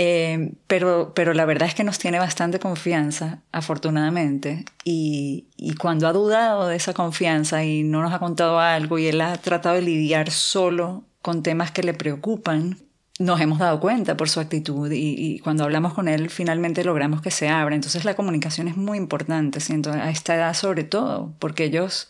Eh, 0.00 0.52
pero, 0.68 1.12
pero 1.12 1.34
la 1.34 1.44
verdad 1.44 1.66
es 1.66 1.74
que 1.74 1.82
nos 1.82 1.98
tiene 1.98 2.20
bastante 2.20 2.60
confianza, 2.60 3.40
afortunadamente, 3.50 4.64
y, 4.84 5.48
y, 5.56 5.74
cuando 5.74 6.06
ha 6.06 6.12
dudado 6.12 6.68
de 6.68 6.76
esa 6.76 6.94
confianza 6.94 7.64
y 7.64 7.82
no 7.82 8.00
nos 8.02 8.12
ha 8.12 8.20
contado 8.20 8.60
algo 8.60 9.00
y 9.00 9.08
él 9.08 9.20
ha 9.20 9.36
tratado 9.38 9.74
de 9.74 9.82
lidiar 9.82 10.30
solo 10.30 11.02
con 11.20 11.42
temas 11.42 11.72
que 11.72 11.82
le 11.82 11.94
preocupan, 11.94 12.78
nos 13.18 13.40
hemos 13.40 13.58
dado 13.58 13.80
cuenta 13.80 14.16
por 14.16 14.28
su 14.28 14.38
actitud 14.38 14.92
y, 14.92 15.14
y, 15.16 15.38
cuando 15.40 15.64
hablamos 15.64 15.94
con 15.94 16.06
él 16.06 16.30
finalmente 16.30 16.84
logramos 16.84 17.20
que 17.20 17.32
se 17.32 17.48
abra. 17.48 17.74
Entonces 17.74 18.04
la 18.04 18.14
comunicación 18.14 18.68
es 18.68 18.76
muy 18.76 18.98
importante, 18.98 19.58
siento, 19.58 19.90
a 19.90 20.10
esta 20.10 20.36
edad 20.36 20.54
sobre 20.54 20.84
todo, 20.84 21.34
porque 21.40 21.64
ellos 21.64 22.08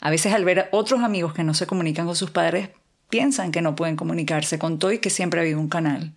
a 0.00 0.10
veces 0.10 0.32
al 0.32 0.44
ver 0.44 0.60
a 0.60 0.68
otros 0.72 1.02
amigos 1.02 1.34
que 1.34 1.44
no 1.44 1.54
se 1.54 1.66
comunican 1.66 2.06
con 2.06 2.16
sus 2.16 2.30
padres 2.30 2.70
piensan 3.08 3.52
que 3.52 3.62
no 3.62 3.74
pueden 3.74 3.96
comunicarse 3.96 4.58
con 4.58 4.78
todo 4.78 4.92
y 4.92 4.98
que 4.98 5.10
siempre 5.10 5.40
ha 5.40 5.42
habido 5.42 5.60
un 5.60 5.68
canal. 5.68 6.12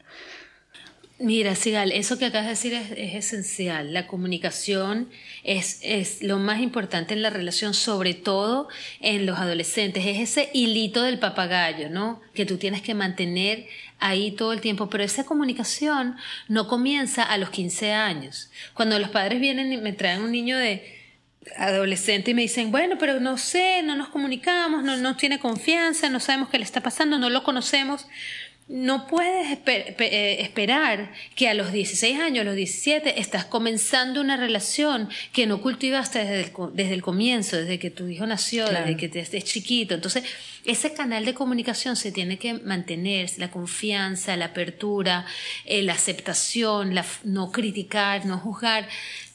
Mira, 1.24 1.54
Sigal, 1.54 1.92
eso 1.92 2.18
que 2.18 2.26
acabas 2.26 2.46
de 2.46 2.50
decir 2.50 2.74
es, 2.74 3.14
esencial. 3.14 3.94
La 3.94 4.08
comunicación 4.08 5.08
es, 5.44 5.80
es, 5.84 6.24
lo 6.24 6.40
más 6.40 6.62
importante 6.62 7.14
en 7.14 7.22
la 7.22 7.30
relación, 7.30 7.76
sobre 7.76 8.16
todo 8.16 8.70
en 9.02 9.28
los 9.28 9.38
adolescentes. 9.38 10.04
Es 10.04 10.18
ese 10.18 10.50
hilito 10.52 11.04
del 11.04 11.20
papagayo, 11.20 11.92
¿no? 11.92 12.20
Que 12.34 12.48
tú 12.48 12.58
tienes 12.58 12.82
que 12.82 12.96
mantener 12.96 13.68
ahí 14.00 14.32
todo 14.32 14.52
el 14.52 14.62
tiempo. 14.62 14.90
Pero 14.90 15.04
esa 15.04 15.24
comunicación 15.24 16.16
no 16.48 16.68
comienza 16.68 17.22
a 17.22 17.38
los 17.38 17.52
15 17.52 17.92
años. 17.92 18.50
Cuando 18.74 18.98
los 18.98 19.10
padres 19.10 19.40
vienen 19.40 19.72
y 19.72 19.78
me 19.78 19.94
traen 19.94 20.24
un 20.24 20.32
niño 20.32 20.58
de 20.58 21.01
adolescente 21.58 22.32
y 22.32 22.34
me 22.34 22.44
dicen, 22.44 22.72
bueno, 22.72 22.98
pero 23.00 23.20
no 23.20 23.38
sé, 23.38 23.82
no 23.84 23.96
nos 23.96 24.10
comunicamos, 24.10 24.84
no, 24.84 24.98
no 24.98 25.18
tiene 25.18 25.40
confianza, 25.40 26.10
no 26.10 26.20
sabemos 26.20 26.50
qué 26.50 26.58
le 26.58 26.64
está 26.64 26.82
pasando, 26.82 27.18
no 27.18 27.30
lo 27.30 27.44
conocemos. 27.44 28.08
No 28.68 29.06
puedes 29.06 29.60
eh, 29.68 30.38
esperar 30.40 31.12
que 31.36 31.50
a 31.50 31.54
los 31.54 31.74
16 31.74 32.18
años, 32.22 32.42
a 32.42 32.46
los 32.46 32.56
17, 32.56 33.20
estás 33.20 33.44
comenzando 33.44 34.22
una 34.22 34.38
relación 34.38 35.10
que 35.34 35.46
no 35.46 35.62
cultivaste 35.62 36.20
desde 36.20 36.40
el, 36.44 36.52
desde 36.74 36.94
el 36.94 37.02
comienzo, 37.02 37.58
desde 37.58 37.80
que 37.80 37.90
tu 37.90 38.08
hijo 38.08 38.26
nació, 38.26 38.70
desde 38.70 38.96
que 38.96 39.20
estés 39.20 39.44
chiquito. 39.44 39.94
Entonces, 39.94 40.24
ese 40.64 40.94
canal 40.94 41.26
de 41.26 41.34
comunicación 41.34 41.98
se 41.98 42.14
tiene 42.14 42.38
que 42.38 42.54
mantener, 42.54 43.30
la 43.40 43.52
confianza, 43.52 44.38
la 44.38 44.46
apertura, 44.46 45.26
eh, 45.66 45.82
la 45.82 45.94
aceptación, 45.94 46.96
la, 46.96 47.06
no 47.26 47.52
criticar, 47.52 48.26
no 48.26 48.38
juzgar 48.38 48.88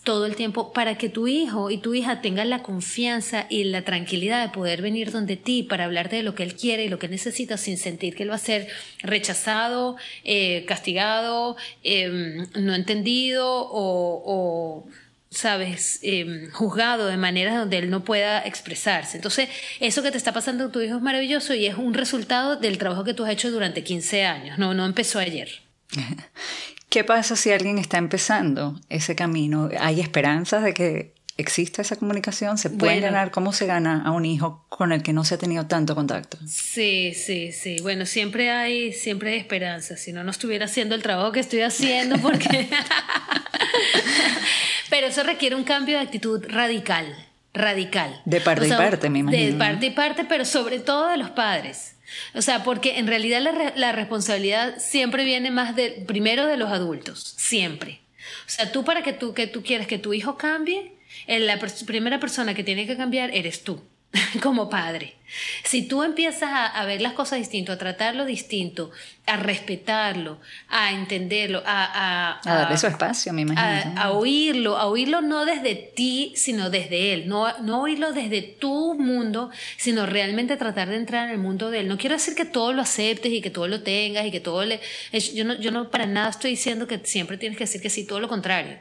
todo 0.06 0.24
el 0.24 0.36
tiempo 0.36 0.72
para 0.72 0.96
que 0.96 1.08
tu 1.08 1.26
hijo 1.26 1.68
y 1.68 1.78
tu 1.78 1.92
hija 1.92 2.20
tengan 2.20 2.48
la 2.48 2.62
confianza 2.62 3.46
y 3.50 3.64
la 3.64 3.82
tranquilidad 3.82 4.40
de 4.40 4.54
poder 4.54 4.80
venir 4.80 5.10
donde 5.10 5.36
ti 5.36 5.64
para 5.64 5.84
hablar 5.84 6.08
de 6.10 6.22
lo 6.22 6.36
que 6.36 6.44
él 6.44 6.54
quiere 6.54 6.84
y 6.84 6.88
lo 6.88 7.00
que 7.00 7.08
necesita 7.08 7.56
sin 7.56 7.76
sentir 7.76 8.14
que 8.14 8.22
él 8.22 8.30
va 8.30 8.36
a 8.36 8.38
ser 8.38 8.68
rechazado, 9.00 9.96
eh, 10.22 10.64
castigado, 10.64 11.56
em, 11.82 12.46
no 12.54 12.76
entendido 12.76 13.44
o, 13.48 14.86
sabes, 15.28 15.98
em, 16.02 16.52
juzgado 16.52 17.08
de 17.08 17.16
manera 17.16 17.58
donde 17.58 17.78
él 17.78 17.90
no 17.90 18.04
pueda 18.04 18.46
expresarse. 18.46 19.16
Entonces, 19.16 19.48
eso 19.80 20.04
que 20.04 20.12
te 20.12 20.18
está 20.18 20.32
pasando 20.32 20.64
con 20.64 20.72
tu 20.72 20.80
hijo 20.82 20.96
es 20.96 21.02
maravilloso 21.02 21.52
y 21.52 21.66
es 21.66 21.74
un 21.74 21.94
resultado 21.94 22.54
del 22.54 22.78
trabajo 22.78 23.02
que 23.02 23.12
tú 23.12 23.24
has 23.24 23.32
hecho 23.32 23.50
durante 23.50 23.82
15 23.82 24.24
años, 24.24 24.56
no, 24.56 24.72
no 24.72 24.86
empezó 24.86 25.18
ayer. 25.18 25.48
¿Qué 26.96 27.04
pasa 27.04 27.36
si 27.36 27.52
alguien 27.52 27.76
está 27.76 27.98
empezando 27.98 28.80
ese 28.88 29.14
camino? 29.14 29.68
¿Hay 29.80 30.00
esperanzas 30.00 30.64
de 30.64 30.72
que 30.72 31.12
¿Existe 31.36 31.82
esa 31.82 31.96
comunicación? 31.96 32.56
¿Se 32.56 32.70
puede 32.70 33.00
ganar? 33.00 33.30
¿Cómo 33.30 33.52
se 33.52 33.66
gana 33.66 34.02
a 34.02 34.12
un 34.12 34.24
hijo 34.24 34.64
con 34.70 34.92
el 34.92 35.02
que 35.02 35.12
no 35.12 35.22
se 35.22 35.34
ha 35.34 35.38
tenido 35.38 35.66
tanto 35.66 35.94
contacto? 35.94 36.38
Sí, 36.46 37.12
sí, 37.12 37.52
sí. 37.52 37.76
Bueno, 37.82 38.06
siempre 38.06 38.50
hay, 38.50 38.94
siempre 38.94 39.32
hay 39.32 39.38
esperanza. 39.40 39.98
Si 39.98 40.10
no, 40.10 40.24
no 40.24 40.30
estuviera 40.30 40.64
haciendo 40.64 40.94
el 40.94 41.02
trabajo 41.02 41.32
que 41.32 41.40
estoy 41.40 41.60
haciendo 41.60 42.16
porque... 42.22 42.70
Pero 44.88 45.08
eso 45.08 45.22
requiere 45.22 45.54
un 45.54 45.64
cambio 45.64 45.98
de 45.98 46.04
actitud 46.04 46.42
radical, 46.48 47.14
radical. 47.52 48.22
De 48.24 48.40
parte 48.40 48.68
y 48.68 48.70
parte, 48.70 49.10
me 49.10 49.18
imagino. 49.18 49.52
De 49.52 49.52
parte 49.58 49.84
y 49.84 49.90
parte, 49.90 50.24
pero 50.24 50.46
sobre 50.46 50.78
todo 50.78 51.08
de 51.08 51.18
los 51.18 51.28
padres. 51.28 51.95
O 52.34 52.42
sea, 52.42 52.62
porque 52.64 52.98
en 52.98 53.06
realidad 53.06 53.40
la, 53.40 53.72
la 53.76 53.92
responsabilidad 53.92 54.78
siempre 54.78 55.24
viene 55.24 55.50
más 55.50 55.74
de, 55.76 56.04
primero 56.06 56.46
de 56.46 56.56
los 56.56 56.70
adultos, 56.70 57.34
siempre. 57.36 58.00
O 58.46 58.50
sea, 58.50 58.72
tú 58.72 58.84
para 58.84 59.02
que 59.02 59.12
tú, 59.12 59.34
que 59.34 59.46
tú 59.46 59.62
quieres 59.62 59.86
que 59.86 59.98
tu 59.98 60.12
hijo 60.12 60.36
cambie, 60.36 60.92
la 61.26 61.58
primera 61.86 62.20
persona 62.20 62.54
que 62.54 62.64
tiene 62.64 62.86
que 62.86 62.96
cambiar 62.96 63.34
eres 63.34 63.62
tú, 63.62 63.82
como 64.42 64.68
padre. 64.68 65.14
Si 65.64 65.82
tú 65.82 66.04
empiezas 66.04 66.50
a, 66.52 66.84
ver 66.84 67.00
las 67.00 67.12
cosas 67.12 67.40
distinto, 67.40 67.72
a 67.72 67.78
tratarlo 67.78 68.24
distinto, 68.24 68.92
a 69.26 69.36
respetarlo, 69.36 70.38
a 70.68 70.92
entenderlo, 70.92 71.62
a, 71.66 72.38
a, 72.38 72.40
darle 72.44 72.78
su 72.78 72.86
espacio, 72.86 73.32
me 73.32 73.42
imagino. 73.42 74.00
A, 74.00 74.12
oírlo, 74.12 74.76
a 74.76 74.86
oírlo 74.86 75.20
no 75.22 75.44
desde 75.44 75.74
ti, 75.74 76.32
sino 76.36 76.70
desde 76.70 77.12
él. 77.12 77.28
No, 77.28 77.58
no 77.58 77.82
oírlo 77.82 78.12
desde 78.12 78.40
tu 78.40 78.94
mundo, 78.94 79.50
sino 79.76 80.06
realmente 80.06 80.56
tratar 80.56 80.88
de 80.88 80.96
entrar 80.96 81.26
en 81.26 81.32
el 81.32 81.38
mundo 81.38 81.70
de 81.70 81.80
él. 81.80 81.88
No 81.88 81.98
quiero 81.98 82.14
decir 82.14 82.36
que 82.36 82.44
todo 82.44 82.72
lo 82.72 82.82
aceptes 82.82 83.32
y 83.32 83.42
que 83.42 83.50
todo 83.50 83.66
lo 83.66 83.82
tengas 83.82 84.26
y 84.26 84.30
que 84.30 84.40
todo 84.40 84.64
le... 84.64 84.80
Yo 85.34 85.44
no, 85.44 85.54
yo 85.54 85.72
no 85.72 85.90
para 85.90 86.06
nada 86.06 86.30
estoy 86.30 86.52
diciendo 86.52 86.86
que 86.86 87.00
siempre 87.04 87.36
tienes 87.36 87.58
que 87.58 87.64
decir 87.64 87.80
que 87.80 87.90
sí, 87.90 88.06
todo 88.06 88.20
lo 88.20 88.28
contrario. 88.28 88.78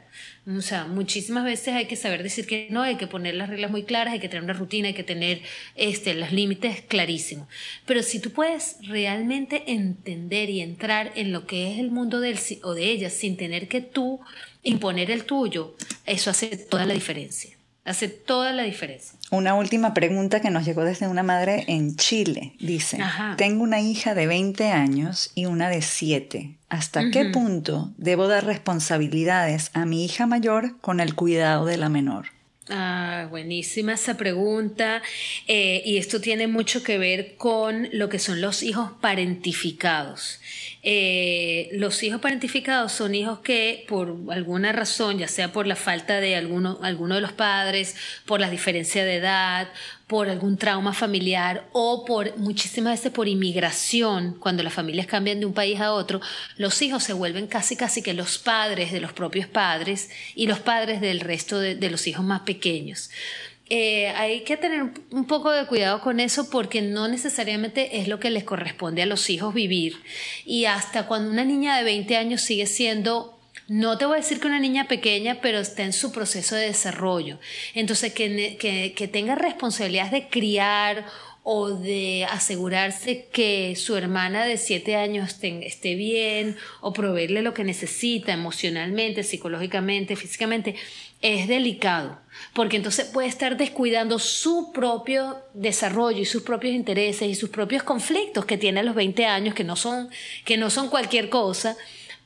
O 0.48 0.60
sea, 0.60 0.84
muchísimas 0.84 1.44
veces 1.44 1.74
hay 1.74 1.86
que 1.86 1.96
saber 1.96 2.22
decir 2.22 2.46
que 2.46 2.68
no, 2.70 2.82
hay 2.82 2.94
que 2.94 3.08
poner 3.08 3.34
las 3.34 3.48
reglas 3.48 3.68
muy 3.72 3.82
claras, 3.82 4.14
hay 4.14 4.20
que 4.20 4.28
tener 4.28 4.44
una 4.44 4.52
rutina, 4.52 4.86
hay 4.86 4.94
que 4.94 5.02
tener 5.02 5.42
este, 5.74 6.14
las 6.14 6.32
límites 6.32 6.82
clarísimos. 6.86 7.48
Pero 7.84 8.04
si 8.04 8.20
tú 8.20 8.30
puedes 8.30 8.76
realmente 8.82 9.64
entender 9.66 10.48
y 10.48 10.60
entrar 10.60 11.10
en 11.16 11.32
lo 11.32 11.48
que 11.48 11.72
es 11.72 11.80
el 11.80 11.90
mundo 11.90 12.20
de 12.20 12.30
él 12.30 12.38
o 12.62 12.74
de 12.74 12.90
ella 12.90 13.10
sin 13.10 13.36
tener 13.36 13.66
que 13.66 13.80
tú 13.80 14.20
imponer 14.62 15.10
el 15.10 15.24
tuyo, 15.24 15.74
eso 16.04 16.30
hace 16.30 16.56
toda 16.56 16.86
la 16.86 16.94
diferencia. 16.94 17.55
Hace 17.86 18.08
toda 18.08 18.52
la 18.52 18.64
diferencia. 18.64 19.16
Una 19.30 19.54
última 19.54 19.94
pregunta 19.94 20.40
que 20.40 20.50
nos 20.50 20.64
llegó 20.64 20.82
desde 20.84 21.06
una 21.06 21.22
madre 21.22 21.64
en 21.68 21.94
Chile. 21.96 22.54
Dice, 22.58 22.98
tengo 23.36 23.62
una 23.62 23.80
hija 23.80 24.14
de 24.14 24.26
20 24.26 24.70
años 24.70 25.30
y 25.36 25.46
una 25.46 25.68
de 25.68 25.82
7. 25.82 26.56
¿Hasta 26.68 27.10
qué 27.10 27.26
punto 27.26 27.92
debo 27.96 28.26
dar 28.26 28.44
responsabilidades 28.44 29.70
a 29.72 29.86
mi 29.86 30.04
hija 30.04 30.26
mayor 30.26 30.80
con 30.80 30.98
el 30.98 31.14
cuidado 31.14 31.64
de 31.64 31.76
la 31.76 31.88
menor? 31.88 32.36
Ah, 32.68 33.28
buenísima 33.30 33.92
esa 33.92 34.16
pregunta. 34.16 35.00
Eh, 35.46 35.82
y 35.84 35.98
esto 35.98 36.20
tiene 36.20 36.48
mucho 36.48 36.82
que 36.82 36.98
ver 36.98 37.36
con 37.36 37.88
lo 37.92 38.08
que 38.08 38.18
son 38.18 38.40
los 38.40 38.62
hijos 38.64 38.90
parentificados. 39.00 40.40
Eh, 40.88 41.68
los 41.72 42.00
hijos 42.04 42.20
parentificados 42.20 42.92
son 42.92 43.16
hijos 43.16 43.40
que 43.40 43.84
por 43.88 44.16
alguna 44.30 44.70
razón, 44.70 45.18
ya 45.18 45.26
sea 45.26 45.50
por 45.50 45.66
la 45.66 45.74
falta 45.74 46.20
de 46.20 46.36
alguno, 46.36 46.78
alguno 46.80 47.16
de 47.16 47.20
los 47.20 47.32
padres, 47.32 47.96
por 48.24 48.38
la 48.38 48.48
diferencia 48.48 49.04
de 49.04 49.16
edad, 49.16 49.68
por 50.06 50.28
algún 50.28 50.56
trauma 50.56 50.92
familiar 50.92 51.66
o 51.72 52.04
por 52.04 52.38
muchísimas 52.38 53.00
veces 53.00 53.10
por 53.10 53.26
inmigración, 53.26 54.36
cuando 54.38 54.62
las 54.62 54.74
familias 54.74 55.08
cambian 55.08 55.40
de 55.40 55.46
un 55.46 55.54
país 55.54 55.80
a 55.80 55.92
otro, 55.92 56.20
los 56.56 56.80
hijos 56.82 57.02
se 57.02 57.14
vuelven 57.14 57.48
casi 57.48 57.74
casi 57.74 58.00
que 58.00 58.14
los 58.14 58.38
padres 58.38 58.92
de 58.92 59.00
los 59.00 59.12
propios 59.12 59.48
padres 59.48 60.10
y 60.36 60.46
los 60.46 60.60
padres 60.60 61.00
del 61.00 61.18
resto 61.18 61.58
de 61.58 61.90
los 61.90 62.06
hijos 62.06 62.24
más 62.24 62.42
pequeños. 62.42 63.10
Eh, 63.68 64.08
hay 64.10 64.42
que 64.42 64.56
tener 64.56 64.92
un 65.10 65.26
poco 65.26 65.50
de 65.50 65.66
cuidado 65.66 66.00
con 66.00 66.20
eso 66.20 66.48
porque 66.50 66.82
no 66.82 67.08
necesariamente 67.08 67.98
es 67.98 68.06
lo 68.06 68.20
que 68.20 68.30
les 68.30 68.44
corresponde 68.44 69.02
a 69.02 69.06
los 69.06 69.28
hijos 69.28 69.54
vivir. 69.54 69.96
Y 70.44 70.66
hasta 70.66 71.06
cuando 71.06 71.30
una 71.30 71.44
niña 71.44 71.76
de 71.76 71.82
20 71.82 72.16
años 72.16 72.42
sigue 72.42 72.66
siendo, 72.66 73.36
no 73.66 73.98
te 73.98 74.06
voy 74.06 74.18
a 74.18 74.20
decir 74.20 74.38
que 74.38 74.46
una 74.46 74.60
niña 74.60 74.86
pequeña, 74.86 75.40
pero 75.40 75.58
está 75.58 75.82
en 75.82 75.92
su 75.92 76.12
proceso 76.12 76.54
de 76.54 76.66
desarrollo. 76.66 77.40
Entonces, 77.74 78.12
que, 78.12 78.56
que, 78.56 78.94
que 78.94 79.08
tenga 79.08 79.34
responsabilidades 79.34 80.12
de 80.12 80.28
criar 80.28 81.06
o 81.48 81.70
de 81.70 82.26
asegurarse 82.28 83.28
que 83.32 83.76
su 83.76 83.96
hermana 83.96 84.44
de 84.44 84.56
7 84.56 84.96
años 84.96 85.36
esté 85.40 85.94
bien 85.94 86.56
o 86.80 86.92
proveerle 86.92 87.40
lo 87.40 87.54
que 87.54 87.62
necesita 87.62 88.32
emocionalmente, 88.32 89.22
psicológicamente, 89.22 90.16
físicamente 90.16 90.74
es 91.22 91.48
delicado, 91.48 92.18
porque 92.52 92.76
entonces 92.76 93.06
puede 93.06 93.28
estar 93.28 93.56
descuidando 93.56 94.18
su 94.18 94.72
propio 94.72 95.42
desarrollo 95.54 96.20
y 96.20 96.26
sus 96.26 96.42
propios 96.42 96.74
intereses 96.74 97.28
y 97.28 97.34
sus 97.34 97.50
propios 97.50 97.82
conflictos 97.82 98.44
que 98.44 98.58
tiene 98.58 98.80
a 98.80 98.82
los 98.82 98.94
20 98.94 99.24
años, 99.26 99.54
que 99.54 99.64
no 99.64 99.76
son, 99.76 100.10
que 100.44 100.56
no 100.56 100.70
son 100.70 100.88
cualquier 100.88 101.28
cosa, 101.28 101.76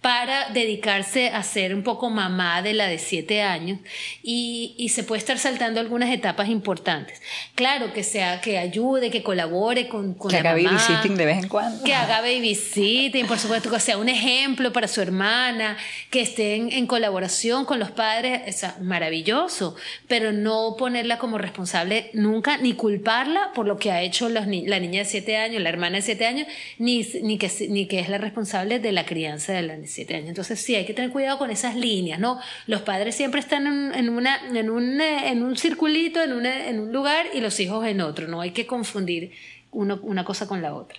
para 0.01 0.49
dedicarse 0.49 1.29
a 1.29 1.43
ser 1.43 1.75
un 1.75 1.83
poco 1.83 2.09
mamá 2.09 2.63
de 2.63 2.73
la 2.73 2.87
de 2.87 2.99
siete 2.99 3.43
años 3.43 3.81
y, 4.23 4.75
y, 4.79 4.89
se 4.89 5.05
puede 5.05 5.19
estar 5.19 5.39
saltando 5.39 5.79
algunas 5.79 6.11
etapas 6.11 6.49
importantes. 6.49 7.21
Claro, 7.55 7.93
que 7.93 8.03
sea, 8.03 8.41
que 8.41 8.57
ayude, 8.57 9.11
que 9.11 9.23
colabore 9.23 9.89
con, 9.89 10.15
con 10.15 10.31
que 10.31 10.39
haga 10.39 10.53
babysitting 10.53 11.17
de 11.17 11.27
vez 11.27 11.43
en 11.43 11.49
cuando. 11.49 11.85
Que 11.85 11.95
haga 11.95 12.23
babysitting, 12.23 13.27
por 13.27 13.39
supuesto, 13.39 13.71
que 13.71 13.79
sea 13.79 13.99
un 13.99 14.09
ejemplo 14.09 14.73
para 14.73 14.89
su 14.89 15.03
hermana, 15.03 15.77
que 16.09 16.23
esté 16.23 16.55
en, 16.55 16.87
colaboración 16.87 17.67
con 17.67 17.79
los 17.79 17.91
padres, 17.91 18.41
es 18.47 18.81
maravilloso, 18.81 19.77
pero 20.09 20.33
no 20.33 20.77
ponerla 20.79 21.19
como 21.19 21.37
responsable 21.37 22.11
nunca, 22.15 22.57
ni 22.57 22.73
culparla 22.73 23.53
por 23.55 23.67
lo 23.67 23.79
que 23.79 23.93
ha 23.93 24.01
hecho 24.01 24.31
la 24.31 24.47
niña 24.47 25.01
de 25.01 25.05
siete 25.05 25.37
años, 25.37 25.63
la 25.63 25.69
hermana 25.69 25.97
de 25.97 26.03
siete 26.03 26.27
años, 26.27 26.49
ni, 26.79 27.07
ni, 27.23 27.37
que, 27.37 27.51
ni 27.69 27.87
que 27.87 28.01
es 28.01 28.09
la 28.09 28.19
responsable 28.19 28.79
de 28.79 28.93
la 28.93 29.05
crianza 29.05 29.53
de 29.53 29.63
la 29.63 29.77
niña 29.77 29.90
siete 29.91 30.15
años. 30.15 30.29
Entonces 30.29 30.61
sí, 30.61 30.75
hay 30.75 30.87
que 30.87 30.95
tener 30.95 31.11
cuidado 31.11 31.39
con 31.39 31.51
esas 31.51 31.77
líneas, 31.77 32.19
¿no? 32.19 32.41
Los 32.67 32.83
padres 32.83 33.15
siempre 33.15 33.41
están 33.41 33.67
en, 33.95 34.09
una, 34.09 34.41
en, 34.49 34.71
un, 34.71 35.01
en 35.01 35.43
un 35.43 35.57
circulito, 35.57 36.23
en, 36.23 36.47
en 36.47 36.81
un 36.81 36.93
lugar 36.93 37.27
y 37.35 37.41
los 37.41 37.59
hijos 37.61 37.87
en 37.87 38.01
otro, 38.01 38.29
no 38.29 38.41
hay 38.41 38.53
que 38.53 38.67
confundir 38.67 39.33
una 39.71 40.25
cosa 40.25 40.47
con 40.47 40.63
la 40.63 40.75
otra. 40.75 40.99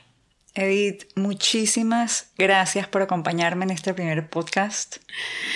Edith, 0.54 1.06
muchísimas 1.16 2.32
gracias 2.38 2.88
por 2.88 3.02
acompañarme 3.02 3.66
en 3.66 3.72
este 3.72 3.94
primer 3.94 4.30
podcast. 4.30 4.98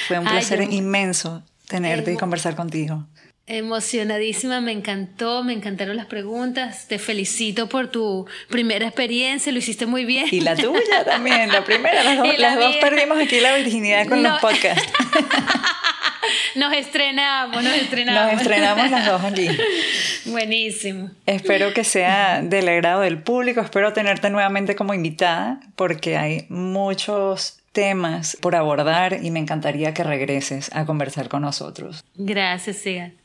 Fue 0.08 0.20
un 0.20 0.26
placer 0.26 0.62
inmenso 0.72 1.44
tenerte 1.68 2.14
y 2.14 2.18
conversar 2.18 2.56
contigo. 2.56 3.06
Emocionadísima, 3.48 4.60
me 4.60 4.72
encantó, 4.72 5.44
me 5.44 5.54
encantaron 5.54 5.96
las 5.96 6.08
preguntas. 6.08 6.88
Te 6.88 6.98
felicito 6.98 7.70
por 7.70 7.92
tu 7.92 8.26
primera 8.50 8.88
experiencia, 8.88 9.52
lo 9.52 9.60
hiciste 9.60 9.86
muy 9.86 10.04
bien. 10.04 10.26
Y 10.32 10.42
la 10.42 10.56
tuya 10.56 11.04
también, 11.06 11.52
la 11.52 11.64
primera. 11.64 12.04
Las 12.04 12.56
dos, 12.60 12.76
perdimos 12.78 13.20
aquí 13.20 13.40
la 13.40 13.56
virginidad 13.56 14.08
con 14.08 14.24
los 14.24 14.40
podcasts. 14.40 14.92
Nos 16.56 16.74
estrenamos, 16.74 17.64
nos 17.64 17.76
estrenamos. 17.76 18.32
Nos 18.32 18.42
estrenamos 18.42 18.90
las 18.90 19.06
dos 19.06 19.24
aquí. 19.24 19.48
Buenísimo. 20.26 21.12
Espero 21.26 21.74
que 21.74 21.84
sea 21.84 22.42
del 22.42 22.68
agrado 22.70 23.02
del 23.02 23.22
público, 23.22 23.62
espero 23.62 23.94
tenerte 23.94 24.30
nuevamente 24.30 24.76
como 24.76 24.94
invitada, 24.94 25.60
porque 25.76 26.18
hay 26.18 26.46
muchos 26.50 27.60
temas 27.74 28.38
por 28.40 28.56
abordar 28.56 29.20
y 29.22 29.32
me 29.32 29.40
encantaría 29.40 29.94
que 29.94 30.04
regreses 30.04 30.74
a 30.74 30.86
conversar 30.86 31.28
con 31.28 31.42
nosotros. 31.42 32.04
Gracias, 32.16 32.78
Sigan. 32.78 33.25